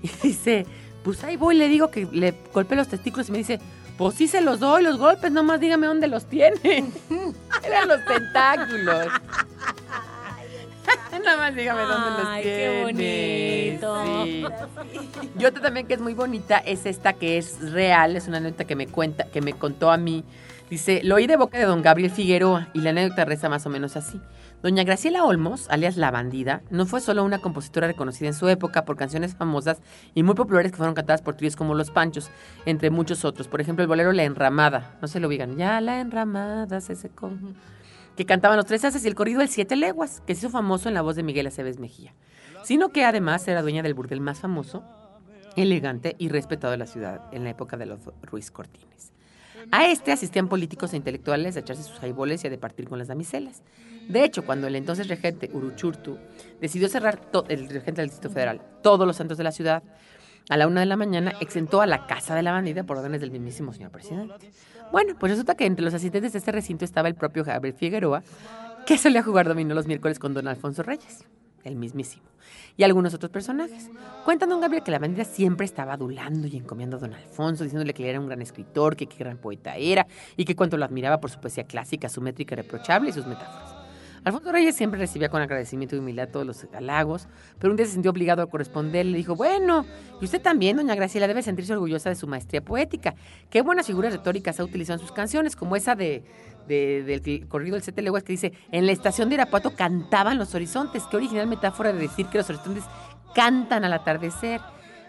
Y 0.02 0.08
dice, 0.22 0.66
pues 1.04 1.22
ahí 1.22 1.36
voy, 1.36 1.56
le 1.56 1.68
digo 1.68 1.90
que 1.90 2.08
le 2.10 2.34
golpeé 2.52 2.76
los 2.76 2.88
testículos 2.88 3.28
y 3.28 3.32
me 3.32 3.38
dice, 3.38 3.60
pues 3.96 4.14
sí 4.14 4.26
se 4.26 4.40
los 4.40 4.58
doy, 4.58 4.82
los 4.82 4.98
golpes, 4.98 5.30
nomás 5.30 5.60
dígame 5.60 5.86
dónde 5.86 6.08
los 6.08 6.26
tiene. 6.26 6.56
Eran 7.64 7.88
los 7.88 8.04
tentáculos. 8.06 9.06
Nada 11.24 11.36
más 11.36 11.54
dígame 11.54 11.82
dónde 11.82 12.10
los 12.10 12.26
Ay, 12.26 12.42
tiene. 12.42 12.58
qué 12.58 12.82
bonito. 12.82 14.04
Sí. 14.04 14.44
Y 15.38 15.44
otra 15.44 15.62
también 15.62 15.86
que 15.86 15.94
es 15.94 16.00
muy 16.00 16.14
bonita 16.14 16.58
es 16.58 16.86
esta 16.86 17.12
que 17.12 17.38
es 17.38 17.72
real, 17.72 18.16
es 18.16 18.28
una 18.28 18.38
anécdota 18.38 18.64
que 18.64 18.76
me 18.76 18.86
cuenta, 18.86 19.24
que 19.24 19.40
me 19.40 19.52
contó 19.52 19.90
a 19.90 19.96
mí. 19.96 20.24
Dice, 20.68 21.00
lo 21.02 21.16
oí 21.16 21.26
de 21.26 21.36
boca 21.36 21.58
de 21.58 21.64
don 21.64 21.82
Gabriel 21.82 22.12
Figueroa 22.12 22.68
y 22.74 22.80
la 22.80 22.90
anécdota 22.90 23.24
reza 23.24 23.48
más 23.48 23.66
o 23.66 23.70
menos 23.70 23.96
así. 23.96 24.20
Doña 24.62 24.84
Graciela 24.84 25.24
Olmos, 25.24 25.68
alias 25.70 25.96
La 25.96 26.10
Bandida, 26.10 26.60
no 26.70 26.84
fue 26.86 27.00
solo 27.00 27.24
una 27.24 27.38
compositora 27.38 27.86
reconocida 27.86 28.28
en 28.28 28.34
su 28.34 28.46
época 28.46 28.84
por 28.84 28.96
canciones 28.96 29.34
famosas 29.34 29.78
y 30.14 30.22
muy 30.22 30.34
populares 30.34 30.70
que 30.70 30.76
fueron 30.76 30.94
cantadas 30.94 31.22
por 31.22 31.34
tríos 31.34 31.56
como 31.56 31.74
Los 31.74 31.90
Panchos, 31.90 32.30
entre 32.66 32.90
muchos 32.90 33.24
otros. 33.24 33.48
Por 33.48 33.60
ejemplo, 33.60 33.82
el 33.82 33.88
bolero 33.88 34.12
La 34.12 34.22
Enramada, 34.22 34.98
no 35.00 35.08
se 35.08 35.18
lo 35.18 35.28
ubican, 35.28 35.56
ya 35.56 35.80
la 35.80 36.00
enramada 36.00 36.80
se 36.80 36.94
secó. 36.94 37.32
Que 38.20 38.26
cantaban 38.26 38.58
los 38.58 38.66
tres 38.66 38.84
haces 38.84 39.02
y 39.06 39.08
el 39.08 39.14
corrido 39.14 39.40
El 39.40 39.48
Siete 39.48 39.76
Leguas, 39.76 40.20
que 40.26 40.34
se 40.34 40.40
hizo 40.40 40.50
famoso 40.50 40.90
en 40.90 40.94
la 40.94 41.00
voz 41.00 41.16
de 41.16 41.22
Miguel 41.22 41.46
Aceves 41.46 41.78
Mejía. 41.78 42.12
Sino 42.64 42.90
que 42.90 43.06
además 43.06 43.48
era 43.48 43.62
dueña 43.62 43.82
del 43.82 43.94
burdel 43.94 44.20
más 44.20 44.40
famoso, 44.40 44.84
elegante 45.56 46.16
y 46.18 46.28
respetado 46.28 46.70
de 46.70 46.76
la 46.76 46.86
ciudad 46.86 47.22
en 47.32 47.44
la 47.44 47.50
época 47.50 47.78
de 47.78 47.86
los 47.86 48.00
Ruiz 48.20 48.50
Cortines. 48.50 49.14
A 49.70 49.86
este 49.86 50.12
asistían 50.12 50.50
políticos 50.50 50.92
e 50.92 50.98
intelectuales 50.98 51.56
a 51.56 51.60
echarse 51.60 51.82
sus 51.82 51.98
jaiboles 51.98 52.44
y 52.44 52.48
a 52.48 52.50
departir 52.50 52.90
con 52.90 52.98
las 52.98 53.08
damiselas. 53.08 53.62
De 54.06 54.22
hecho, 54.22 54.44
cuando 54.44 54.66
el 54.66 54.76
entonces 54.76 55.08
regente 55.08 55.48
Uruchurtu 55.54 56.18
decidió 56.60 56.90
cerrar, 56.90 57.22
el 57.48 57.70
regente 57.70 58.02
del 58.02 58.10
Distrito 58.10 58.34
Federal, 58.34 58.60
todos 58.82 59.06
los 59.06 59.16
santos 59.16 59.38
de 59.38 59.44
la 59.44 59.52
ciudad, 59.52 59.82
a 60.50 60.56
la 60.56 60.66
una 60.66 60.80
de 60.80 60.86
la 60.86 60.96
mañana 60.96 61.32
exentó 61.40 61.80
a 61.80 61.86
la 61.86 62.06
casa 62.06 62.34
de 62.34 62.42
la 62.42 62.52
bandida 62.52 62.82
por 62.84 62.98
órdenes 62.98 63.20
del 63.20 63.30
mismísimo 63.30 63.72
señor 63.72 63.92
presidente. 63.92 64.50
Bueno, 64.92 65.14
pues 65.18 65.30
resulta 65.30 65.54
que 65.54 65.66
entre 65.66 65.84
los 65.84 65.94
asistentes 65.94 66.32
de 66.32 66.38
este 66.38 66.52
recinto 66.52 66.84
estaba 66.84 67.08
el 67.08 67.14
propio 67.14 67.44
Gabriel 67.44 67.76
Figueroa, 67.76 68.22
que 68.86 68.98
solía 68.98 69.22
jugar 69.22 69.46
dominó 69.46 69.74
los 69.74 69.86
miércoles 69.86 70.18
con 70.18 70.34
don 70.34 70.48
Alfonso 70.48 70.82
Reyes, 70.82 71.24
el 71.62 71.76
mismísimo, 71.76 72.24
y 72.76 72.82
algunos 72.82 73.14
otros 73.14 73.30
personajes. 73.30 73.88
Cuenta 74.24 74.46
don 74.46 74.60
Gabriel 74.60 74.82
que 74.82 74.90
la 74.90 74.98
bandida 74.98 75.24
siempre 75.24 75.64
estaba 75.64 75.92
adulando 75.92 76.48
y 76.48 76.56
encomiando 76.56 76.96
a 76.96 77.00
don 77.00 77.14
Alfonso, 77.14 77.62
diciéndole 77.62 77.94
que 77.94 78.02
él 78.02 78.10
era 78.10 78.20
un 78.20 78.26
gran 78.26 78.42
escritor, 78.42 78.96
que 78.96 79.06
qué 79.06 79.18
gran 79.18 79.36
poeta 79.38 79.76
era, 79.76 80.08
y 80.36 80.44
que 80.44 80.56
cuánto 80.56 80.76
lo 80.76 80.84
admiraba 80.84 81.20
por 81.20 81.30
su 81.30 81.40
poesía 81.40 81.64
clásica, 81.64 82.08
su 82.08 82.20
métrica 82.20 82.54
irreprochable 82.54 83.10
y 83.10 83.12
sus 83.12 83.26
metáforas. 83.26 83.79
Alfonso 84.24 84.52
Reyes 84.52 84.76
siempre 84.76 85.00
recibía 85.00 85.28
con 85.28 85.40
agradecimiento 85.40 85.96
y 85.96 85.98
humildad 85.98 86.28
todos 86.28 86.46
los 86.46 86.66
halagos, 86.74 87.26
pero 87.58 87.70
un 87.72 87.76
día 87.76 87.86
se 87.86 87.92
sintió 87.92 88.10
obligado 88.10 88.42
a 88.42 88.46
corresponder. 88.50 89.06
Le 89.06 89.16
dijo, 89.16 89.34
bueno, 89.34 89.86
y 90.20 90.24
usted 90.24 90.42
también, 90.42 90.76
doña 90.76 90.94
Graciela, 90.94 91.26
debe 91.26 91.42
sentirse 91.42 91.72
orgullosa 91.72 92.10
de 92.10 92.16
su 92.16 92.26
maestría 92.26 92.60
poética. 92.62 93.14
Qué 93.48 93.62
buenas 93.62 93.86
figuras 93.86 94.12
retóricas 94.12 94.60
ha 94.60 94.64
utilizado 94.64 94.98
en 95.00 95.06
sus 95.06 95.12
canciones, 95.14 95.56
como 95.56 95.74
esa 95.76 95.94
de, 95.94 96.22
de- 96.68 97.02
del 97.02 97.48
corrido 97.48 97.74
del 97.76 97.82
Sete 97.82 98.02
Leguas 98.02 98.22
que 98.22 98.32
dice, 98.32 98.52
en 98.70 98.84
la 98.86 98.92
estación 98.92 99.28
de 99.30 99.36
Irapuato 99.36 99.74
cantaban 99.74 100.36
los 100.38 100.54
horizontes. 100.54 101.02
Qué 101.10 101.16
original 101.16 101.46
metáfora 101.46 101.92
de 101.92 101.98
decir 102.00 102.26
que 102.26 102.38
los 102.38 102.48
horizontes 102.50 102.84
cantan 103.34 103.84
al 103.84 103.92
atardecer. 103.94 104.60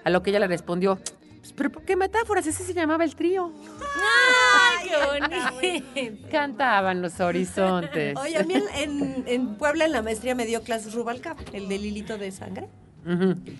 A 0.03 0.09
lo 0.09 0.23
que 0.23 0.29
ella 0.31 0.39
le 0.39 0.47
respondió, 0.47 0.97
"Pues, 1.41 1.53
pero 1.53 1.69
¿por 1.69 1.83
qué 1.83 1.95
metáforas? 1.95 2.47
Ese 2.47 2.63
se 2.63 2.73
llamaba 2.73 3.03
el 3.03 3.15
trío. 3.15 3.51
¡Ay, 3.53 3.61
qué 4.83 5.99
bonito! 5.99 6.27
Cantaban 6.31 7.01
los 7.01 7.19
horizontes. 7.19 8.15
Oye, 8.17 8.37
a 8.37 8.43
mí 8.43 8.53
en, 8.75 9.23
en- 9.27 9.55
Puebla 9.55 9.85
en 9.85 9.91
la 9.91 10.01
maestría 10.01 10.35
me 10.35 10.45
dio 10.45 10.61
clases 10.63 10.93
Rubalcaba, 10.93 11.39
el 11.53 11.67
del 11.69 11.85
hilito 11.85 12.17
de 12.17 12.31
sangre. 12.31 12.67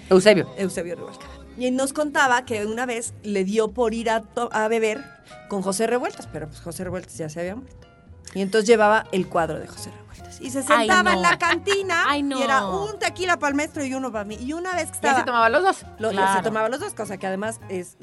Eusebio. 0.10 0.50
Eusebio 0.58 0.96
Rubalcaba. 0.96 1.34
Y 1.58 1.70
nos 1.72 1.94
contaba 1.94 2.46
que 2.46 2.66
una 2.66 2.86
vez 2.86 3.14
le 3.24 3.44
dio 3.44 3.72
por 3.72 3.94
ir 3.94 4.10
a, 4.10 4.24
a 4.52 4.68
beber 4.68 5.04
con 5.50 5.62
José 5.62 5.86
Revueltas, 5.88 6.28
pero 6.32 6.48
pues 6.48 6.62
José 6.62 6.84
Revueltas 6.84 7.18
ya 7.18 7.30
se 7.30 7.40
había 7.42 7.56
muerto. 7.56 7.88
Y 8.34 8.42
entonces 8.42 8.68
llevaba 8.68 9.06
el 9.12 9.28
cuadro 9.28 9.60
de 9.60 9.68
José 9.68 9.90
Revueltas. 9.90 10.01
Y 10.42 10.50
se 10.50 10.60
Ay, 10.60 10.88
sentaba 10.88 11.04
no. 11.04 11.12
en 11.18 11.22
la 11.22 11.38
cantina 11.38 12.04
Ay, 12.08 12.24
no. 12.24 12.40
y 12.40 12.44
era 12.44 12.66
un 12.66 12.98
tequila 13.00 13.38
para 13.38 13.50
el 13.50 13.56
maestro 13.56 13.86
y 13.86 13.94
uno 13.94 14.12
para 14.12 14.26
mí. 14.26 14.36
Y 14.42 14.54
una 14.54 14.74
vez 14.74 14.86
que 14.86 14.94
Ya 14.94 14.96
estaba... 15.10 15.20
se 15.20 15.24
tomaba 15.26 15.50
los 15.50 15.64
dos. 15.64 15.86
Lo- 16.00 16.10
Claro. 16.10 16.38
se 16.38 16.44
tomaba 16.44 16.68
los 16.70 16.80
dos, 16.80 16.94
cosa 16.94 17.18
que 17.18 17.28
además 17.28 17.60
es 17.70 17.96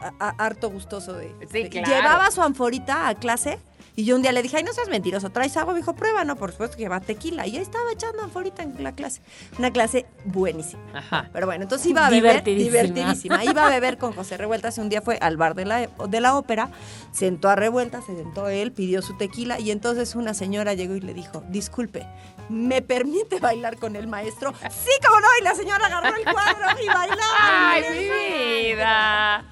a- 0.00 0.28
a- 0.28 0.34
harto 0.44 0.70
gustoso 0.70 1.12
de. 1.12 1.34
Sí, 1.52 1.64
de- 1.64 1.68
claro. 1.68 1.86
Llevaba 1.88 2.30
su 2.30 2.42
anforita 2.42 3.08
a 3.08 3.14
clase 3.14 3.60
y 3.96 4.04
yo 4.04 4.16
un 4.16 4.22
día 4.22 4.32
le 4.32 4.42
dije, 4.42 4.56
ay, 4.56 4.64
no 4.64 4.72
seas 4.72 4.88
mentiroso, 4.88 5.30
¿traes 5.30 5.56
agua? 5.56 5.72
Me 5.72 5.80
dijo, 5.80 5.94
prueba, 5.94 6.24
no, 6.24 6.36
por 6.36 6.50
supuesto 6.50 6.76
que 6.76 6.82
lleva 6.82 7.00
tequila. 7.00 7.46
Y 7.46 7.56
ahí 7.56 7.62
estaba 7.62 7.92
echando 7.92 8.22
anforita 8.22 8.62
en 8.62 8.82
la 8.82 8.92
clase. 8.92 9.20
Una 9.58 9.70
clase 9.72 10.06
buenísima. 10.24 10.82
Ajá. 10.94 11.30
Pero 11.32 11.46
bueno, 11.46 11.62
entonces 11.62 11.86
iba 11.88 12.06
a 12.06 12.10
beber. 12.10 12.42
Divertidísima. 12.42 12.82
Divertidísima. 12.82 13.44
Iba 13.44 13.66
a 13.66 13.70
beber 13.70 13.98
con 13.98 14.12
José 14.12 14.36
Revueltas. 14.36 14.78
y 14.78 14.80
Un 14.80 14.88
día 14.88 15.00
fue 15.00 15.18
al 15.20 15.36
bar 15.36 15.54
de 15.54 15.64
la, 15.64 15.86
de 15.86 16.20
la 16.20 16.36
ópera, 16.36 16.70
sentó 17.12 17.48
a 17.48 17.56
Revueltas, 17.56 18.04
se 18.04 18.16
sentó 18.16 18.48
él, 18.48 18.72
pidió 18.72 19.00
su 19.02 19.16
tequila 19.16 19.60
y 19.60 19.70
entonces 19.70 20.14
una 20.16 20.34
señora 20.34 20.74
llegó 20.74 20.94
y 20.96 21.00
le 21.00 21.14
dijo, 21.14 21.44
disculpe, 21.48 22.06
¿me 22.48 22.82
permite 22.82 23.38
bailar 23.38 23.76
con 23.76 23.94
el 23.96 24.08
maestro? 24.08 24.52
Sí, 24.70 24.90
como 25.06 25.20
no. 25.20 25.26
Y 25.40 25.44
la 25.44 25.54
señora 25.54 25.86
agarró 25.86 26.16
el 26.16 26.24
cuadro 26.24 26.82
y 26.82 26.86
bailaba. 26.86 27.16
¡Ay, 27.40 27.84
mi 27.90 28.68
vida! 28.72 29.44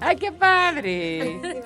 ¡Ay, 0.00 0.16
qué 0.16 0.32
padre! 0.32 1.40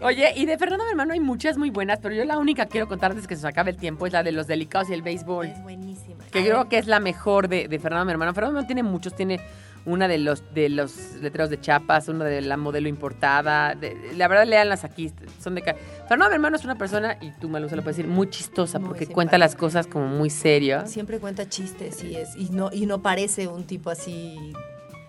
Oye, 0.00 0.32
y 0.36 0.46
de 0.46 0.58
Fernando 0.58 0.84
mi 0.84 0.90
hermano 0.90 1.12
hay 1.12 1.20
muchas 1.20 1.56
muy 1.56 1.70
buenas, 1.70 2.00
pero 2.00 2.14
yo 2.14 2.24
la 2.24 2.38
única 2.38 2.64
que 2.66 2.72
quiero 2.72 2.88
contar 2.88 3.12
antes 3.12 3.26
que 3.28 3.36
se 3.36 3.42
nos 3.42 3.50
acabe 3.50 3.70
el 3.70 3.76
tiempo 3.76 4.06
es 4.06 4.12
la 4.12 4.22
de 4.24 4.32
los 4.32 4.46
delicados 4.48 4.90
y 4.90 4.94
el 4.94 5.02
béisbol. 5.02 5.46
Es 5.46 5.62
buenísima. 5.62 6.24
Que 6.24 6.42
creo 6.44 6.68
que 6.68 6.78
es 6.78 6.86
la 6.88 6.98
mejor 6.98 7.48
de, 7.48 7.68
de 7.68 7.78
Fernando 7.78 8.06
mi 8.06 8.12
hermano. 8.12 8.34
Fernando 8.34 8.54
mi 8.54 8.58
hermano 8.60 8.66
tiene 8.66 8.82
muchos, 8.82 9.14
tiene 9.14 9.40
una 9.84 10.08
de 10.08 10.18
los 10.18 10.42
de 10.54 10.68
los 10.68 11.14
letreros 11.20 11.50
de 11.50 11.60
chapas, 11.60 12.08
una 12.08 12.24
de 12.24 12.40
la 12.40 12.56
modelo 12.56 12.88
importada. 12.88 13.74
de- 13.76 13.96
la 14.16 14.26
verdad, 14.28 14.46
léanlas 14.46 14.82
aquí, 14.84 15.12
son 15.40 15.54
de 15.54 15.62
Fernando 16.08 16.28
mi 16.30 16.34
hermano 16.34 16.56
es 16.56 16.64
una 16.64 16.74
persona, 16.76 17.16
y 17.20 17.30
tú 17.40 17.48
Malu 17.48 17.68
se 17.68 17.76
lo 17.76 17.82
puedes 17.82 17.96
decir, 17.96 18.10
muy 18.10 18.28
chistosa, 18.28 18.78
Muy 18.80 18.88
porque 18.88 19.00
simpática. 19.00 19.14
cuenta 19.14 19.38
las 19.38 19.54
cosas 19.54 19.86
como 19.86 20.06
muy 20.08 20.30
serias. 20.30 20.90
Siempre 20.90 21.18
cuenta 21.20 21.48
chistes 21.48 22.02
y 22.02 22.16
es 22.16 22.34
y 22.36 22.48
no 22.50 22.70
y 22.72 22.86
no 22.86 23.02
parece 23.02 23.46
un 23.46 23.64
tipo 23.64 23.90
así 23.90 24.52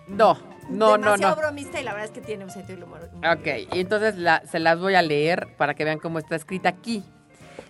No, 0.06 0.38
no, 0.70 0.96
no, 0.96 1.04
demasiado 1.04 1.36
no. 1.36 1.40
bromista 1.42 1.80
y 1.80 1.84
la 1.84 1.92
verdad 1.92 2.06
es 2.06 2.12
que 2.12 2.20
tiene 2.20 2.44
un 2.44 2.50
sentido 2.50 2.76
del 2.76 2.84
humor. 2.84 3.08
Ok, 3.38 3.46
y 3.74 3.80
entonces 3.80 4.16
la- 4.16 4.42
se 4.46 4.58
las 4.58 4.78
voy 4.78 4.94
a 4.94 5.02
leer 5.02 5.48
para 5.56 5.74
que 5.74 5.84
vean 5.84 5.98
cómo 5.98 6.18
está 6.18 6.36
escrita 6.36 6.68
aquí. 6.68 7.04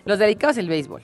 Los 0.05 0.19
dedicados 0.19 0.57
al 0.57 0.67
béisbol. 0.67 1.03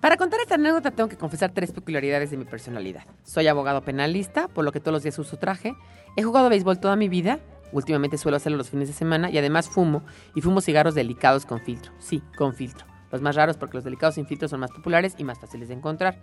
Para 0.00 0.16
contar 0.16 0.40
esta 0.40 0.56
anécdota 0.56 0.90
tengo 0.90 1.08
que 1.08 1.16
confesar 1.16 1.52
tres 1.52 1.70
peculiaridades 1.70 2.30
de 2.32 2.36
mi 2.36 2.44
personalidad. 2.44 3.04
Soy 3.22 3.46
abogado 3.46 3.82
penalista, 3.82 4.48
por 4.48 4.64
lo 4.64 4.72
que 4.72 4.80
todos 4.80 4.92
los 4.94 5.02
días 5.04 5.16
uso 5.18 5.36
traje. 5.38 5.74
He 6.16 6.22
jugado 6.24 6.48
béisbol 6.48 6.80
toda 6.80 6.96
mi 6.96 7.08
vida. 7.08 7.38
Últimamente 7.70 8.18
suelo 8.18 8.36
hacerlo 8.36 8.58
los 8.58 8.68
fines 8.70 8.88
de 8.88 8.94
semana 8.94 9.30
y 9.30 9.38
además 9.38 9.68
fumo 9.68 10.02
y 10.34 10.40
fumo 10.40 10.60
cigarros 10.60 10.94
delicados 10.96 11.46
con 11.46 11.60
filtro. 11.60 11.92
Sí, 12.00 12.20
con 12.36 12.52
filtro. 12.54 12.84
Los 13.12 13.22
más 13.22 13.36
raros 13.36 13.56
porque 13.56 13.76
los 13.76 13.84
delicados 13.84 14.16
sin 14.16 14.26
filtro 14.26 14.48
son 14.48 14.58
más 14.60 14.72
populares 14.72 15.14
y 15.18 15.24
más 15.24 15.38
fáciles 15.38 15.68
de 15.68 15.74
encontrar. 15.74 16.18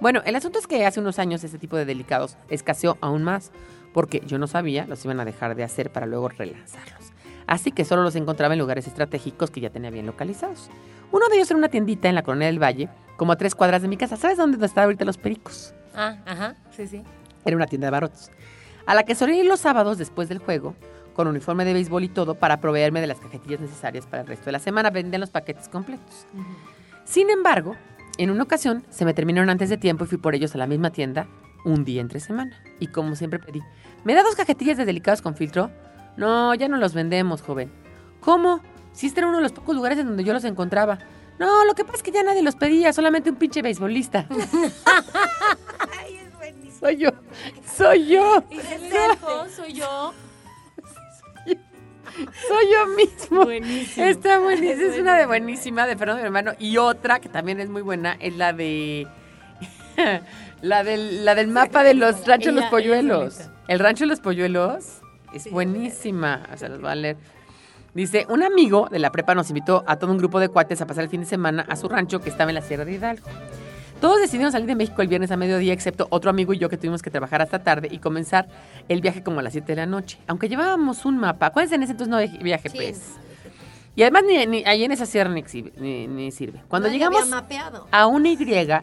Bueno, 0.00 0.20
el 0.26 0.34
asunto 0.34 0.58
es 0.58 0.66
que 0.66 0.84
hace 0.84 0.98
unos 0.98 1.18
años 1.18 1.44
este 1.44 1.58
tipo 1.58 1.76
de 1.76 1.84
delicados 1.84 2.36
escaseó 2.48 2.98
aún 3.00 3.22
más 3.22 3.52
porque 3.92 4.22
yo 4.26 4.38
no 4.38 4.46
sabía 4.46 4.86
los 4.86 5.04
iban 5.04 5.20
a 5.20 5.24
dejar 5.24 5.54
de 5.54 5.64
hacer 5.64 5.90
para 5.90 6.06
luego 6.06 6.28
relanzarlos. 6.28 7.12
Así 7.46 7.72
que 7.72 7.84
solo 7.84 8.02
los 8.02 8.16
encontraba 8.16 8.54
en 8.54 8.60
lugares 8.60 8.86
estratégicos 8.86 9.50
que 9.50 9.60
ya 9.60 9.70
tenía 9.70 9.90
bien 9.90 10.06
localizados. 10.06 10.70
Uno 11.10 11.28
de 11.28 11.36
ellos 11.36 11.50
era 11.50 11.58
una 11.58 11.68
tiendita 11.68 12.08
en 12.08 12.14
la 12.14 12.22
Colonia 12.22 12.46
del 12.46 12.62
Valle, 12.62 12.88
como 13.16 13.32
a 13.32 13.36
tres 13.36 13.54
cuadras 13.54 13.82
de 13.82 13.88
mi 13.88 13.96
casa. 13.96 14.16
¿Sabes 14.16 14.38
dónde 14.38 14.64
están 14.64 14.84
ahorita 14.84 15.04
los 15.04 15.18
pericos? 15.18 15.74
Ah, 15.94 16.16
ajá, 16.24 16.56
sí, 16.70 16.86
sí. 16.86 17.02
Era 17.44 17.56
una 17.56 17.66
tienda 17.66 17.88
de 17.88 17.90
barrotes. 17.90 18.30
A 18.86 18.94
la 18.94 19.02
que 19.02 19.14
solía 19.14 19.42
ir 19.42 19.46
los 19.46 19.60
sábados 19.60 19.98
después 19.98 20.28
del 20.28 20.38
juego, 20.38 20.74
con 21.14 21.28
uniforme 21.28 21.64
de 21.64 21.74
béisbol 21.74 22.04
y 22.04 22.08
todo, 22.08 22.34
para 22.36 22.60
proveerme 22.60 23.00
de 23.00 23.06
las 23.06 23.20
cajetillas 23.20 23.60
necesarias 23.60 24.06
para 24.06 24.22
el 24.22 24.28
resto 24.28 24.46
de 24.46 24.52
la 24.52 24.58
semana. 24.58 24.90
Vendían 24.90 25.20
los 25.20 25.30
paquetes 25.30 25.68
completos. 25.68 26.26
Sin 27.04 27.28
embargo, 27.28 27.76
en 28.16 28.30
una 28.30 28.44
ocasión 28.44 28.84
se 28.88 29.04
me 29.04 29.12
terminaron 29.12 29.50
antes 29.50 29.68
de 29.68 29.76
tiempo 29.76 30.04
y 30.04 30.06
fui 30.06 30.18
por 30.18 30.34
ellos 30.34 30.54
a 30.54 30.58
la 30.58 30.66
misma 30.66 30.90
tienda 30.90 31.26
un 31.64 31.84
día 31.84 32.00
entre 32.00 32.20
semana. 32.20 32.62
Y 32.80 32.88
como 32.88 33.16
siempre 33.16 33.38
pedí, 33.38 33.62
¿me 34.04 34.14
da 34.14 34.22
dos 34.22 34.34
cajetillas 34.34 34.76
de 34.76 34.84
delicados 34.84 35.22
con 35.22 35.34
filtro? 35.34 35.70
No, 36.16 36.54
ya 36.54 36.68
no 36.68 36.76
los 36.76 36.94
vendemos, 36.94 37.42
joven. 37.42 37.70
¿Cómo? 38.20 38.60
Si 38.92 39.06
este 39.06 39.20
era 39.20 39.28
uno 39.28 39.38
de 39.38 39.42
los 39.42 39.52
pocos 39.52 39.74
lugares 39.74 39.98
en 39.98 40.06
donde 40.06 40.24
yo 40.24 40.32
los 40.32 40.44
encontraba. 40.44 40.98
No, 41.38 41.64
lo 41.64 41.74
que 41.74 41.84
pasa 41.84 41.96
es 41.96 42.02
que 42.02 42.12
ya 42.12 42.22
nadie 42.22 42.42
los 42.42 42.56
pedía, 42.56 42.92
solamente 42.92 43.30
un 43.30 43.36
pinche 43.36 43.62
beisbolista. 43.62 44.26
Ay, 45.98 46.16
es 46.16 46.36
buenísimo. 46.36 46.78
soy 46.78 46.96
yo, 46.98 47.10
soy 47.76 48.06
yo, 48.06 48.44
Excelente. 48.50 48.96
Soy 49.56 49.72
yo. 49.72 50.12
soy 52.14 52.66
yo 52.72 52.86
mismo. 52.94 53.44
Buenísimo. 53.44 54.06
Está 54.06 54.38
buenísima, 54.38 54.92
es 54.92 54.98
una 54.98 55.16
de 55.16 55.26
buenísima 55.26 55.86
de 55.86 55.96
Fernando 55.96 56.20
mi 56.20 56.26
hermano. 56.26 56.52
Y 56.58 56.76
otra 56.76 57.20
que 57.20 57.28
también 57.28 57.60
es 57.60 57.70
muy 57.70 57.82
buena 57.82 58.16
es 58.20 58.36
la 58.36 58.52
de. 58.52 59.08
la, 60.62 60.84
del, 60.84 61.24
la 61.24 61.34
del 61.34 61.48
mapa 61.48 61.82
de 61.82 61.94
los 61.94 62.26
ranchos 62.26 62.52
Ella- 62.52 62.60
Los 62.62 62.70
Polluelos. 62.70 63.40
El 63.68 63.78
rancho 63.78 64.06
Los 64.06 64.20
Polluelos 64.20 65.00
es 65.34 65.42
Sí, 65.44 65.50
buenísima. 65.50 66.42
O 66.52 66.56
sea, 66.56 66.68
los 66.68 66.80
voy 66.80 66.90
a 66.90 66.94
leer. 66.94 67.16
Dice: 67.94 68.26
Un 68.28 68.42
amigo 68.42 68.88
de 68.90 68.98
la 68.98 69.10
prepa 69.12 69.34
nos 69.34 69.48
invitó 69.50 69.84
a 69.86 69.96
todo 69.96 70.10
un 70.10 70.18
grupo 70.18 70.40
de 70.40 70.48
cuates 70.48 70.80
a 70.80 70.86
pasar 70.86 71.04
el 71.04 71.10
fin 71.10 71.20
de 71.20 71.26
semana 71.26 71.64
a 71.68 71.76
su 71.76 71.88
rancho 71.88 72.20
que 72.20 72.30
estaba 72.30 72.50
en 72.50 72.54
la 72.56 72.62
Sierra 72.62 72.84
de 72.84 72.92
Hidalgo. 72.92 73.26
Todos 74.00 74.20
decidieron 74.20 74.50
salir 74.50 74.66
de 74.66 74.74
México 74.74 75.00
el 75.00 75.06
viernes 75.08 75.30
a 75.30 75.36
mediodía, 75.36 75.72
excepto 75.72 76.08
otro 76.10 76.28
amigo 76.30 76.52
y 76.52 76.58
yo 76.58 76.68
que 76.68 76.76
tuvimos 76.76 77.02
que 77.02 77.10
trabajar 77.10 77.40
hasta 77.40 77.60
tarde 77.60 77.86
y 77.90 77.98
comenzar 77.98 78.48
el 78.88 79.00
viaje 79.00 79.22
como 79.22 79.38
a 79.38 79.42
las 79.44 79.52
7 79.52 79.66
de 79.68 79.76
la 79.76 79.86
noche. 79.86 80.18
Aunque 80.26 80.48
llevábamos 80.48 81.04
un 81.04 81.18
mapa, 81.18 81.46
acuérdense, 81.46 81.76
en 81.76 81.84
ese 81.84 81.92
entonces 81.92 82.10
no 82.10 82.16
había 82.16 82.58
GPS. 82.58 83.00
Y 83.94 84.02
además 84.02 84.22
ni, 84.26 84.46
ni- 84.46 84.64
ahí 84.64 84.84
en 84.84 84.92
esa 84.92 85.04
sierra 85.04 85.30
ni, 85.30 85.42
ni- 85.76 86.06
ni 86.06 86.30
sirve. 86.30 86.62
Cuando 86.68 86.88
llegamos 86.88 87.20
a 87.90 88.06
una 88.06 88.28
Y, 88.30 88.36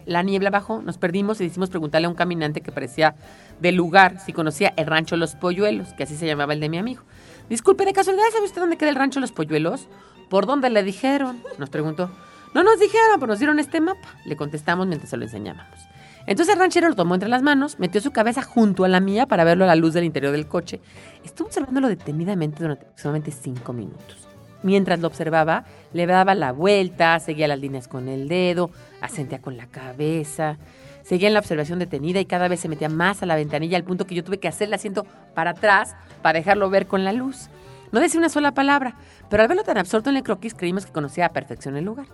la 0.06 0.22
niebla 0.22 0.50
bajó, 0.50 0.82
nos 0.82 0.98
perdimos 0.98 1.40
y 1.40 1.44
decidimos 1.44 1.68
preguntarle 1.70 2.06
a 2.06 2.08
un 2.10 2.14
caminante 2.14 2.60
que 2.60 2.70
parecía 2.70 3.16
del 3.60 3.74
lugar 3.74 4.20
si 4.24 4.32
conocía 4.32 4.72
el 4.76 4.86
rancho 4.86 5.16
Los 5.16 5.34
Polluelos, 5.34 5.88
que 5.94 6.04
así 6.04 6.14
se 6.16 6.26
llamaba 6.26 6.52
el 6.52 6.60
de 6.60 6.68
mi 6.68 6.78
amigo. 6.78 7.02
Disculpe, 7.48 7.84
de 7.84 7.92
casualidad, 7.92 8.26
¿sabe 8.32 8.44
usted 8.46 8.60
dónde 8.60 8.76
queda 8.76 8.90
el 8.90 8.94
rancho 8.96 9.18
Los 9.18 9.32
Polluelos? 9.32 9.88
¿Por 10.28 10.46
dónde 10.46 10.70
le 10.70 10.84
dijeron? 10.84 11.42
Nos 11.58 11.70
preguntó. 11.70 12.08
No 12.54 12.62
nos 12.62 12.78
dijeron, 12.78 13.18
pero 13.18 13.26
nos 13.28 13.38
dieron 13.40 13.58
este 13.58 13.80
mapa. 13.80 14.08
Le 14.24 14.36
contestamos 14.36 14.86
mientras 14.86 15.10
se 15.10 15.16
lo 15.16 15.24
enseñábamos. 15.24 15.78
Entonces 16.26 16.54
el 16.54 16.60
ranchero 16.60 16.88
lo 16.88 16.94
tomó 16.94 17.14
entre 17.14 17.28
las 17.28 17.42
manos, 17.42 17.80
metió 17.80 18.00
su 18.00 18.12
cabeza 18.12 18.42
junto 18.42 18.84
a 18.84 18.88
la 18.88 19.00
mía 19.00 19.26
para 19.26 19.42
verlo 19.42 19.64
a 19.64 19.66
la 19.66 19.74
luz 19.74 19.94
del 19.94 20.04
interior 20.04 20.30
del 20.30 20.46
coche. 20.46 20.80
Estuvo 21.24 21.48
observándolo 21.48 21.88
detenidamente 21.88 22.62
durante 22.62 22.84
aproximadamente 22.84 23.32
cinco 23.32 23.72
minutos. 23.72 24.28
Mientras 24.62 25.00
lo 25.00 25.06
observaba, 25.06 25.64
le 25.92 26.06
daba 26.06 26.34
la 26.34 26.52
vuelta, 26.52 27.18
seguía 27.20 27.48
las 27.48 27.58
líneas 27.58 27.88
con 27.88 28.08
el 28.08 28.28
dedo, 28.28 28.70
asentía 29.00 29.40
con 29.40 29.56
la 29.56 29.66
cabeza, 29.66 30.58
seguía 31.02 31.28
en 31.28 31.34
la 31.34 31.40
observación 31.40 31.78
detenida 31.78 32.20
y 32.20 32.26
cada 32.26 32.48
vez 32.48 32.60
se 32.60 32.68
metía 32.68 32.88
más 32.88 33.22
a 33.22 33.26
la 33.26 33.36
ventanilla 33.36 33.76
al 33.76 33.84
punto 33.84 34.06
que 34.06 34.14
yo 34.14 34.22
tuve 34.22 34.38
que 34.38 34.48
hacer 34.48 34.68
el 34.68 34.74
asiento 34.74 35.06
para 35.34 35.52
atrás 35.52 35.96
para 36.22 36.38
dejarlo 36.38 36.68
ver 36.68 36.86
con 36.86 37.04
la 37.04 37.12
luz. 37.12 37.48
No 37.92 38.00
decía 38.00 38.20
una 38.20 38.28
sola 38.28 38.52
palabra, 38.52 38.94
pero 39.28 39.42
al 39.42 39.48
verlo 39.48 39.64
tan 39.64 39.78
absorto 39.78 40.10
en 40.10 40.16
el 40.16 40.22
croquis 40.22 40.54
creímos 40.54 40.86
que 40.86 40.92
conocía 40.92 41.26
a 41.26 41.32
perfección 41.32 41.76
el 41.76 41.84
lugar. 41.84 42.06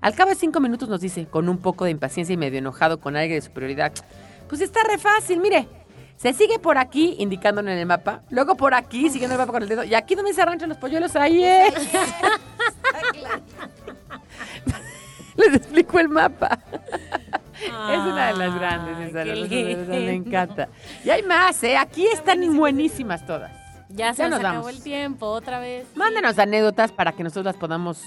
Al 0.00 0.14
cabo 0.14 0.30
de 0.30 0.36
cinco 0.36 0.60
minutos 0.60 0.88
nos 0.88 1.00
dice, 1.00 1.26
con 1.26 1.48
un 1.48 1.58
poco 1.58 1.86
de 1.86 1.90
impaciencia 1.90 2.34
y 2.34 2.36
medio 2.36 2.58
enojado 2.58 3.00
con 3.00 3.16
aire 3.16 3.34
de 3.34 3.40
superioridad, 3.40 3.92
pues 4.48 4.60
está 4.60 4.80
re 4.86 4.98
fácil, 4.98 5.40
mire. 5.40 5.66
Se 6.16 6.32
sigue 6.32 6.58
por 6.58 6.78
aquí, 6.78 7.16
indicándole 7.18 7.72
en 7.72 7.78
el 7.78 7.86
mapa. 7.86 8.22
Luego 8.30 8.56
por 8.56 8.74
aquí, 8.74 9.10
siguiendo 9.10 9.34
el 9.34 9.40
mapa 9.40 9.52
con 9.52 9.62
el 9.62 9.68
dedo. 9.68 9.84
Y 9.84 9.94
aquí 9.94 10.14
donde 10.14 10.32
se 10.32 10.44
ranchan 10.44 10.68
los 10.68 10.78
polluelos, 10.78 11.14
ahí 11.16 11.44
es. 11.44 11.74
Les 15.36 15.54
explico 15.54 15.98
el 15.98 16.08
mapa. 16.08 16.58
es 17.60 17.98
una 17.98 18.28
de 18.28 18.38
las 18.38 18.54
grandes, 18.54 19.08
esa, 19.08 19.24
la 19.24 19.34
me 20.00 20.12
encanta. 20.12 20.68
Y 21.04 21.10
hay 21.10 21.22
más, 21.22 21.62
¿eh? 21.64 21.76
Aquí 21.76 22.06
están 22.06 22.40
buenísimas 22.56 23.26
todas. 23.26 23.52
Ya 23.88 24.12
se 24.12 24.22
Ya 24.22 24.28
nos 24.28 24.40
nos 24.40 24.50
acabó 24.50 24.68
el 24.68 24.82
tiempo 24.82 25.26
otra 25.26 25.58
vez. 25.58 25.86
Mándenos 25.94 26.38
anécdotas 26.38 26.90
para 26.92 27.12
que 27.12 27.22
nosotros 27.22 27.44
las 27.44 27.56
podamos 27.56 28.02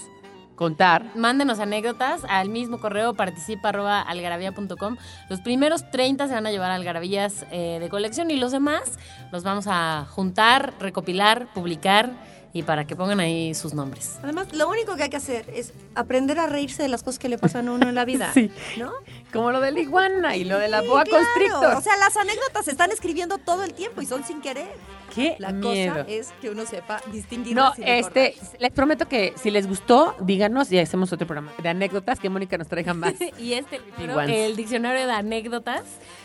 contar. 0.58 1.06
Mándenos 1.14 1.60
anécdotas 1.60 2.22
al 2.28 2.48
mismo 2.48 2.80
correo 2.80 3.14
participa 3.14 3.68
arroba 3.68 4.02
algarabía.com. 4.02 4.96
Los 5.30 5.40
primeros 5.40 5.88
30 5.90 6.26
se 6.26 6.34
van 6.34 6.46
a 6.46 6.50
llevar 6.50 6.72
algarabías 6.72 7.46
eh, 7.52 7.78
de 7.80 7.88
colección 7.88 8.30
y 8.32 8.36
los 8.36 8.50
demás 8.50 8.98
los 9.30 9.44
vamos 9.44 9.66
a 9.68 10.06
juntar, 10.10 10.74
recopilar, 10.80 11.46
publicar 11.54 12.10
y 12.58 12.62
para 12.64 12.86
que 12.86 12.96
pongan 12.96 13.20
ahí 13.20 13.54
sus 13.54 13.72
nombres. 13.74 14.18
Además, 14.22 14.52
lo 14.52 14.68
único 14.68 14.96
que 14.96 15.04
hay 15.04 15.10
que 15.10 15.16
hacer 15.16 15.48
es 15.54 15.72
aprender 15.94 16.38
a 16.38 16.46
reírse 16.46 16.82
de 16.82 16.88
las 16.88 17.02
cosas 17.02 17.18
que 17.18 17.28
le 17.28 17.38
pasan 17.38 17.68
a 17.68 17.72
uno 17.72 17.88
en 17.88 17.94
la 17.94 18.04
vida. 18.04 18.32
Sí. 18.38 18.50
¿No? 18.76 18.90
Como 19.32 19.50
lo 19.52 19.60
de 19.60 19.72
la 19.72 19.80
iguana 19.80 20.36
y 20.36 20.44
lo 20.44 20.58
de 20.58 20.68
la 20.68 20.80
Sí, 20.82 20.88
boa 20.88 21.04
claro. 21.04 21.24
constrictor. 21.24 21.74
O 21.76 21.80
sea, 21.80 21.96
las 21.98 22.16
anécdotas 22.16 22.64
se 22.64 22.70
están 22.72 22.90
escribiendo 22.92 23.38
todo 23.38 23.62
el 23.64 23.74
tiempo 23.74 24.00
y 24.02 24.06
son 24.06 24.24
sin 24.24 24.40
querer. 24.40 24.68
Qué 25.14 25.36
La 25.38 25.50
miedo. 25.52 25.94
cosa 25.96 26.06
es 26.08 26.32
que 26.40 26.50
uno 26.50 26.64
sepa 26.66 27.00
distinguir. 27.12 27.54
No, 27.56 27.72
este, 27.78 28.34
les 28.58 28.70
prometo 28.70 29.08
que 29.08 29.32
si 29.36 29.50
les 29.50 29.66
gustó, 29.66 30.14
díganos 30.20 30.70
y 30.72 30.78
hacemos 30.78 31.12
otro 31.12 31.26
programa 31.26 31.52
de 31.62 31.68
anécdotas 31.68 32.20
que 32.20 32.28
Mónica 32.28 32.56
nos 32.58 32.68
traiga 32.68 32.94
más. 32.94 33.14
y 33.38 33.54
este 33.54 33.80
libro, 33.98 34.20
el 34.20 34.54
diccionario 34.56 35.06
de 35.06 35.12
anécdotas. 35.12 35.82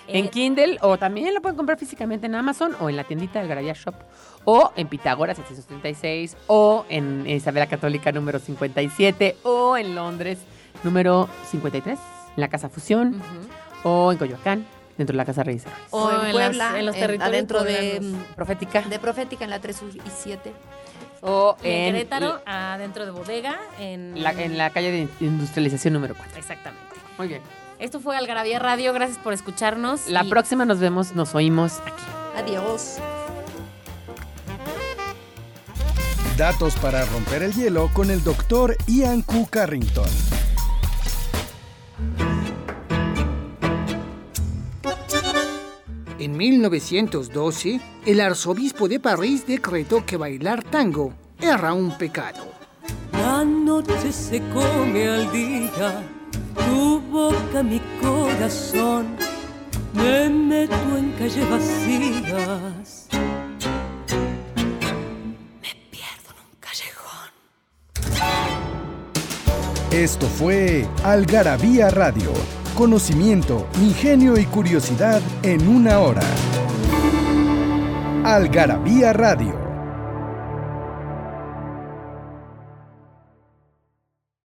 en 0.08 0.26
eh, 0.26 0.30
Kindle 0.30 0.78
o 0.82 0.98
también 0.98 1.34
lo 1.34 1.42
pueden 1.42 1.58
comprar 1.58 1.78
físicamente 1.80 2.26
en 2.28 2.36
Amazon 2.36 2.76
o 2.80 2.90
en 2.90 2.96
la 2.98 3.04
tiendita 3.06 3.40
del 3.40 3.48
Garaya 3.48 3.74
Shop 3.74 3.96
o 4.46 4.72
en 4.76 4.88
Pitágoras 4.88 5.38
636 5.38 6.36
o 6.48 6.86
en 6.90 7.28
Isabela 7.30 7.68
Católica 7.68 8.12
número 8.12 8.40
57 8.40 9.38
o 9.44 9.78
en 9.78 9.96
Londres 9.96 10.40
número 10.84 11.30
53, 11.52 11.98
en 12.36 12.42
la 12.42 12.48
Casa 12.50 12.68
Fusión, 12.70 13.22
o 13.84 14.12
en 14.12 14.18
Coyoacán, 14.18 14.66
dentro 14.98 15.14
de 15.14 15.18
la 15.18 15.26
Casa 15.26 15.44
Reyes. 15.44 15.64
O, 15.92 16.10
en, 16.10 16.16
en 16.26 16.32
Puebla, 16.32 16.50
las- 16.52 16.76
en 16.76 16.86
los 16.86 16.96
en- 16.96 17.02
territorios 17.02 17.34
adentro 17.34 17.64
de. 17.64 18.16
Profética. 18.36 18.82
de 18.82 19.00
Profética 19.00 19.44
en 19.46 19.50
la 19.50 19.60
3 19.60 19.82
y 19.96 20.02
7. 20.24 20.52
O 21.22 21.56
Y 21.64 21.68
en 21.68 21.74
en, 21.74 21.94
Querétaro, 21.94 22.42
adentro 22.46 23.06
de 23.06 23.12
bodega, 23.12 23.58
en 23.80 24.22
la, 24.22 24.32
en 24.32 24.58
la 24.58 24.72
calle 24.72 24.92
de 24.92 25.08
industrialización 25.26 25.94
número 25.94 26.16
4. 26.16 26.38
Exactamente. 26.38 26.86
Muy 27.18 27.28
bien. 27.30 27.42
Esto 27.80 28.00
fue 28.02 28.18
Algarabía 28.18 28.60
Radio, 28.60 28.92
gracias 28.94 29.20
por 29.20 29.32
escucharnos. 29.34 30.08
La 30.10 30.24
y- 30.26 30.30
próxima 30.30 30.66
nos 30.66 30.80
vemos, 30.80 31.14
nos 31.16 31.34
oímos 31.34 31.80
aquí. 31.86 32.04
Adiós. 32.38 32.98
Datos 36.38 36.76
para 36.78 37.06
romper 37.06 37.44
el 37.44 37.54
hielo 37.54 37.92
con 37.94 38.10
el 38.10 38.24
doctor 38.24 38.76
Ian 38.88 39.22
Q. 39.22 39.48
Carrington. 39.52 40.10
En 46.18 46.36
1912, 46.36 47.80
el 48.08 48.20
arzobispo 48.20 48.88
de 48.88 49.00
París 49.00 49.46
decretó 49.46 50.04
que 50.08 50.18
bailar 50.18 50.64
tango 50.64 51.14
era 51.40 51.72
un 51.74 51.96
pecado. 52.00 52.52
La 53.12 53.46
noche 53.46 54.12
se 54.12 54.40
come 54.54 55.08
al 55.08 55.32
día, 55.32 56.02
tu 56.56 57.00
boca 57.12 57.62
mi 57.62 57.80
corazón, 58.02 59.18
me 59.94 60.30
meto 60.30 60.98
en 60.98 61.12
calles 61.12 61.48
vacías. 61.48 63.08
Esto 69.94 70.26
fue 70.26 70.88
Algarabía 71.04 71.92
Radio. 71.92 72.34
Conocimiento, 72.76 73.68
ingenio 73.80 74.40
y 74.40 74.46
curiosidad 74.46 75.22
en 75.44 75.68
una 75.68 76.00
hora. 76.00 76.24
Algarabía 78.24 79.14
Radio. 79.14 79.63